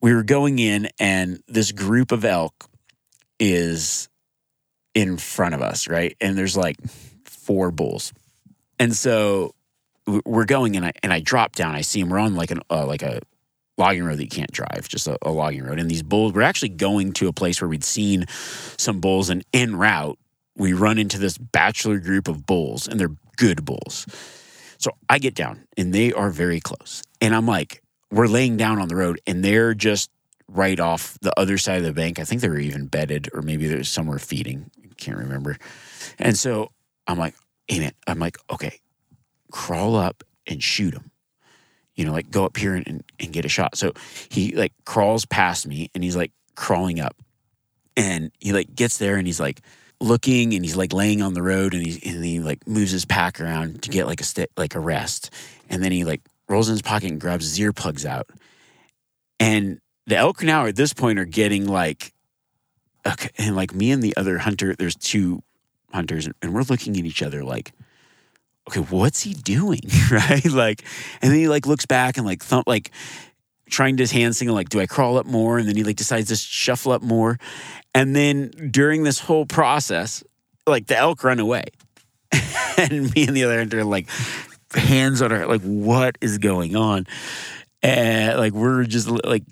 we 0.00 0.14
were 0.14 0.22
going 0.22 0.58
in, 0.58 0.88
and 0.98 1.42
this 1.46 1.72
group 1.72 2.12
of 2.12 2.24
elk 2.24 2.68
is 3.38 4.08
in 4.94 5.16
front 5.16 5.54
of 5.54 5.62
us, 5.62 5.88
right? 5.88 6.16
And 6.20 6.36
there's 6.36 6.56
like 6.56 6.76
four 7.24 7.70
bulls, 7.70 8.12
and 8.78 8.94
so 8.94 9.54
we're 10.24 10.46
going, 10.46 10.76
and 10.76 10.86
I 10.86 10.92
and 11.02 11.12
I 11.12 11.20
drop 11.20 11.54
down. 11.54 11.74
I 11.74 11.82
see 11.82 12.00
them. 12.00 12.10
We're 12.10 12.18
on 12.18 12.34
like 12.34 12.50
an 12.50 12.60
uh, 12.70 12.86
like 12.86 13.02
a 13.02 13.20
logging 13.78 14.04
road 14.04 14.18
that 14.18 14.24
you 14.24 14.28
can't 14.30 14.52
drive, 14.52 14.88
just 14.88 15.06
a, 15.06 15.18
a 15.22 15.30
logging 15.30 15.64
road. 15.64 15.80
And 15.80 15.90
these 15.90 16.02
bulls, 16.02 16.34
we're 16.34 16.42
actually 16.42 16.68
going 16.70 17.12
to 17.14 17.28
a 17.28 17.32
place 17.32 17.60
where 17.60 17.68
we'd 17.68 17.84
seen 17.84 18.26
some 18.28 19.00
bulls, 19.00 19.30
and 19.30 19.44
en 19.52 19.76
route, 19.76 20.18
we 20.56 20.72
run 20.72 20.98
into 20.98 21.18
this 21.18 21.38
bachelor 21.38 21.98
group 21.98 22.28
of 22.28 22.46
bulls, 22.46 22.88
and 22.88 22.98
they're 22.98 23.16
good 23.36 23.64
bulls. 23.64 24.06
So 24.78 24.92
I 25.08 25.18
get 25.18 25.34
down, 25.34 25.66
and 25.76 25.92
they 25.92 26.12
are 26.12 26.30
very 26.30 26.60
close, 26.60 27.02
and 27.20 27.34
I'm 27.34 27.46
like, 27.46 27.79
we're 28.10 28.26
laying 28.26 28.56
down 28.56 28.78
on 28.80 28.88
the 28.88 28.96
road 28.96 29.20
and 29.26 29.44
they're 29.44 29.74
just 29.74 30.10
right 30.48 30.80
off 30.80 31.16
the 31.20 31.38
other 31.38 31.58
side 31.58 31.78
of 31.78 31.84
the 31.84 31.92
bank. 31.92 32.18
I 32.18 32.24
think 32.24 32.40
they 32.40 32.48
were 32.48 32.58
even 32.58 32.86
bedded 32.86 33.28
or 33.32 33.42
maybe 33.42 33.66
there's 33.68 33.88
somewhere 33.88 34.18
feeding. 34.18 34.70
I 34.84 34.94
can't 34.96 35.18
remember. 35.18 35.56
And 36.18 36.36
so 36.36 36.72
I'm 37.06 37.18
like, 37.18 37.34
Amen. 37.72 37.92
I'm 38.08 38.18
like, 38.18 38.36
okay, 38.50 38.80
crawl 39.52 39.94
up 39.94 40.24
and 40.46 40.60
shoot 40.62 40.92
them. 40.92 41.12
you 41.94 42.04
know, 42.04 42.12
like 42.12 42.30
go 42.30 42.44
up 42.44 42.56
here 42.56 42.74
and, 42.74 42.86
and, 42.88 43.04
and 43.20 43.32
get 43.32 43.44
a 43.44 43.48
shot. 43.48 43.76
So 43.76 43.92
he 44.28 44.56
like 44.56 44.72
crawls 44.84 45.24
past 45.26 45.66
me 45.66 45.90
and 45.94 46.02
he's 46.02 46.16
like 46.16 46.32
crawling 46.56 46.98
up 46.98 47.14
and 47.96 48.32
he 48.40 48.52
like 48.52 48.74
gets 48.74 48.98
there 48.98 49.16
and 49.16 49.26
he's 49.26 49.38
like 49.38 49.60
looking 50.00 50.54
and 50.54 50.64
he's 50.64 50.76
like 50.76 50.92
laying 50.92 51.22
on 51.22 51.34
the 51.34 51.42
road 51.42 51.74
and 51.74 51.86
he, 51.86 52.10
and 52.10 52.24
he 52.24 52.40
like 52.40 52.66
moves 52.66 52.90
his 52.90 53.04
pack 53.04 53.40
around 53.40 53.82
to 53.82 53.90
get 53.90 54.06
like 54.06 54.20
a 54.20 54.24
stick, 54.24 54.50
like 54.56 54.74
a 54.74 54.80
rest. 54.80 55.30
And 55.68 55.82
then 55.84 55.92
he 55.92 56.04
like 56.04 56.22
rolls 56.50 56.68
in 56.68 56.74
his 56.74 56.82
pocket 56.82 57.10
and 57.10 57.20
grabs 57.20 57.44
his 57.44 57.58
earplugs 57.58 58.04
out. 58.04 58.28
And 59.38 59.80
the 60.06 60.16
elk 60.16 60.42
now 60.42 60.66
at 60.66 60.76
this 60.76 60.92
point 60.92 61.18
are 61.18 61.24
getting 61.24 61.66
like, 61.66 62.12
okay, 63.06 63.30
and 63.38 63.56
like 63.56 63.74
me 63.74 63.90
and 63.90 64.02
the 64.02 64.16
other 64.16 64.38
hunter, 64.38 64.74
there's 64.76 64.96
two 64.96 65.42
hunters, 65.92 66.28
and 66.42 66.52
we're 66.52 66.62
looking 66.62 66.96
at 66.98 67.04
each 67.04 67.22
other 67.22 67.44
like, 67.44 67.72
okay, 68.68 68.80
what's 68.80 69.22
he 69.22 69.32
doing? 69.32 69.80
right? 70.10 70.44
Like, 70.44 70.84
and 71.22 71.30
then 71.30 71.38
he 71.38 71.48
like 71.48 71.66
looks 71.66 71.86
back 71.86 72.16
and 72.16 72.26
like 72.26 72.42
thump, 72.42 72.66
like 72.66 72.90
trying 73.70 73.96
to 73.98 74.06
hand 74.06 74.36
signal, 74.36 74.54
like, 74.54 74.68
do 74.68 74.80
I 74.80 74.86
crawl 74.86 75.16
up 75.16 75.26
more? 75.26 75.58
And 75.58 75.68
then 75.68 75.76
he 75.76 75.84
like 75.84 75.96
decides 75.96 76.28
to 76.28 76.36
shuffle 76.36 76.92
up 76.92 77.02
more. 77.02 77.38
And 77.94 78.14
then 78.14 78.50
during 78.70 79.04
this 79.04 79.20
whole 79.20 79.46
process, 79.46 80.22
like 80.66 80.86
the 80.86 80.96
elk 80.96 81.24
run 81.24 81.38
away. 81.38 81.64
and 82.76 83.12
me 83.14 83.26
and 83.26 83.36
the 83.36 83.44
other 83.44 83.58
hunter 83.58 83.84
like 83.84 84.08
hands 84.72 85.22
on 85.22 85.30
her, 85.30 85.46
like, 85.46 85.62
what 85.62 86.18
is 86.20 86.38
going 86.38 86.76
on? 86.76 87.06
And 87.82 88.38
like 88.38 88.52
we're 88.52 88.84
just 88.84 89.08
like 89.08 89.44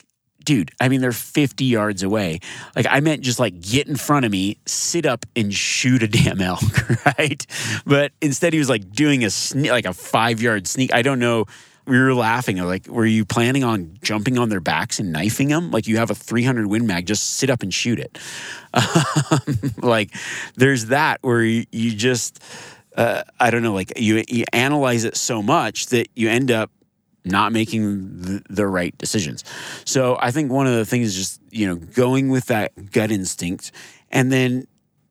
dude, 0.49 0.71
I 0.81 0.89
mean, 0.89 1.03
they're 1.03 1.13
50 1.13 1.67
yards 1.67 2.03
away. 2.03 2.41
Like, 2.75 2.87
I 2.89 3.01
meant 3.01 3.21
just 3.21 3.39
like 3.39 3.61
get 3.61 3.87
in 3.87 3.97
front 3.97 4.25
of 4.25 4.33
me, 4.33 4.57
sit 4.65 5.05
up 5.05 5.27
and 5.37 5.53
shoot 5.53 6.03
a 6.03 6.09
damn 6.09 6.41
elk, 6.41 6.63
right? 7.19 7.47
But 7.85 8.13
instead, 8.23 8.55
he 8.55 8.59
was 8.59 8.71
like 8.71 8.91
doing 8.91 9.25
a 9.25 9.31
sneak, 9.31 9.71
like 9.71 9.85
a 9.85 9.93
five 9.93 10.41
yard 10.41 10.67
sneak. 10.67 10.95
I 10.95 11.03
don't 11.03 11.19
know. 11.19 11.45
We 11.87 11.99
were 11.99 12.15
laughing. 12.15 12.57
Like, 12.57 12.87
were 12.87 13.05
you 13.05 13.27
planning 13.27 13.63
on 13.63 13.99
jumping 14.01 14.39
on 14.39 14.49
their 14.49 14.61
backs 14.61 14.99
and 14.99 15.13
knifing 15.13 15.49
them? 15.49 15.71
Like, 15.71 15.87
you 15.87 15.99
have 15.99 16.11
a 16.11 16.15
300 16.15 16.67
Win 16.67 16.87
Mag, 16.87 17.05
just 17.05 17.35
sit 17.35 17.51
up 17.51 17.63
and 17.63 17.73
shoot 17.73 17.99
it. 17.99 18.19
Um, 18.75 19.73
like, 19.79 20.15
there's 20.57 20.87
that 20.87 21.19
where 21.23 21.43
you, 21.43 21.65
you 21.73 21.95
just, 21.95 22.43
uh, 22.99 23.23
I 23.39 23.51
don't 23.51 23.63
know, 23.63 23.73
like 23.73 23.93
you, 23.97 24.25
you 24.29 24.45
analyze 24.53 25.05
it 25.05 25.17
so 25.17 25.41
much 25.41 25.87
that 25.87 26.09
you 26.17 26.29
end 26.29 26.51
up 26.51 26.73
not 27.25 27.53
making 27.53 28.21
the, 28.21 28.43
the, 28.51 28.67
right 28.67 28.97
decisions. 28.99 29.45
So 29.85 30.19
I 30.21 30.33
think 30.33 30.51
one 30.51 30.67
of 30.67 30.75
the 30.75 30.85
things 30.85 31.09
is 31.09 31.15
just, 31.15 31.41
you 31.51 31.69
know, 31.69 31.77
going 31.77 32.29
with 32.29 32.47
that 32.47 32.91
gut 32.91 33.13
instinct 33.13 33.71
and 34.11 34.33
then 34.33 34.67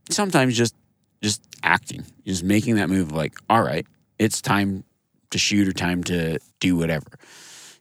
sometimes 0.09 0.57
just 0.57 0.75
just 1.21 1.41
acting, 1.63 2.03
just 2.25 2.43
making 2.43 2.75
that 2.75 2.89
move 2.89 3.11
like, 3.11 3.33
all 3.49 3.63
right, 3.63 3.87
it's 4.19 4.41
time 4.41 4.83
to 5.31 5.37
shoot 5.37 5.67
or 5.67 5.73
time 5.73 6.03
to 6.05 6.39
do 6.59 6.75
whatever. 6.75 7.07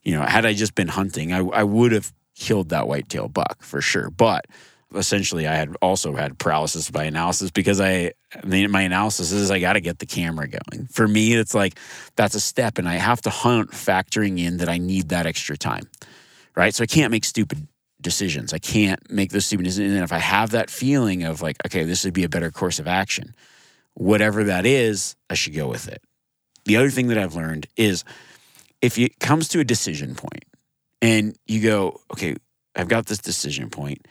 You 0.05 0.13
know, 0.13 0.23
had 0.23 0.47
I 0.47 0.55
just 0.55 0.75
been 0.77 0.89
hunting, 0.89 1.33
I, 1.33 1.41
I 1.41 1.65
would 1.65 1.93
have 1.93 2.13
killed 2.37 2.69
that 2.69 2.87
whitetail 2.87 3.29
buck 3.29 3.63
for 3.63 3.81
sure. 3.81 4.09
But 4.11 4.47
essentially 4.97 5.47
I 5.47 5.55
had 5.55 5.75
also 5.81 6.15
had 6.15 6.39
paralysis 6.39 6.91
by 6.91 7.05
analysis 7.05 7.51
because 7.51 7.81
I, 7.81 8.13
I 8.35 8.47
mean, 8.47 8.71
my 8.71 8.83
analysis 8.83 9.33
is 9.33 9.51
I 9.51 9.61
got 9.61 9.75
to 9.75 9.81
get 9.81 9.99
the 9.99 10.07
camera 10.07 10.49
going. 10.49 10.87
For 10.87 11.07
me, 11.07 11.35
it's 11.35 11.55
like 11.55 11.79
that's 12.17 12.35
a 12.35 12.41
step, 12.41 12.79
and 12.79 12.89
I 12.89 12.95
have 12.95 13.21
to 13.23 13.31
hunt 13.31 13.71
factoring 13.71 14.39
in 14.39 14.59
that 14.59 14.69
I 14.69 14.79
need 14.79 15.11
that 15.11 15.27
extra 15.27 15.57
time, 15.57 15.89
right? 16.55 16.75
So 16.75 16.83
I 16.83 16.87
can't 16.87 17.11
make 17.11 17.25
stupid 17.25 17.67
decisions. 18.01 18.53
I 18.53 18.59
can't 18.59 19.11
make 19.11 19.31
those 19.31 19.47
stupid 19.47 19.65
decisions. 19.65 19.95
And 19.95 20.05
if 20.05 20.13
I 20.13 20.19
have 20.19 20.51
that 20.51 20.71
feeling 20.71 21.25
of 21.25 21.43
like, 21.43 21.57
okay, 21.67 21.85
this 21.85 22.05
would 22.05 22.15
be 22.15 22.25
a 22.25 22.29
better 22.29 22.51
course 22.51 22.79
of 22.79 22.87
action, 22.87 23.35
whatever 23.95 24.45
that 24.45 24.67
is, 24.67 25.17
I 25.31 25.35
should 25.35 25.55
go 25.55 25.69
with 25.69 25.89
it. 25.89 26.03
The 26.65 26.77
other 26.77 26.91
thing 26.91 27.09
that 27.09 27.19
I've 27.19 27.35
learned 27.35 27.67
is 27.77 28.05
if 28.83 28.99
it 28.99 29.19
comes 29.19 29.49
to 29.49 29.61
a 29.61 29.65
decision 29.65 30.15
point 30.15 30.45
and 31.01 31.37
you 31.47 31.63
go, 31.63 32.01
okay, 32.13 32.37
I've 32.75 32.89
got 32.89 33.07
this 33.07 33.19
decision 33.19 33.71
point 33.71 34.07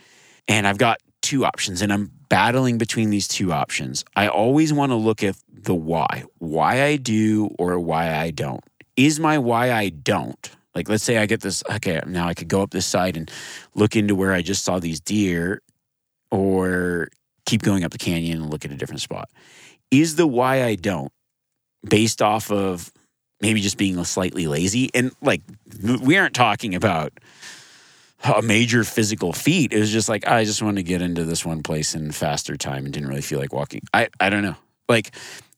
and 0.47 0.67
I've 0.67 0.77
got 0.77 0.99
two 1.21 1.45
options 1.45 1.81
and 1.81 1.91
I'm 1.91 2.11
battling 2.29 2.77
between 2.77 3.09
these 3.09 3.27
two 3.27 3.51
options. 3.51 4.05
I 4.15 4.27
always 4.27 4.71
want 4.71 4.91
to 4.91 4.95
look 4.95 5.23
at 5.23 5.35
the 5.51 5.75
why, 5.75 6.23
why 6.37 6.83
I 6.83 6.97
do 6.97 7.49
or 7.57 7.79
why 7.79 8.15
I 8.15 8.31
don't. 8.31 8.63
Is 8.95 9.19
my 9.19 9.37
why 9.37 9.71
I 9.71 9.89
don't, 9.89 10.49
like 10.73 10.87
let's 10.87 11.03
say 11.03 11.17
I 11.17 11.25
get 11.25 11.41
this, 11.41 11.63
okay, 11.69 11.99
now 12.05 12.27
I 12.27 12.33
could 12.33 12.47
go 12.47 12.61
up 12.61 12.71
this 12.71 12.85
side 12.85 13.17
and 13.17 13.29
look 13.73 13.95
into 13.95 14.15
where 14.15 14.33
I 14.33 14.41
just 14.41 14.63
saw 14.63 14.79
these 14.79 14.99
deer 14.99 15.61
or 16.31 17.09
keep 17.45 17.61
going 17.61 17.83
up 17.83 17.91
the 17.91 17.97
canyon 17.97 18.41
and 18.41 18.49
look 18.49 18.65
at 18.65 18.71
a 18.71 18.75
different 18.75 19.01
spot. 19.01 19.29
Is 19.91 20.15
the 20.15 20.27
why 20.27 20.63
I 20.63 20.75
don't 20.75 21.11
based 21.87 22.21
off 22.21 22.51
of 22.51 22.91
maybe 23.41 23.61
just 23.61 23.77
being 23.77 24.01
slightly 24.03 24.47
lazy? 24.47 24.89
And 24.93 25.11
like, 25.21 25.41
we 25.83 26.17
aren't 26.17 26.35
talking 26.35 26.75
about 26.75 27.13
a 28.33 28.41
major 28.41 28.83
physical 28.83 29.33
feat. 29.33 29.73
It 29.73 29.79
was 29.79 29.91
just 29.91 30.09
like 30.09 30.27
I 30.27 30.43
just 30.45 30.61
wanted 30.61 30.77
to 30.77 30.83
get 30.83 31.01
into 31.01 31.23
this 31.23 31.45
one 31.45 31.63
place 31.63 31.95
in 31.95 32.11
faster 32.11 32.55
time 32.55 32.85
and 32.85 32.93
didn't 32.93 33.09
really 33.09 33.21
feel 33.21 33.39
like 33.39 33.53
walking. 33.53 33.81
I 33.93 34.09
I 34.19 34.29
don't 34.29 34.43
know. 34.43 34.55
Like 34.87 35.11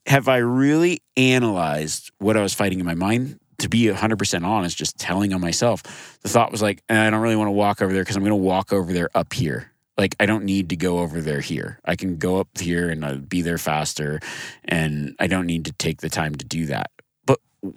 have 0.07 0.29
I 0.29 0.37
really 0.37 1.01
analyzed 1.17 2.11
what 2.17 2.37
I 2.37 2.41
was 2.41 2.53
fighting 2.53 2.79
in 2.79 2.85
my 2.85 2.95
mind? 2.95 3.39
To 3.59 3.69
be 3.69 3.85
100% 3.85 4.45
honest, 4.45 4.77
just 4.77 4.97
telling 4.97 5.33
on 5.33 5.41
myself, 5.41 6.19
the 6.21 6.29
thought 6.29 6.51
was 6.51 6.61
like, 6.61 6.81
eh, 6.89 7.07
I 7.07 7.09
don't 7.09 7.21
really 7.21 7.35
want 7.35 7.47
to 7.47 7.53
walk 7.53 7.81
over 7.81 7.91
there 7.91 8.03
because 8.03 8.15
I'm 8.15 8.23
going 8.23 8.29
to 8.29 8.35
walk 8.35 8.71
over 8.71 8.93
there 8.93 9.09
up 9.15 9.33
here. 9.33 9.71
Like, 9.97 10.15
I 10.19 10.27
don't 10.27 10.45
need 10.45 10.69
to 10.69 10.75
go 10.75 10.99
over 10.99 11.21
there 11.21 11.41
here. 11.41 11.79
I 11.83 11.95
can 11.95 12.17
go 12.17 12.39
up 12.39 12.49
here 12.57 12.89
and 12.89 13.03
I'll 13.03 13.17
be 13.17 13.41
there 13.41 13.57
faster, 13.57 14.19
and 14.63 15.15
I 15.19 15.25
don't 15.25 15.47
need 15.47 15.65
to 15.65 15.71
take 15.73 16.01
the 16.01 16.09
time 16.09 16.35
to 16.35 16.45
do 16.45 16.67
that 16.67 16.91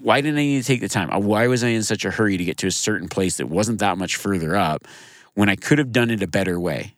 why 0.00 0.20
didn't 0.20 0.38
I 0.38 0.42
need 0.42 0.62
to 0.62 0.66
take 0.66 0.80
the 0.80 0.88
time? 0.88 1.10
Uh, 1.10 1.18
why 1.18 1.46
was 1.46 1.64
I 1.64 1.68
in 1.68 1.82
such 1.82 2.04
a 2.04 2.10
hurry 2.10 2.36
to 2.36 2.44
get 2.44 2.58
to 2.58 2.66
a 2.66 2.72
certain 2.72 3.08
place 3.08 3.36
that 3.36 3.48
wasn't 3.48 3.80
that 3.80 3.98
much 3.98 4.16
further 4.16 4.56
up 4.56 4.86
when 5.34 5.48
I 5.48 5.56
could 5.56 5.78
have 5.78 5.92
done 5.92 6.10
it 6.10 6.22
a 6.22 6.26
better 6.26 6.58
way? 6.58 6.94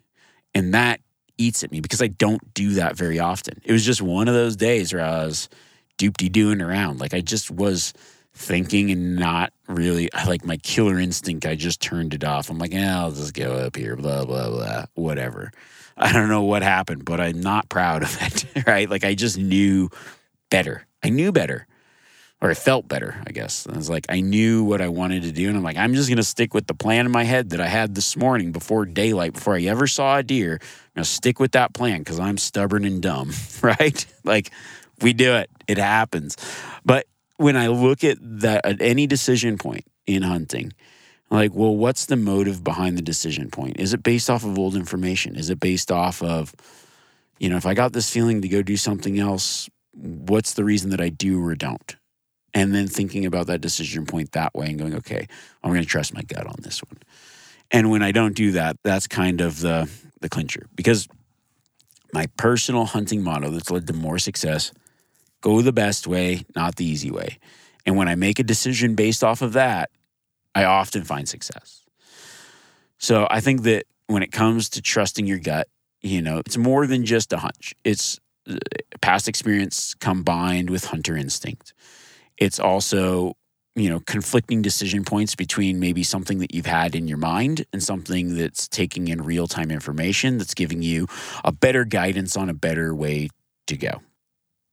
And 0.54 0.74
that 0.74 1.00
eats 1.38 1.64
at 1.64 1.72
me 1.72 1.80
because 1.80 2.02
I 2.02 2.08
don't 2.08 2.54
do 2.54 2.74
that 2.74 2.96
very 2.96 3.18
often. 3.18 3.60
It 3.64 3.72
was 3.72 3.84
just 3.84 4.02
one 4.02 4.28
of 4.28 4.34
those 4.34 4.56
days 4.56 4.92
where 4.92 5.04
I 5.04 5.24
was 5.24 5.48
doopty 5.98 6.30
doing 6.30 6.60
around. 6.60 7.00
Like 7.00 7.14
I 7.14 7.20
just 7.20 7.50
was 7.50 7.92
thinking 8.34 8.90
and 8.90 9.16
not 9.16 9.52
really 9.68 10.12
I 10.12 10.24
like 10.24 10.44
my 10.44 10.56
killer 10.58 10.98
instinct. 10.98 11.46
I 11.46 11.54
just 11.54 11.80
turned 11.80 12.14
it 12.14 12.24
off. 12.24 12.50
I'm 12.50 12.58
like, 12.58 12.72
yeah, 12.72 13.00
I'll 13.00 13.12
just 13.12 13.34
go 13.34 13.54
up 13.54 13.76
here, 13.76 13.96
blah, 13.96 14.24
blah, 14.24 14.50
blah, 14.50 14.86
whatever. 14.94 15.52
I 15.96 16.12
don't 16.12 16.28
know 16.28 16.42
what 16.42 16.62
happened, 16.62 17.04
but 17.04 17.20
I'm 17.20 17.40
not 17.40 17.68
proud 17.68 18.02
of 18.02 18.16
it, 18.20 18.46
right? 18.66 18.88
Like 18.88 19.04
I 19.04 19.14
just 19.14 19.38
knew 19.38 19.90
better. 20.50 20.86
I 21.02 21.10
knew 21.10 21.32
better 21.32 21.66
or 22.42 22.50
it 22.50 22.56
felt 22.56 22.88
better, 22.88 23.22
I 23.24 23.30
guess. 23.30 23.68
I 23.72 23.76
was 23.76 23.88
like, 23.88 24.04
I 24.08 24.20
knew 24.20 24.64
what 24.64 24.80
I 24.80 24.88
wanted 24.88 25.22
to 25.22 25.32
do. 25.32 25.48
And 25.48 25.56
I'm 25.56 25.62
like, 25.62 25.76
I'm 25.76 25.94
just 25.94 26.08
going 26.08 26.16
to 26.16 26.24
stick 26.24 26.54
with 26.54 26.66
the 26.66 26.74
plan 26.74 27.06
in 27.06 27.12
my 27.12 27.22
head 27.22 27.50
that 27.50 27.60
I 27.60 27.68
had 27.68 27.94
this 27.94 28.16
morning 28.16 28.50
before 28.50 28.84
daylight, 28.84 29.34
before 29.34 29.54
I 29.54 29.62
ever 29.62 29.86
saw 29.86 30.18
a 30.18 30.24
deer. 30.24 30.54
I'm 30.54 30.90
going 30.96 31.04
to 31.04 31.10
stick 31.10 31.38
with 31.38 31.52
that 31.52 31.72
plan 31.72 32.00
because 32.00 32.18
I'm 32.18 32.36
stubborn 32.36 32.84
and 32.84 33.00
dumb, 33.00 33.30
right? 33.62 34.04
like, 34.24 34.50
we 35.00 35.12
do 35.12 35.34
it, 35.34 35.50
it 35.68 35.78
happens. 35.78 36.36
But 36.84 37.06
when 37.36 37.56
I 37.56 37.68
look 37.68 38.02
at 38.02 38.18
that, 38.20 38.66
at 38.66 38.82
any 38.82 39.06
decision 39.06 39.56
point 39.56 39.84
in 40.08 40.22
hunting, 40.22 40.72
like, 41.30 41.54
well, 41.54 41.76
what's 41.76 42.06
the 42.06 42.16
motive 42.16 42.64
behind 42.64 42.98
the 42.98 43.02
decision 43.02 43.50
point? 43.50 43.78
Is 43.78 43.94
it 43.94 44.02
based 44.02 44.28
off 44.28 44.44
of 44.44 44.58
old 44.58 44.74
information? 44.74 45.36
Is 45.36 45.48
it 45.48 45.60
based 45.60 45.92
off 45.92 46.20
of, 46.24 46.52
you 47.38 47.48
know, 47.48 47.56
if 47.56 47.66
I 47.66 47.74
got 47.74 47.92
this 47.92 48.10
feeling 48.10 48.42
to 48.42 48.48
go 48.48 48.62
do 48.62 48.76
something 48.76 49.16
else, 49.16 49.70
what's 49.92 50.54
the 50.54 50.64
reason 50.64 50.90
that 50.90 51.00
I 51.00 51.08
do 51.08 51.40
or 51.40 51.54
don't? 51.54 51.96
And 52.54 52.74
then 52.74 52.86
thinking 52.86 53.26
about 53.26 53.46
that 53.46 53.60
decision 53.60 54.06
point 54.06 54.32
that 54.32 54.54
way 54.54 54.66
and 54.66 54.78
going, 54.78 54.94
okay, 54.94 55.26
I'm 55.62 55.70
going 55.70 55.82
to 55.82 55.88
trust 55.88 56.14
my 56.14 56.22
gut 56.22 56.46
on 56.46 56.56
this 56.58 56.82
one. 56.82 56.98
And 57.70 57.90
when 57.90 58.02
I 58.02 58.12
don't 58.12 58.34
do 58.34 58.52
that, 58.52 58.76
that's 58.82 59.06
kind 59.06 59.40
of 59.40 59.60
the 59.60 59.90
the 60.20 60.28
clincher 60.28 60.68
because 60.76 61.08
my 62.12 62.26
personal 62.36 62.84
hunting 62.84 63.22
motto 63.22 63.50
that's 63.50 63.70
led 63.70 63.86
to 63.86 63.92
more 63.92 64.18
success: 64.18 64.72
go 65.40 65.62
the 65.62 65.72
best 65.72 66.06
way, 66.06 66.44
not 66.54 66.76
the 66.76 66.84
easy 66.84 67.10
way. 67.10 67.38
And 67.86 67.96
when 67.96 68.08
I 68.08 68.14
make 68.14 68.38
a 68.38 68.44
decision 68.44 68.94
based 68.94 69.24
off 69.24 69.42
of 69.42 69.54
that, 69.54 69.90
I 70.54 70.64
often 70.64 71.02
find 71.02 71.28
success. 71.28 71.84
So 72.98 73.26
I 73.30 73.40
think 73.40 73.62
that 73.62 73.84
when 74.06 74.22
it 74.22 74.30
comes 74.30 74.68
to 74.70 74.82
trusting 74.82 75.26
your 75.26 75.38
gut, 75.38 75.66
you 76.02 76.20
know, 76.20 76.38
it's 76.38 76.56
more 76.56 76.86
than 76.86 77.04
just 77.04 77.32
a 77.32 77.38
hunch. 77.38 77.74
It's 77.84 78.20
uh, 78.48 78.56
past 79.00 79.28
experience 79.28 79.94
combined 79.94 80.70
with 80.70 80.84
hunter 80.84 81.16
instinct. 81.16 81.72
It's 82.42 82.58
also, 82.58 83.36
you 83.76 83.88
know, 83.88 84.00
conflicting 84.00 84.62
decision 84.62 85.04
points 85.04 85.36
between 85.36 85.78
maybe 85.78 86.02
something 86.02 86.38
that 86.38 86.52
you've 86.52 86.66
had 86.66 86.96
in 86.96 87.06
your 87.06 87.18
mind 87.18 87.64
and 87.72 87.80
something 87.80 88.36
that's 88.36 88.66
taking 88.66 89.06
in 89.06 89.22
real 89.22 89.46
time 89.46 89.70
information 89.70 90.38
that's 90.38 90.52
giving 90.52 90.82
you 90.82 91.06
a 91.44 91.52
better 91.52 91.84
guidance 91.84 92.36
on 92.36 92.48
a 92.48 92.52
better 92.54 92.96
way 92.96 93.28
to 93.68 93.76
go. 93.76 94.02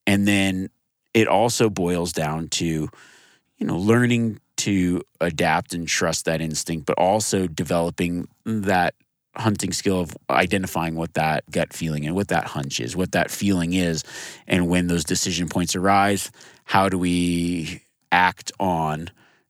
And 0.07 0.27
then 0.27 0.71
it 1.13 1.27
also 1.27 1.69
boils 1.69 2.11
down 2.11 2.47
to, 2.47 2.65
you 2.65 3.67
know, 3.67 3.77
learning 3.77 4.39
to 4.57 5.03
adapt 5.21 5.75
and 5.75 5.87
trust 5.87 6.25
that 6.25 6.41
instinct, 6.41 6.87
but 6.87 6.97
also 6.97 7.45
developing 7.45 8.27
that 8.45 8.95
hunting 9.35 9.71
skill 9.71 10.01
of 10.01 10.17
identifying 10.29 10.95
what 10.95 11.13
that 11.13 11.43
gut 11.51 11.71
feeling 11.71 12.05
and 12.07 12.15
what 12.15 12.29
that 12.29 12.45
hunch 12.45 12.79
is, 12.79 12.95
what 12.95 13.11
that 13.11 13.29
feeling 13.29 13.73
is. 13.73 14.03
And 14.47 14.67
when 14.67 14.87
those 14.87 15.03
decision 15.03 15.47
points 15.47 15.75
arise, 15.75 16.31
how 16.69 16.87
do 16.87 16.99
we 16.99 17.81
act 18.11 18.51
on 18.59 19.09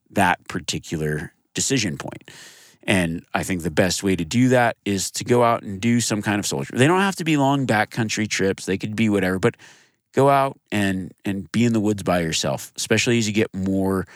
that 0.10 0.48
particular 0.48 1.34
decision 1.54 1.98
point. 1.98 2.32
And 2.84 3.26
I 3.34 3.44
think 3.44 3.64
the 3.64 3.70
best 3.70 4.04
way 4.04 4.16
to 4.16 4.24
do 4.24 4.48
that 4.50 4.78
is 4.86 5.12
to 5.12 5.26
go 5.26 5.44
out 5.44 5.62
and 5.62 5.82
do 5.82 6.00
some 6.00 6.22
kind 6.22 6.40
of 6.40 6.48
soldier. 6.48 6.74
They 6.74 6.88
don't 6.88 7.02
have 7.02 7.18
to 7.18 7.26
be 7.26 7.36
long 7.36 7.68
backcountry 7.68 8.30
trips. 8.30 8.66
They 8.66 8.78
could 8.78 8.96
be 8.96 9.10
whatever, 9.10 9.38
but 9.38 9.58
go 10.14 10.30
out 10.30 10.58
and 10.72 11.14
and 11.26 11.52
be 11.52 11.66
in 11.66 11.74
the 11.74 11.82
woods 11.82 12.04
by 12.04 12.22
yourself, 12.22 12.72
especially 12.78 13.18
as 13.18 13.28
you 13.28 13.34
get 13.34 13.54
more 13.54 14.08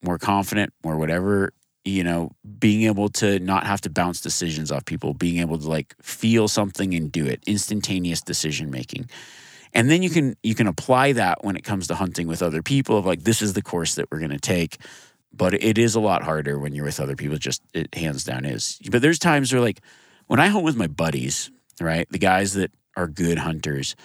more 0.00 0.16
confident, 0.16 0.72
more 0.84 0.96
whatever, 0.96 1.52
you 1.84 2.04
know, 2.04 2.30
being 2.60 2.84
able 2.84 3.08
to 3.08 3.40
not 3.40 3.66
have 3.66 3.80
to 3.80 3.90
bounce 3.90 4.20
decisions 4.20 4.70
off 4.70 4.84
people, 4.84 5.12
being 5.12 5.38
able 5.38 5.58
to 5.58 5.68
like 5.68 5.96
feel 6.00 6.46
something 6.46 6.94
and 6.94 7.10
do 7.10 7.26
it, 7.26 7.42
instantaneous 7.48 8.22
decision 8.22 8.70
making. 8.70 9.10
And 9.74 9.90
then 9.90 10.02
you 10.02 10.10
can 10.10 10.36
you 10.42 10.54
can 10.54 10.66
apply 10.66 11.12
that 11.12 11.44
when 11.44 11.56
it 11.56 11.64
comes 11.64 11.88
to 11.88 11.96
hunting 11.96 12.28
with 12.28 12.42
other 12.42 12.62
people 12.62 12.96
of 12.96 13.04
like 13.04 13.24
this 13.24 13.42
is 13.42 13.52
the 13.52 13.62
course 13.62 13.96
that 13.96 14.10
we're 14.10 14.20
going 14.20 14.30
to 14.30 14.38
take. 14.38 14.78
But 15.32 15.54
it 15.54 15.78
is 15.78 15.96
a 15.96 16.00
lot 16.00 16.22
harder 16.22 16.58
when 16.60 16.74
you're 16.74 16.84
with 16.84 17.00
other 17.00 17.16
people 17.16 17.36
just 17.38 17.60
it 17.74 17.92
hands 17.94 18.22
down 18.22 18.44
is. 18.44 18.78
But 18.88 19.02
there's 19.02 19.18
times 19.18 19.52
where 19.52 19.60
like 19.60 19.80
when 20.26 20.38
I 20.38 20.46
hunt 20.46 20.64
with 20.64 20.76
my 20.76 20.86
buddies, 20.86 21.50
right? 21.80 22.06
The 22.08 22.18
guys 22.18 22.54
that 22.54 22.70
are 22.96 23.08
good 23.08 23.38
hunters, 23.38 23.96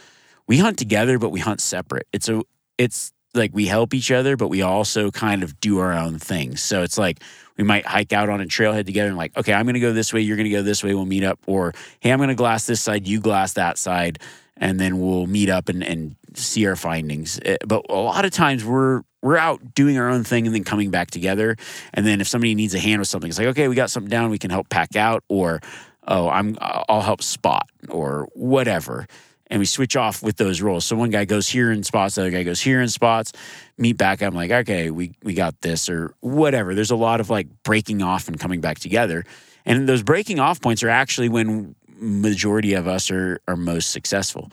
we 0.47 0.57
hunt 0.57 0.79
together 0.79 1.19
but 1.19 1.29
we 1.29 1.39
hunt 1.39 1.61
separate. 1.61 2.07
It's 2.11 2.27
a 2.29 2.41
it's 2.79 3.13
like 3.35 3.51
we 3.53 3.67
help 3.67 3.93
each 3.93 4.09
other, 4.09 4.35
but 4.35 4.47
we 4.47 4.63
also 4.63 5.11
kind 5.11 5.43
of 5.43 5.59
do 5.59 5.77
our 5.77 5.93
own 5.93 6.17
things. 6.17 6.63
So 6.63 6.81
it's 6.81 6.97
like 6.97 7.21
we 7.57 7.63
might 7.63 7.85
hike 7.85 8.11
out 8.11 8.29
on 8.29 8.41
a 8.41 8.45
trailhead 8.45 8.87
together 8.87 9.09
and 9.09 9.17
like, 9.17 9.37
okay, 9.37 9.53
I'm 9.53 9.65
going 9.65 9.75
to 9.75 9.79
go 9.79 9.93
this 9.93 10.11
way, 10.11 10.21
you're 10.21 10.35
going 10.35 10.49
to 10.49 10.55
go 10.55 10.63
this 10.63 10.83
way, 10.83 10.95
we'll 10.95 11.05
meet 11.05 11.23
up. 11.23 11.39
Or 11.45 11.73
hey, 11.99 12.11
I'm 12.11 12.17
going 12.17 12.29
to 12.29 12.35
glass 12.35 12.65
this 12.65 12.81
side, 12.81 13.07
you 13.07 13.19
glass 13.19 13.53
that 13.53 13.77
side 13.77 14.17
and 14.59 14.79
then 14.79 14.99
we'll 14.99 15.25
meet 15.25 15.49
up 15.49 15.69
and, 15.69 15.83
and 15.83 16.15
see 16.35 16.67
our 16.67 16.75
findings. 16.75 17.39
Eh, 17.43 17.57
but 17.65 17.85
a 17.89 17.95
lot 17.95 18.25
of 18.25 18.31
times 18.31 18.63
we're 18.63 19.01
we're 19.21 19.37
out 19.37 19.73
doing 19.73 19.97
our 19.97 20.09
own 20.09 20.23
thing 20.23 20.45
and 20.45 20.55
then 20.55 20.63
coming 20.63 20.91
back 20.91 21.11
together. 21.11 21.57
And 21.93 22.05
then 22.05 22.21
if 22.21 22.27
somebody 22.27 22.55
needs 22.55 22.73
a 22.73 22.79
hand 22.79 22.99
with 22.99 23.07
something, 23.07 23.29
it's 23.29 23.37
like, 23.37 23.47
okay, 23.47 23.67
we 23.67 23.75
got 23.75 23.89
something 23.89 24.09
down, 24.09 24.29
we 24.29 24.37
can 24.37 24.49
help 24.49 24.69
pack 24.69 24.95
out, 24.95 25.23
or 25.27 25.59
oh, 26.07 26.29
I'm 26.29 26.57
I'll 26.61 27.01
help 27.01 27.21
spot 27.21 27.69
or 27.89 28.27
whatever. 28.33 29.07
And 29.51 29.59
we 29.59 29.65
switch 29.65 29.95
off 29.95 30.21
with 30.21 30.37
those 30.37 30.61
roles. 30.61 30.85
So 30.85 30.95
one 30.95 31.09
guy 31.09 31.25
goes 31.25 31.49
here 31.49 31.71
in 31.71 31.83
spots, 31.83 32.15
the 32.15 32.21
other 32.21 32.29
guy 32.29 32.43
goes 32.43 32.61
here 32.61 32.81
in 32.81 32.87
spots. 32.87 33.31
Meet 33.77 33.97
back. 33.97 34.21
I'm 34.21 34.35
like, 34.35 34.51
okay, 34.51 34.91
we 34.91 35.13
we 35.23 35.33
got 35.33 35.59
this 35.61 35.89
or 35.89 36.13
whatever. 36.19 36.75
There's 36.75 36.91
a 36.91 36.95
lot 36.95 37.19
of 37.19 37.29
like 37.29 37.47
breaking 37.63 38.01
off 38.01 38.27
and 38.27 38.39
coming 38.39 38.61
back 38.61 38.79
together. 38.79 39.25
And 39.65 39.87
those 39.87 40.03
breaking 40.03 40.39
off 40.39 40.61
points 40.61 40.83
are 40.83 40.89
actually 40.89 41.29
when 41.29 41.75
majority 41.99 42.73
of 42.73 42.87
us 42.87 43.11
are 43.11 43.39
are 43.47 43.55
most 43.55 43.91
successful 43.91 44.51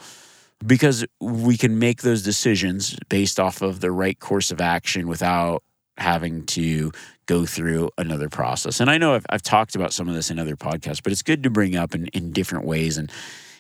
because 0.64 1.04
we 1.20 1.56
can 1.56 1.78
make 1.78 2.02
those 2.02 2.22
decisions 2.22 2.96
based 3.08 3.38
off 3.38 3.62
of 3.62 3.80
the 3.80 3.90
right 3.90 4.18
course 4.18 4.50
of 4.50 4.60
action 4.60 5.06
without 5.06 5.62
having 5.98 6.44
to 6.46 6.92
go 7.26 7.44
through 7.44 7.90
another 7.98 8.28
process. 8.28 8.80
And 8.80 8.88
I 8.88 8.98
know 8.98 9.14
I've, 9.14 9.26
I've 9.30 9.42
talked 9.42 9.74
about 9.74 9.92
some 9.92 10.08
of 10.08 10.14
this 10.14 10.30
in 10.30 10.38
other 10.38 10.56
podcasts, 10.56 11.02
but 11.02 11.12
it's 11.12 11.22
good 11.22 11.42
to 11.42 11.50
bring 11.50 11.76
up 11.76 11.94
in, 11.94 12.06
in 12.08 12.32
different 12.32 12.64
ways 12.64 12.96
and 12.98 13.10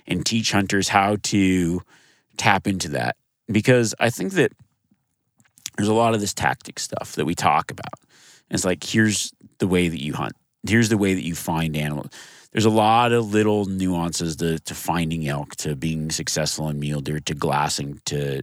and 0.08 0.24
teach 0.24 0.52
hunters 0.52 0.88
how 0.88 1.16
to 1.20 1.82
tap 2.36 2.68
into 2.68 2.88
that 2.90 3.16
because 3.50 3.94
I 3.98 4.10
think 4.10 4.32
that 4.34 4.52
there's 5.76 5.88
a 5.88 5.94
lot 5.94 6.14
of 6.14 6.20
this 6.20 6.32
tactic 6.32 6.78
stuff 6.78 7.12
that 7.16 7.24
we 7.24 7.34
talk 7.34 7.70
about. 7.70 7.98
it's 8.50 8.64
like 8.64 8.84
here's 8.84 9.32
the 9.58 9.66
way 9.66 9.88
that 9.88 10.02
you 10.02 10.14
hunt. 10.14 10.34
Here's 10.66 10.88
the 10.88 10.98
way 10.98 11.14
that 11.14 11.24
you 11.24 11.34
find 11.34 11.76
animals 11.76 12.10
there's 12.56 12.64
a 12.64 12.70
lot 12.70 13.12
of 13.12 13.34
little 13.34 13.66
nuances 13.66 14.36
to, 14.36 14.58
to 14.60 14.74
finding 14.74 15.28
elk, 15.28 15.54
to 15.56 15.76
being 15.76 16.10
successful 16.10 16.70
in 16.70 16.80
mule 16.80 17.02
deer, 17.02 17.20
to 17.20 17.34
glassing, 17.34 18.00
to 18.06 18.40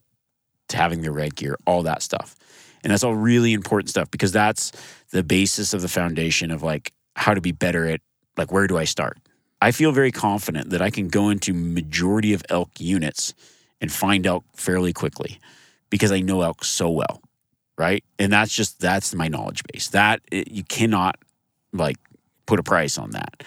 to 0.68 0.78
having 0.78 1.02
the 1.02 1.12
red 1.12 1.36
gear, 1.36 1.58
all 1.66 1.82
that 1.82 2.04
stuff. 2.04 2.36
And 2.84 2.92
that's 2.92 3.04
all 3.04 3.16
really 3.16 3.54
important 3.54 3.90
stuff 3.90 4.12
because 4.12 4.32
that's 4.32 4.72
the 5.10 5.24
basis 5.24 5.74
of 5.74 5.82
the 5.82 5.88
foundation 5.88 6.52
of 6.52 6.62
like 6.62 6.94
how 7.16 7.34
to 7.34 7.42
be 7.42 7.52
better 7.52 7.88
at 7.88 8.02
like 8.38 8.52
where 8.52 8.68
do 8.68 8.78
I 8.78 8.84
start? 8.84 9.18
I 9.64 9.72
feel 9.72 9.92
very 9.92 10.12
confident 10.12 10.70
that 10.70 10.82
I 10.82 10.92
can 10.92 11.08
go 11.08 11.30
into 11.30 11.52
majority 11.52 12.34
of 12.34 12.44
elk 12.50 12.70
units 12.78 13.34
and 13.82 13.92
find 13.92 14.28
elk 14.28 14.44
fairly 14.56 14.94
quickly 14.94 15.40
because 15.90 16.12
I 16.12 16.20
know 16.20 16.44
elk 16.44 16.64
so 16.64 16.92
well, 16.92 17.24
right? 17.80 18.04
And 18.20 18.32
that's 18.32 18.56
just 18.56 18.80
that's 18.80 19.16
my 19.16 19.28
knowledge 19.28 19.64
base. 19.74 19.88
That 19.88 20.22
it, 20.32 20.52
you 20.52 20.64
cannot 20.64 21.16
like 21.72 21.98
put 22.46 22.60
a 22.60 22.64
price 22.64 23.00
on 23.00 23.10
that. 23.12 23.42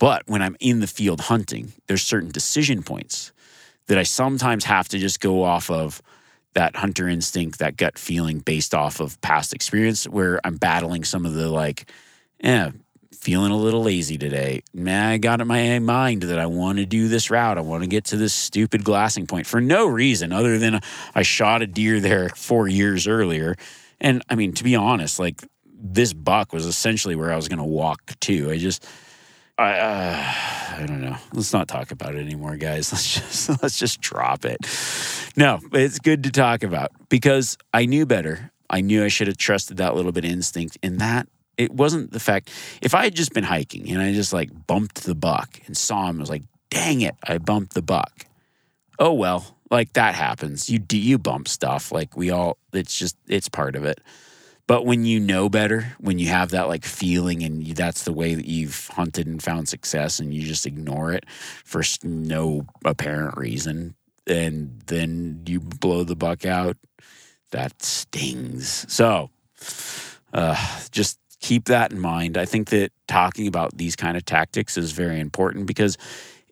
But 0.00 0.22
when 0.26 0.40
I'm 0.40 0.56
in 0.60 0.80
the 0.80 0.86
field 0.86 1.20
hunting, 1.20 1.74
there's 1.86 2.02
certain 2.02 2.30
decision 2.30 2.82
points 2.82 3.32
that 3.86 3.98
I 3.98 4.02
sometimes 4.02 4.64
have 4.64 4.88
to 4.88 4.98
just 4.98 5.20
go 5.20 5.44
off 5.44 5.70
of 5.70 6.02
that 6.54 6.74
hunter 6.74 7.06
instinct, 7.06 7.58
that 7.58 7.76
gut 7.76 7.98
feeling 7.98 8.40
based 8.40 8.74
off 8.74 8.98
of 8.98 9.20
past 9.20 9.52
experience 9.52 10.08
where 10.08 10.40
I'm 10.42 10.56
battling 10.56 11.04
some 11.04 11.26
of 11.26 11.34
the 11.34 11.48
like, 11.48 11.88
yeah, 12.42 12.70
feeling 13.12 13.52
a 13.52 13.56
little 13.56 13.82
lazy 13.82 14.16
today. 14.16 14.62
Man, 14.72 15.10
I 15.10 15.18
got 15.18 15.42
in 15.42 15.46
my 15.46 15.78
mind 15.80 16.22
that 16.22 16.38
I 16.38 16.46
want 16.46 16.78
to 16.78 16.86
do 16.86 17.08
this 17.08 17.30
route. 17.30 17.58
I 17.58 17.60
want 17.60 17.82
to 17.82 17.88
get 17.88 18.06
to 18.06 18.16
this 18.16 18.32
stupid 18.32 18.82
glassing 18.84 19.26
point 19.26 19.46
for 19.46 19.60
no 19.60 19.86
reason 19.86 20.32
other 20.32 20.58
than 20.58 20.80
I 21.14 21.22
shot 21.22 21.60
a 21.60 21.66
deer 21.66 22.00
there 22.00 22.30
four 22.30 22.68
years 22.68 23.06
earlier. 23.06 23.54
And 24.00 24.22
I 24.30 24.34
mean, 24.34 24.54
to 24.54 24.64
be 24.64 24.76
honest, 24.76 25.18
like 25.18 25.44
this 25.66 26.14
buck 26.14 26.54
was 26.54 26.64
essentially 26.64 27.16
where 27.16 27.30
I 27.30 27.36
was 27.36 27.48
going 27.48 27.58
to 27.58 27.64
walk 27.64 28.18
to. 28.20 28.50
I 28.50 28.56
just, 28.56 28.86
I 29.60 29.78
uh, 29.78 30.82
I 30.82 30.86
don't 30.86 31.02
know. 31.02 31.16
Let's 31.34 31.52
not 31.52 31.68
talk 31.68 31.90
about 31.90 32.14
it 32.14 32.20
anymore, 32.20 32.56
guys. 32.56 32.90
Let's 32.92 33.14
just 33.14 33.62
let's 33.62 33.78
just 33.78 34.00
drop 34.00 34.46
it. 34.46 34.58
No, 35.36 35.60
it's 35.72 35.98
good 35.98 36.22
to 36.24 36.30
talk 36.30 36.62
about 36.62 36.92
because 37.10 37.58
I 37.74 37.84
knew 37.84 38.06
better. 38.06 38.50
I 38.70 38.80
knew 38.80 39.04
I 39.04 39.08
should 39.08 39.26
have 39.26 39.36
trusted 39.36 39.76
that 39.76 39.94
little 39.94 40.12
bit 40.12 40.24
of 40.24 40.30
instinct, 40.30 40.78
and 40.82 40.98
that 41.00 41.28
it 41.58 41.72
wasn't 41.72 42.12
the 42.12 42.20
fact. 42.20 42.50
If 42.80 42.94
I 42.94 43.04
had 43.04 43.14
just 43.14 43.34
been 43.34 43.44
hiking 43.44 43.90
and 43.90 44.00
I 44.00 44.14
just 44.14 44.32
like 44.32 44.48
bumped 44.66 45.04
the 45.04 45.14
buck 45.14 45.60
and 45.66 45.76
saw 45.76 46.08
him, 46.08 46.16
I 46.16 46.20
was 46.20 46.30
like, 46.30 46.44
"Dang 46.70 47.02
it, 47.02 47.16
I 47.22 47.36
bumped 47.36 47.74
the 47.74 47.82
buck." 47.82 48.24
Oh 48.98 49.12
well, 49.12 49.58
like 49.70 49.92
that 49.92 50.14
happens. 50.14 50.70
You 50.70 50.78
do 50.78 50.98
you 50.98 51.18
bump 51.18 51.48
stuff. 51.48 51.92
Like 51.92 52.16
we 52.16 52.30
all. 52.30 52.56
It's 52.72 52.98
just 52.98 53.14
it's 53.28 53.50
part 53.50 53.76
of 53.76 53.84
it. 53.84 54.00
But 54.70 54.86
when 54.86 55.04
you 55.04 55.18
know 55.18 55.48
better, 55.48 55.96
when 55.98 56.20
you 56.20 56.28
have 56.28 56.50
that 56.50 56.68
like 56.68 56.84
feeling 56.84 57.42
and 57.42 57.60
you, 57.60 57.74
that's 57.74 58.04
the 58.04 58.12
way 58.12 58.36
that 58.36 58.44
you've 58.44 58.86
hunted 58.86 59.26
and 59.26 59.42
found 59.42 59.68
success 59.68 60.20
and 60.20 60.32
you 60.32 60.46
just 60.46 60.64
ignore 60.64 61.12
it 61.12 61.26
for 61.64 61.82
no 62.04 62.66
apparent 62.84 63.36
reason, 63.36 63.96
and 64.28 64.80
then 64.86 65.42
you 65.44 65.58
blow 65.58 66.04
the 66.04 66.14
buck 66.14 66.46
out, 66.46 66.76
that 67.50 67.82
stings. 67.82 68.86
So 68.86 69.30
uh, 70.32 70.78
just 70.92 71.18
keep 71.40 71.64
that 71.64 71.90
in 71.90 71.98
mind. 71.98 72.38
I 72.38 72.44
think 72.44 72.68
that 72.68 72.92
talking 73.08 73.48
about 73.48 73.76
these 73.76 73.96
kind 73.96 74.16
of 74.16 74.24
tactics 74.24 74.78
is 74.78 74.92
very 74.92 75.18
important 75.18 75.66
because 75.66 75.98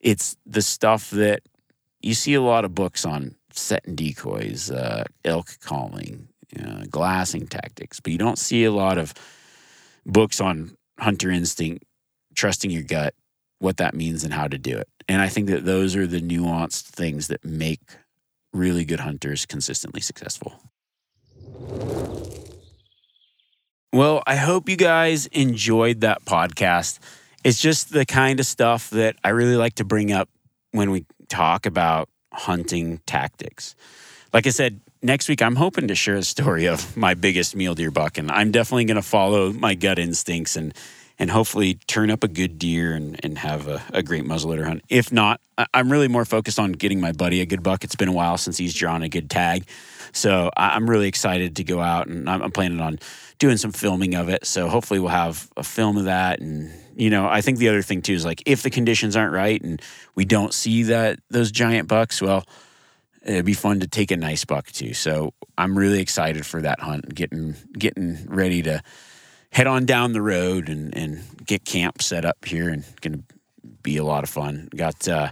it's 0.03 0.37
the 0.45 0.63
stuff 0.63 1.11
that 1.11 1.43
you 2.03 2.15
see 2.15 2.35
a 2.35 2.43
lot 2.43 2.65
of 2.65 2.75
books 2.75 3.05
on 3.05 3.37
setting 3.53 3.95
decoys, 3.95 4.73
uh, 4.73 5.05
elk 5.25 5.57
calling, 5.61 6.28
uh, 6.59 6.85
glassing 6.91 7.47
tactics, 7.47 8.01
but 8.01 8.13
you 8.13 8.19
don't 8.19 8.39
see 8.39 8.65
a 8.65 8.73
lot 8.73 8.99
of 8.99 9.15
books 10.07 10.41
on 10.41 10.77
hunter 10.99 11.31
instinct, 11.31 11.85
trusting 12.35 12.71
your 12.71 12.83
gut, 12.83 13.15
what 13.59 13.77
that 13.79 13.95
means, 13.95 14.25
and 14.25 14.33
how 14.33 14.49
to 14.49 14.59
do 14.59 14.77
it. 14.77 14.89
And 15.09 15.21
I 15.23 15.29
think 15.29 15.49
that 15.49 15.65
those 15.65 15.97
are 15.97 16.07
the 16.07 16.21
nuanced 16.21 16.83
things 16.83 17.29
that 17.29 17.45
make 17.45 17.81
really 18.53 18.85
good 18.85 19.01
hunters 19.01 19.47
consistently 19.47 20.01
successful. 20.01 20.61
Well, 23.93 24.23
I 24.27 24.37
hope 24.37 24.69
you 24.69 24.77
guys 24.77 25.27
enjoyed 25.27 26.03
that 26.03 26.25
podcast. 26.25 26.99
It's 27.43 27.61
just 27.61 27.91
the 27.93 28.05
kind 28.05 28.39
of 28.39 28.47
stuff 28.47 28.91
that 28.91 29.17
I 29.25 29.31
really 29.31 29.57
like 29.57 29.75
to 29.77 29.85
bring 29.85 30.13
up 30.13 30.29
when 30.73 30.91
we 30.91 31.07
talk 31.29 31.65
about 31.67 32.09
hunting 32.33 33.01
tactics. 33.07 33.75
Like 34.33 34.47
I 34.47 34.51
said, 34.51 34.81
next 35.03 35.29
week 35.29 35.43
I'm 35.43 35.57
hoping 35.57 35.89
to 35.89 35.95
share 35.95 36.17
a 36.17 36.23
story 36.23 36.67
of 36.67 36.97
my 36.97 37.15
biggest 37.15 37.55
mule 37.55 37.75
deer 37.75 37.91
buck, 37.91 38.19
and 38.19 38.31
I'm 38.31 38.51
definitely 38.51 38.85
going 38.85 38.97
to 38.97 39.03
follow 39.03 39.53
my 39.53 39.75
gut 39.75 39.99
instincts 39.99 40.57
and 40.57 40.75
and 41.21 41.33
hopefully 41.33 41.75
turn 41.89 42.13
up 42.13 42.23
a 42.23 42.29
good 42.29 42.61
deer 42.61 42.95
and, 42.95 43.19
and 43.25 43.39
have 43.39 43.67
a, 43.67 43.83
a 43.93 44.05
great 44.05 44.23
muzzleloader 44.23 44.65
hunt. 44.65 44.83
If 44.89 45.11
not, 45.11 45.41
I'm 45.75 45.91
really 45.91 46.07
more 46.07 46.25
focused 46.25 46.61
on 46.61 46.71
getting 46.71 47.01
my 47.01 47.11
buddy 47.11 47.41
a 47.41 47.47
good 47.47 47.65
buck. 47.65 47.83
It's 47.83 47.97
been 47.97 48.09
a 48.09 48.13
while 48.13 48.39
since 48.39 48.57
he's 48.57 48.73
drawn 48.73 49.03
a 49.03 49.09
good 49.09 49.29
tag, 49.29 49.67
so 50.13 50.51
I'm 50.57 50.89
really 50.89 51.09
excited 51.09 51.57
to 51.57 51.65
go 51.65 51.81
out 51.81 52.07
and 52.07 52.31
I'm 52.31 52.53
planning 52.53 52.81
on 52.81 53.01
doing 53.39 53.57
some 53.57 53.73
filming 53.73 54.15
of 54.15 54.29
it. 54.29 54.47
So 54.47 54.69
hopefully 54.69 55.01
we'll 55.01 55.11
have 55.11 55.49
a 55.57 55.65
film 55.65 55.97
of 55.97 56.05
that 56.05 56.41
and 56.41 56.73
you 56.99 57.11
know, 57.11 57.29
I 57.29 57.43
think 57.43 57.59
the 57.59 57.69
other 57.69 57.83
thing 57.83 58.03
too 58.03 58.15
is 58.15 58.25
like 58.25 58.43
if 58.45 58.63
the 58.63 58.71
conditions 58.71 59.15
aren't 59.15 59.33
right 59.33 59.63
and 59.63 59.81
we 60.17 60.25
don't 60.25 60.53
see 60.53 60.83
that 60.85 61.21
those 61.31 61.53
giant 61.53 61.87
bucks, 61.87 62.21
well, 62.21 62.45
it'd 63.25 63.45
be 63.45 63.55
fun 63.55 63.81
to 63.81 63.87
take 63.87 64.11
a 64.11 64.17
nice 64.17 64.45
buck 64.45 64.67
too. 64.69 64.95
So 64.95 65.35
I'm 65.57 65.77
really 65.77 66.01
excited 66.01 66.47
for 66.47 66.63
that 66.63 66.81
hunt, 66.81 67.15
getting 67.15 67.55
getting 67.73 68.27
ready 68.27 68.63
to 68.63 68.83
head 69.51 69.67
on 69.67 69.87
down 69.87 70.13
the 70.13 70.23
road 70.23 70.69
and 70.69 70.97
and 70.97 71.23
get 71.45 71.65
camp 71.65 72.03
set 72.03 72.25
up 72.25 72.45
here 72.45 72.69
and 72.69 72.85
gonna 73.01 73.21
be 73.83 73.97
a 73.97 74.05
lot 74.05 74.25
of 74.25 74.31
fun. 74.31 74.69
Got 74.75 75.09
uh 75.09 75.31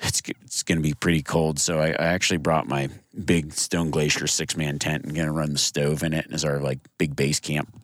it's 0.00 0.22
it's 0.42 0.62
gonna 0.62 0.80
be 0.80 0.94
pretty 0.94 1.22
cold, 1.22 1.58
so 1.58 1.78
I, 1.78 1.88
I 1.88 2.06
actually 2.06 2.38
brought 2.38 2.68
my 2.68 2.90
big 3.24 3.52
Stone 3.52 3.90
Glacier 3.90 4.26
six 4.26 4.56
man 4.56 4.78
tent 4.78 5.04
and 5.04 5.14
gonna 5.14 5.32
run 5.32 5.52
the 5.52 5.58
stove 5.58 6.02
in 6.02 6.12
it 6.12 6.26
as 6.30 6.44
our 6.44 6.60
like 6.60 6.80
big 6.98 7.16
base 7.16 7.40
camp. 7.40 7.74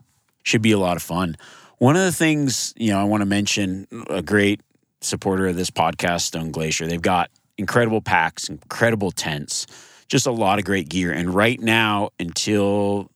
Should 0.43 0.62
be 0.62 0.72
a 0.72 0.78
lot 0.78 0.97
of 0.97 1.03
fun. 1.03 1.37
One 1.78 1.97
of 1.97 2.03
the 2.03 2.12
things, 2.12 2.74
you 2.76 2.93
know, 2.93 3.01
I 3.01 3.05
want 3.05 3.22
to 3.22 3.26
mention 3.26 3.87
a 4.09 4.22
great 4.22 4.61
supporter 5.01 5.49
of 5.49 5.57
this 5.57 5.70
podcast, 5.70 6.22
Stone 6.22 6.53
Glacier. 6.53 6.87
They've 6.87 7.01
got 7.01 7.30
incredible 7.59 8.00
packs, 8.00 8.48
incredible 8.48 9.11
tents, 9.11 9.66
just 10.09 10.26
a 10.26 10.32
lot 10.32 10.59
of 10.59 10.64
great 10.64 10.88
gear. 10.88 11.12
And 11.12 11.34
right 11.34 11.61
now, 11.61 12.11
until 12.18 13.11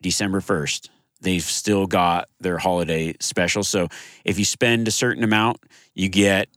December 0.00 0.40
1st, 0.40 0.88
they've 1.20 1.42
still 1.42 1.86
got 1.86 2.28
their 2.40 2.58
holiday 2.58 3.14
special. 3.20 3.64
So 3.64 3.88
if 4.24 4.38
you 4.38 4.44
spend 4.44 4.86
a 4.88 4.90
certain 4.90 5.24
amount, 5.24 5.58
you 5.94 6.08
get 6.08 6.48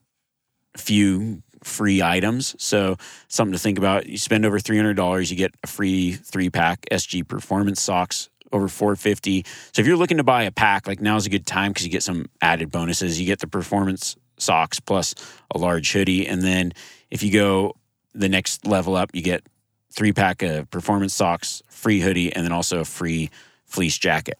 a 0.75 0.77
few 0.77 1.41
free 1.63 2.01
items. 2.01 2.55
So 2.57 2.97
something 3.27 3.53
to 3.53 3.59
think 3.59 3.77
about. 3.77 4.05
You 4.05 4.17
spend 4.17 4.45
over 4.45 4.59
$300, 4.59 5.29
you 5.29 5.37
get 5.37 5.53
a 5.63 5.67
free 5.67 6.13
three 6.13 6.49
pack 6.49 6.85
SG 6.91 7.27
Performance 7.27 7.81
socks 7.81 8.29
over 8.51 8.67
450. 8.67 9.45
So 9.73 9.81
if 9.81 9.87
you're 9.87 9.97
looking 9.97 10.17
to 10.17 10.23
buy 10.23 10.43
a 10.43 10.51
pack, 10.51 10.87
like 10.87 11.01
now's 11.01 11.25
a 11.25 11.29
good 11.29 11.45
time 11.45 11.71
because 11.71 11.85
you 11.85 11.91
get 11.91 12.03
some 12.03 12.27
added 12.41 12.71
bonuses. 12.71 13.19
You 13.19 13.25
get 13.25 13.39
the 13.39 13.47
performance 13.47 14.15
socks 14.37 14.79
plus 14.79 15.13
a 15.53 15.57
large 15.57 15.91
hoodie. 15.91 16.27
And 16.27 16.41
then 16.41 16.71
if 17.11 17.23
you 17.23 17.31
go 17.31 17.75
the 18.13 18.29
next 18.29 18.65
level 18.65 18.95
up, 18.95 19.11
you 19.13 19.21
get 19.21 19.43
three 19.91 20.13
pack 20.13 20.41
of 20.41 20.69
performance 20.69 21.13
socks, 21.13 21.61
free 21.69 21.99
hoodie, 21.99 22.33
and 22.33 22.45
then 22.45 22.51
also 22.51 22.79
a 22.79 22.85
free 22.85 23.29
fleece 23.65 23.97
jacket. 23.97 24.37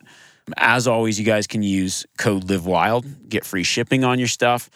As 0.57 0.87
always, 0.87 1.19
you 1.19 1.25
guys 1.25 1.47
can 1.47 1.61
use 1.61 2.05
code 2.17 2.49
Live 2.49 2.65
Wild, 2.65 3.29
get 3.29 3.45
free 3.45 3.63
shipping 3.63 4.03
on 4.03 4.19
your 4.19 4.27
stuff. 4.27 4.69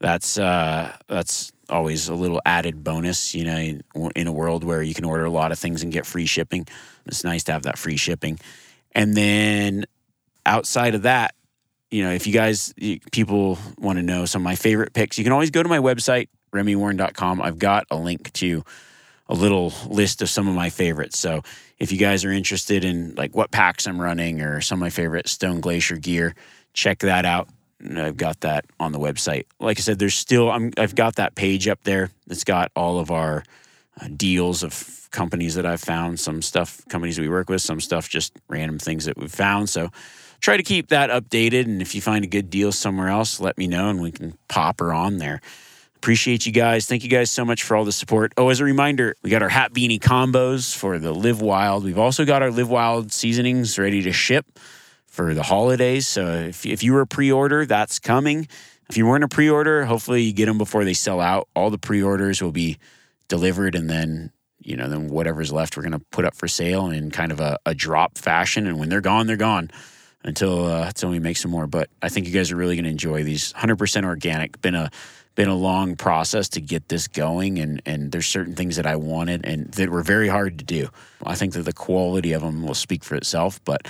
That's 0.00 0.38
uh, 0.38 0.96
that's 1.06 1.52
always 1.68 2.08
a 2.08 2.14
little 2.14 2.40
added 2.46 2.82
bonus, 2.82 3.34
you 3.34 3.44
know, 3.44 4.10
in 4.16 4.26
a 4.26 4.32
world 4.32 4.64
where 4.64 4.82
you 4.82 4.94
can 4.94 5.04
order 5.04 5.24
a 5.24 5.30
lot 5.30 5.52
of 5.52 5.58
things 5.58 5.82
and 5.82 5.92
get 5.92 6.06
free 6.06 6.26
shipping. 6.26 6.66
It's 7.06 7.24
nice 7.24 7.44
to 7.44 7.52
have 7.52 7.64
that 7.64 7.78
free 7.78 7.96
shipping. 7.96 8.38
And 8.92 9.14
then 9.14 9.84
outside 10.46 10.94
of 10.94 11.02
that, 11.02 11.34
you 11.90 12.02
know, 12.02 12.10
if 12.10 12.26
you 12.26 12.32
guys, 12.32 12.72
people 13.12 13.58
want 13.78 13.98
to 13.98 14.02
know 14.02 14.24
some 14.24 14.42
of 14.42 14.44
my 14.44 14.56
favorite 14.56 14.92
picks, 14.92 15.18
you 15.18 15.24
can 15.24 15.32
always 15.32 15.50
go 15.50 15.62
to 15.62 15.68
my 15.68 15.78
website, 15.78 16.28
remiwarren.com. 16.52 17.42
I've 17.42 17.58
got 17.58 17.86
a 17.90 17.96
link 17.96 18.32
to 18.34 18.64
a 19.28 19.34
little 19.34 19.72
list 19.86 20.22
of 20.22 20.30
some 20.30 20.48
of 20.48 20.54
my 20.54 20.70
favorites. 20.70 21.18
So 21.18 21.42
if 21.78 21.92
you 21.92 21.98
guys 21.98 22.24
are 22.24 22.32
interested 22.32 22.84
in 22.84 23.14
like 23.14 23.34
what 23.34 23.50
packs 23.50 23.86
I'm 23.86 24.00
running 24.00 24.40
or 24.40 24.60
some 24.60 24.78
of 24.78 24.80
my 24.80 24.90
favorite 24.90 25.28
Stone 25.28 25.60
Glacier 25.60 25.96
gear, 25.96 26.34
check 26.72 27.00
that 27.00 27.24
out. 27.24 27.48
I've 27.96 28.16
got 28.16 28.40
that 28.40 28.64
on 28.80 28.92
the 28.92 28.98
website. 28.98 29.44
Like 29.60 29.78
I 29.78 29.82
said, 29.82 29.98
there's 29.98 30.14
still 30.14 30.50
i 30.50 30.70
have 30.76 30.94
got 30.94 31.16
that 31.16 31.34
page 31.36 31.68
up 31.68 31.84
there 31.84 32.10
that's 32.26 32.44
got 32.44 32.72
all 32.74 32.98
of 32.98 33.10
our 33.10 33.44
uh, 34.00 34.08
deals 34.16 34.62
of 34.62 35.08
companies 35.10 35.54
that 35.54 35.64
I've 35.64 35.80
found. 35.80 36.18
Some 36.18 36.42
stuff 36.42 36.82
companies 36.88 37.20
we 37.20 37.28
work 37.28 37.48
with, 37.48 37.62
some 37.62 37.80
stuff 37.80 38.08
just 38.08 38.32
random 38.48 38.78
things 38.78 39.04
that 39.04 39.16
we've 39.16 39.30
found. 39.32 39.68
So 39.68 39.90
try 40.40 40.56
to 40.56 40.62
keep 40.62 40.88
that 40.88 41.10
updated. 41.10 41.64
And 41.64 41.80
if 41.80 41.94
you 41.94 42.00
find 42.00 42.24
a 42.24 42.28
good 42.28 42.50
deal 42.50 42.72
somewhere 42.72 43.08
else, 43.08 43.40
let 43.40 43.56
me 43.58 43.68
know 43.68 43.90
and 43.90 44.00
we 44.00 44.10
can 44.10 44.36
pop 44.48 44.80
her 44.80 44.92
on 44.92 45.18
there. 45.18 45.40
Appreciate 45.98 46.46
you 46.46 46.52
guys. 46.52 46.86
Thank 46.86 47.02
you 47.02 47.10
guys 47.10 47.28
so 47.28 47.44
much 47.44 47.64
for 47.64 47.76
all 47.76 47.84
the 47.84 47.90
support. 47.90 48.32
Oh, 48.36 48.50
as 48.50 48.60
a 48.60 48.64
reminder, 48.64 49.16
we 49.22 49.30
got 49.30 49.42
our 49.42 49.48
hat 49.48 49.72
beanie 49.72 49.98
combos 49.98 50.74
for 50.74 50.98
the 50.98 51.12
Live 51.12 51.42
Wild. 51.42 51.82
We've 51.82 51.98
also 51.98 52.24
got 52.24 52.40
our 52.40 52.52
Live 52.52 52.70
Wild 52.70 53.12
seasonings 53.12 53.78
ready 53.80 54.02
to 54.02 54.12
ship 54.12 54.46
for 55.06 55.34
the 55.34 55.42
holidays. 55.42 56.06
So 56.06 56.32
if, 56.34 56.64
if 56.64 56.84
you 56.84 56.92
were 56.92 57.00
a 57.00 57.06
pre 57.06 57.32
order, 57.32 57.66
that's 57.66 57.98
coming. 57.98 58.46
If 58.88 58.96
you 58.96 59.06
weren't 59.06 59.24
a 59.24 59.28
pre 59.28 59.50
order, 59.50 59.84
hopefully 59.86 60.22
you 60.22 60.32
get 60.32 60.46
them 60.46 60.56
before 60.56 60.84
they 60.84 60.94
sell 60.94 61.20
out. 61.20 61.48
All 61.56 61.68
the 61.68 61.78
pre 61.78 62.00
orders 62.00 62.40
will 62.40 62.52
be 62.52 62.78
delivered 63.26 63.74
and 63.74 63.88
then 63.88 64.32
you 64.60 64.76
know 64.76 64.88
then 64.88 65.08
whatever's 65.08 65.52
left 65.52 65.76
we're 65.76 65.82
going 65.82 65.92
to 65.92 66.04
put 66.10 66.24
up 66.24 66.34
for 66.34 66.48
sale 66.48 66.90
in 66.90 67.10
kind 67.10 67.30
of 67.30 67.40
a, 67.40 67.58
a, 67.66 67.74
drop 67.74 68.18
fashion 68.18 68.66
and 68.66 68.78
when 68.78 68.88
they're 68.88 69.00
gone 69.00 69.26
they're 69.26 69.36
gone 69.36 69.70
until 70.24 70.66
uh, 70.66 70.86
until 70.86 71.10
we 71.10 71.18
make 71.18 71.36
some 71.36 71.50
more 71.50 71.66
but 71.66 71.88
i 72.02 72.08
think 72.08 72.26
you 72.26 72.32
guys 72.32 72.50
are 72.50 72.56
really 72.56 72.74
going 72.74 72.84
to 72.84 72.90
enjoy 72.90 73.22
these 73.22 73.52
100% 73.52 74.04
organic 74.04 74.60
been 74.60 74.74
a 74.74 74.90
been 75.38 75.48
a 75.48 75.54
long 75.54 75.94
process 75.94 76.48
to 76.48 76.60
get 76.60 76.88
this 76.88 77.06
going 77.06 77.60
and 77.60 77.80
and 77.86 78.10
there's 78.10 78.26
certain 78.26 78.56
things 78.56 78.74
that 78.74 78.88
I 78.88 78.96
wanted 78.96 79.46
and 79.46 79.70
that 79.74 79.88
were 79.88 80.02
very 80.02 80.26
hard 80.26 80.58
to 80.58 80.64
do. 80.64 80.88
I 81.24 81.36
think 81.36 81.52
that 81.52 81.62
the 81.62 81.72
quality 81.72 82.32
of 82.32 82.42
them 82.42 82.66
will 82.66 82.74
speak 82.74 83.04
for 83.04 83.14
itself, 83.14 83.64
but 83.64 83.86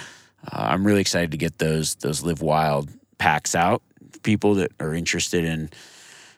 uh, 0.53 0.69
I'm 0.73 0.87
really 0.87 1.01
excited 1.01 1.31
to 1.31 1.39
get 1.39 1.57
those 1.57 1.95
those 1.95 2.23
live 2.23 2.43
wild 2.43 2.91
packs 3.17 3.55
out. 3.55 3.81
People 4.23 4.57
that 4.57 4.73
are 4.79 4.93
interested 4.93 5.47
in 5.47 5.71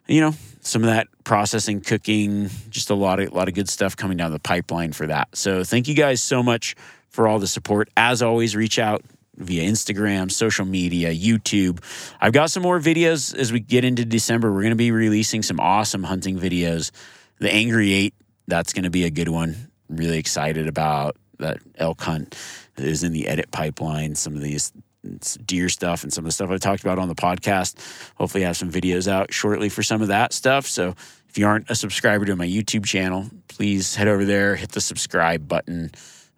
you 0.07 0.21
know 0.21 0.35
some 0.61 0.85
of 0.85 0.91
that 0.91 1.09
processing, 1.25 1.81
cooking, 1.81 2.49
just 2.69 2.89
a 2.91 2.95
lot 2.95 3.19
of 3.19 3.33
a 3.33 3.35
lot 3.35 3.49
of 3.49 3.55
good 3.55 3.69
stuff 3.69 3.97
coming 3.97 4.17
down 4.17 4.31
the 4.31 4.39
pipeline 4.39 4.93
for 4.93 5.09
that. 5.09 5.27
So 5.35 5.65
thank 5.65 5.89
you 5.89 5.95
guys 5.97 6.23
so 6.23 6.41
much 6.41 6.77
for 7.09 7.27
all 7.27 7.41
the 7.41 7.49
support. 7.49 7.89
As 7.97 8.23
always, 8.23 8.55
reach 8.55 8.79
out 8.79 9.03
via 9.41 9.69
Instagram, 9.69 10.31
social 10.31 10.65
media, 10.65 11.13
YouTube. 11.13 11.83
I've 12.21 12.33
got 12.33 12.51
some 12.51 12.63
more 12.63 12.79
videos 12.79 13.35
as 13.35 13.53
we 13.53 13.61
get 13.61 13.85
into 13.85 14.05
December. 14.05 14.53
We're 14.53 14.63
going 14.63 14.71
to 14.71 14.77
be 14.77 14.91
releasing 14.91 15.43
some 15.43 15.59
awesome 15.59 16.05
hunting 16.05 16.39
videos. 16.39 16.91
The 17.39 17.53
Angry 17.53 17.93
Eight, 17.93 18.15
that's 18.47 18.73
going 18.73 18.85
to 18.85 18.91
be 18.91 19.05
a 19.05 19.11
good 19.11 19.29
one. 19.29 19.57
I'm 19.89 19.97
Really 19.97 20.19
excited 20.19 20.69
about 20.69 21.17
that 21.39 21.59
elk 21.77 22.01
hunt 22.03 22.37
that 22.77 22.87
is 22.87 23.03
in 23.03 23.13
the 23.13 23.27
edit 23.27 23.51
pipeline. 23.51 24.15
Some 24.15 24.37
of 24.37 24.43
these 24.43 24.73
deer 25.47 25.69
stuff 25.69 26.03
and 26.03 26.13
some 26.13 26.25
of 26.25 26.29
the 26.29 26.33
stuff 26.33 26.51
I 26.51 26.59
talked 26.59 26.83
about 26.83 26.99
on 26.99 27.09
the 27.09 27.15
podcast. 27.15 27.77
Hopefully, 28.17 28.45
I 28.45 28.49
have 28.49 28.57
some 28.57 28.71
videos 28.71 29.09
out 29.09 29.33
shortly 29.33 29.69
for 29.69 29.83
some 29.83 30.03
of 30.03 30.09
that 30.09 30.33
stuff. 30.33 30.67
So, 30.67 30.95
if 31.29 31.39
you 31.39 31.47
aren't 31.47 31.71
a 31.71 31.75
subscriber 31.75 32.25
to 32.27 32.37
my 32.37 32.47
YouTube 32.47 32.85
channel, 32.85 33.31
please 33.49 33.95
head 33.95 34.09
over 34.09 34.25
there, 34.25 34.57
hit 34.57 34.73
the 34.73 34.81
subscribe 34.81 35.47
button, 35.47 35.93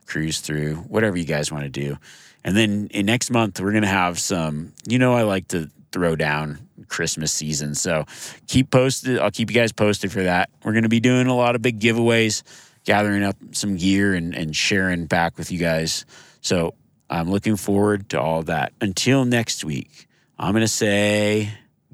cruise 0.07 0.40
through, 0.40 0.76
whatever 0.76 1.16
you 1.16 1.24
guys 1.24 1.50
want 1.50 1.64
to 1.64 1.70
do. 1.70 1.96
And 2.45 2.57
then 2.57 2.88
in 2.90 3.07
next 3.07 3.30
month, 3.30 3.61
we're 3.61 3.70
going 3.70 3.82
to 3.82 3.88
have 3.88 4.18
some, 4.18 4.72
you 4.86 4.99
know, 4.99 5.14
I 5.14 5.22
like 5.22 5.49
to 5.49 5.70
throw 5.93 6.16
down 6.16 6.68
Christmas 6.88 7.32
season. 7.32 7.74
So 7.74 8.05
keep 8.49 8.70
posted. 8.70 9.18
I'll 9.18 9.30
keep 9.30 9.51
you 9.51 9.55
guys 9.55 9.72
posted 9.72 10.11
for 10.11 10.22
that. 10.22 10.51
We're 10.64 10.72
going 10.72 10.82
to 10.82 10.88
be 10.88 11.01
doing 11.01 11.26
a 11.26 11.36
lot 11.36 11.55
of 11.55 11.62
big 11.62 11.78
giveaways, 11.78 12.43
gathering 12.84 13.22
up 13.22 13.36
some 13.53 13.76
gear 13.76 14.14
and, 14.14 14.34
and 14.34 14.57
sharing 14.57 15.07
back 15.07 15.38
with 15.38 15.53
you 15.53 15.59
guys. 15.59 16.05
So 16.40 16.74
I'm 17.09 17.30
looking 17.30 17.57
forward 17.57 18.09
to 18.11 18.20
all 18.20 18.43
that. 18.45 18.72
Until 18.80 19.24
next 19.24 19.64
week, 19.64 20.09
I'm 20.38 20.53
going 20.53 20.62
to 20.62 20.68
say 20.68 21.51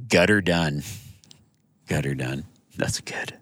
gutter 0.08 0.40
done. 0.40 0.82
Gutter 1.86 2.14
done. 2.14 2.44
That's 2.76 3.00
good. 3.00 3.37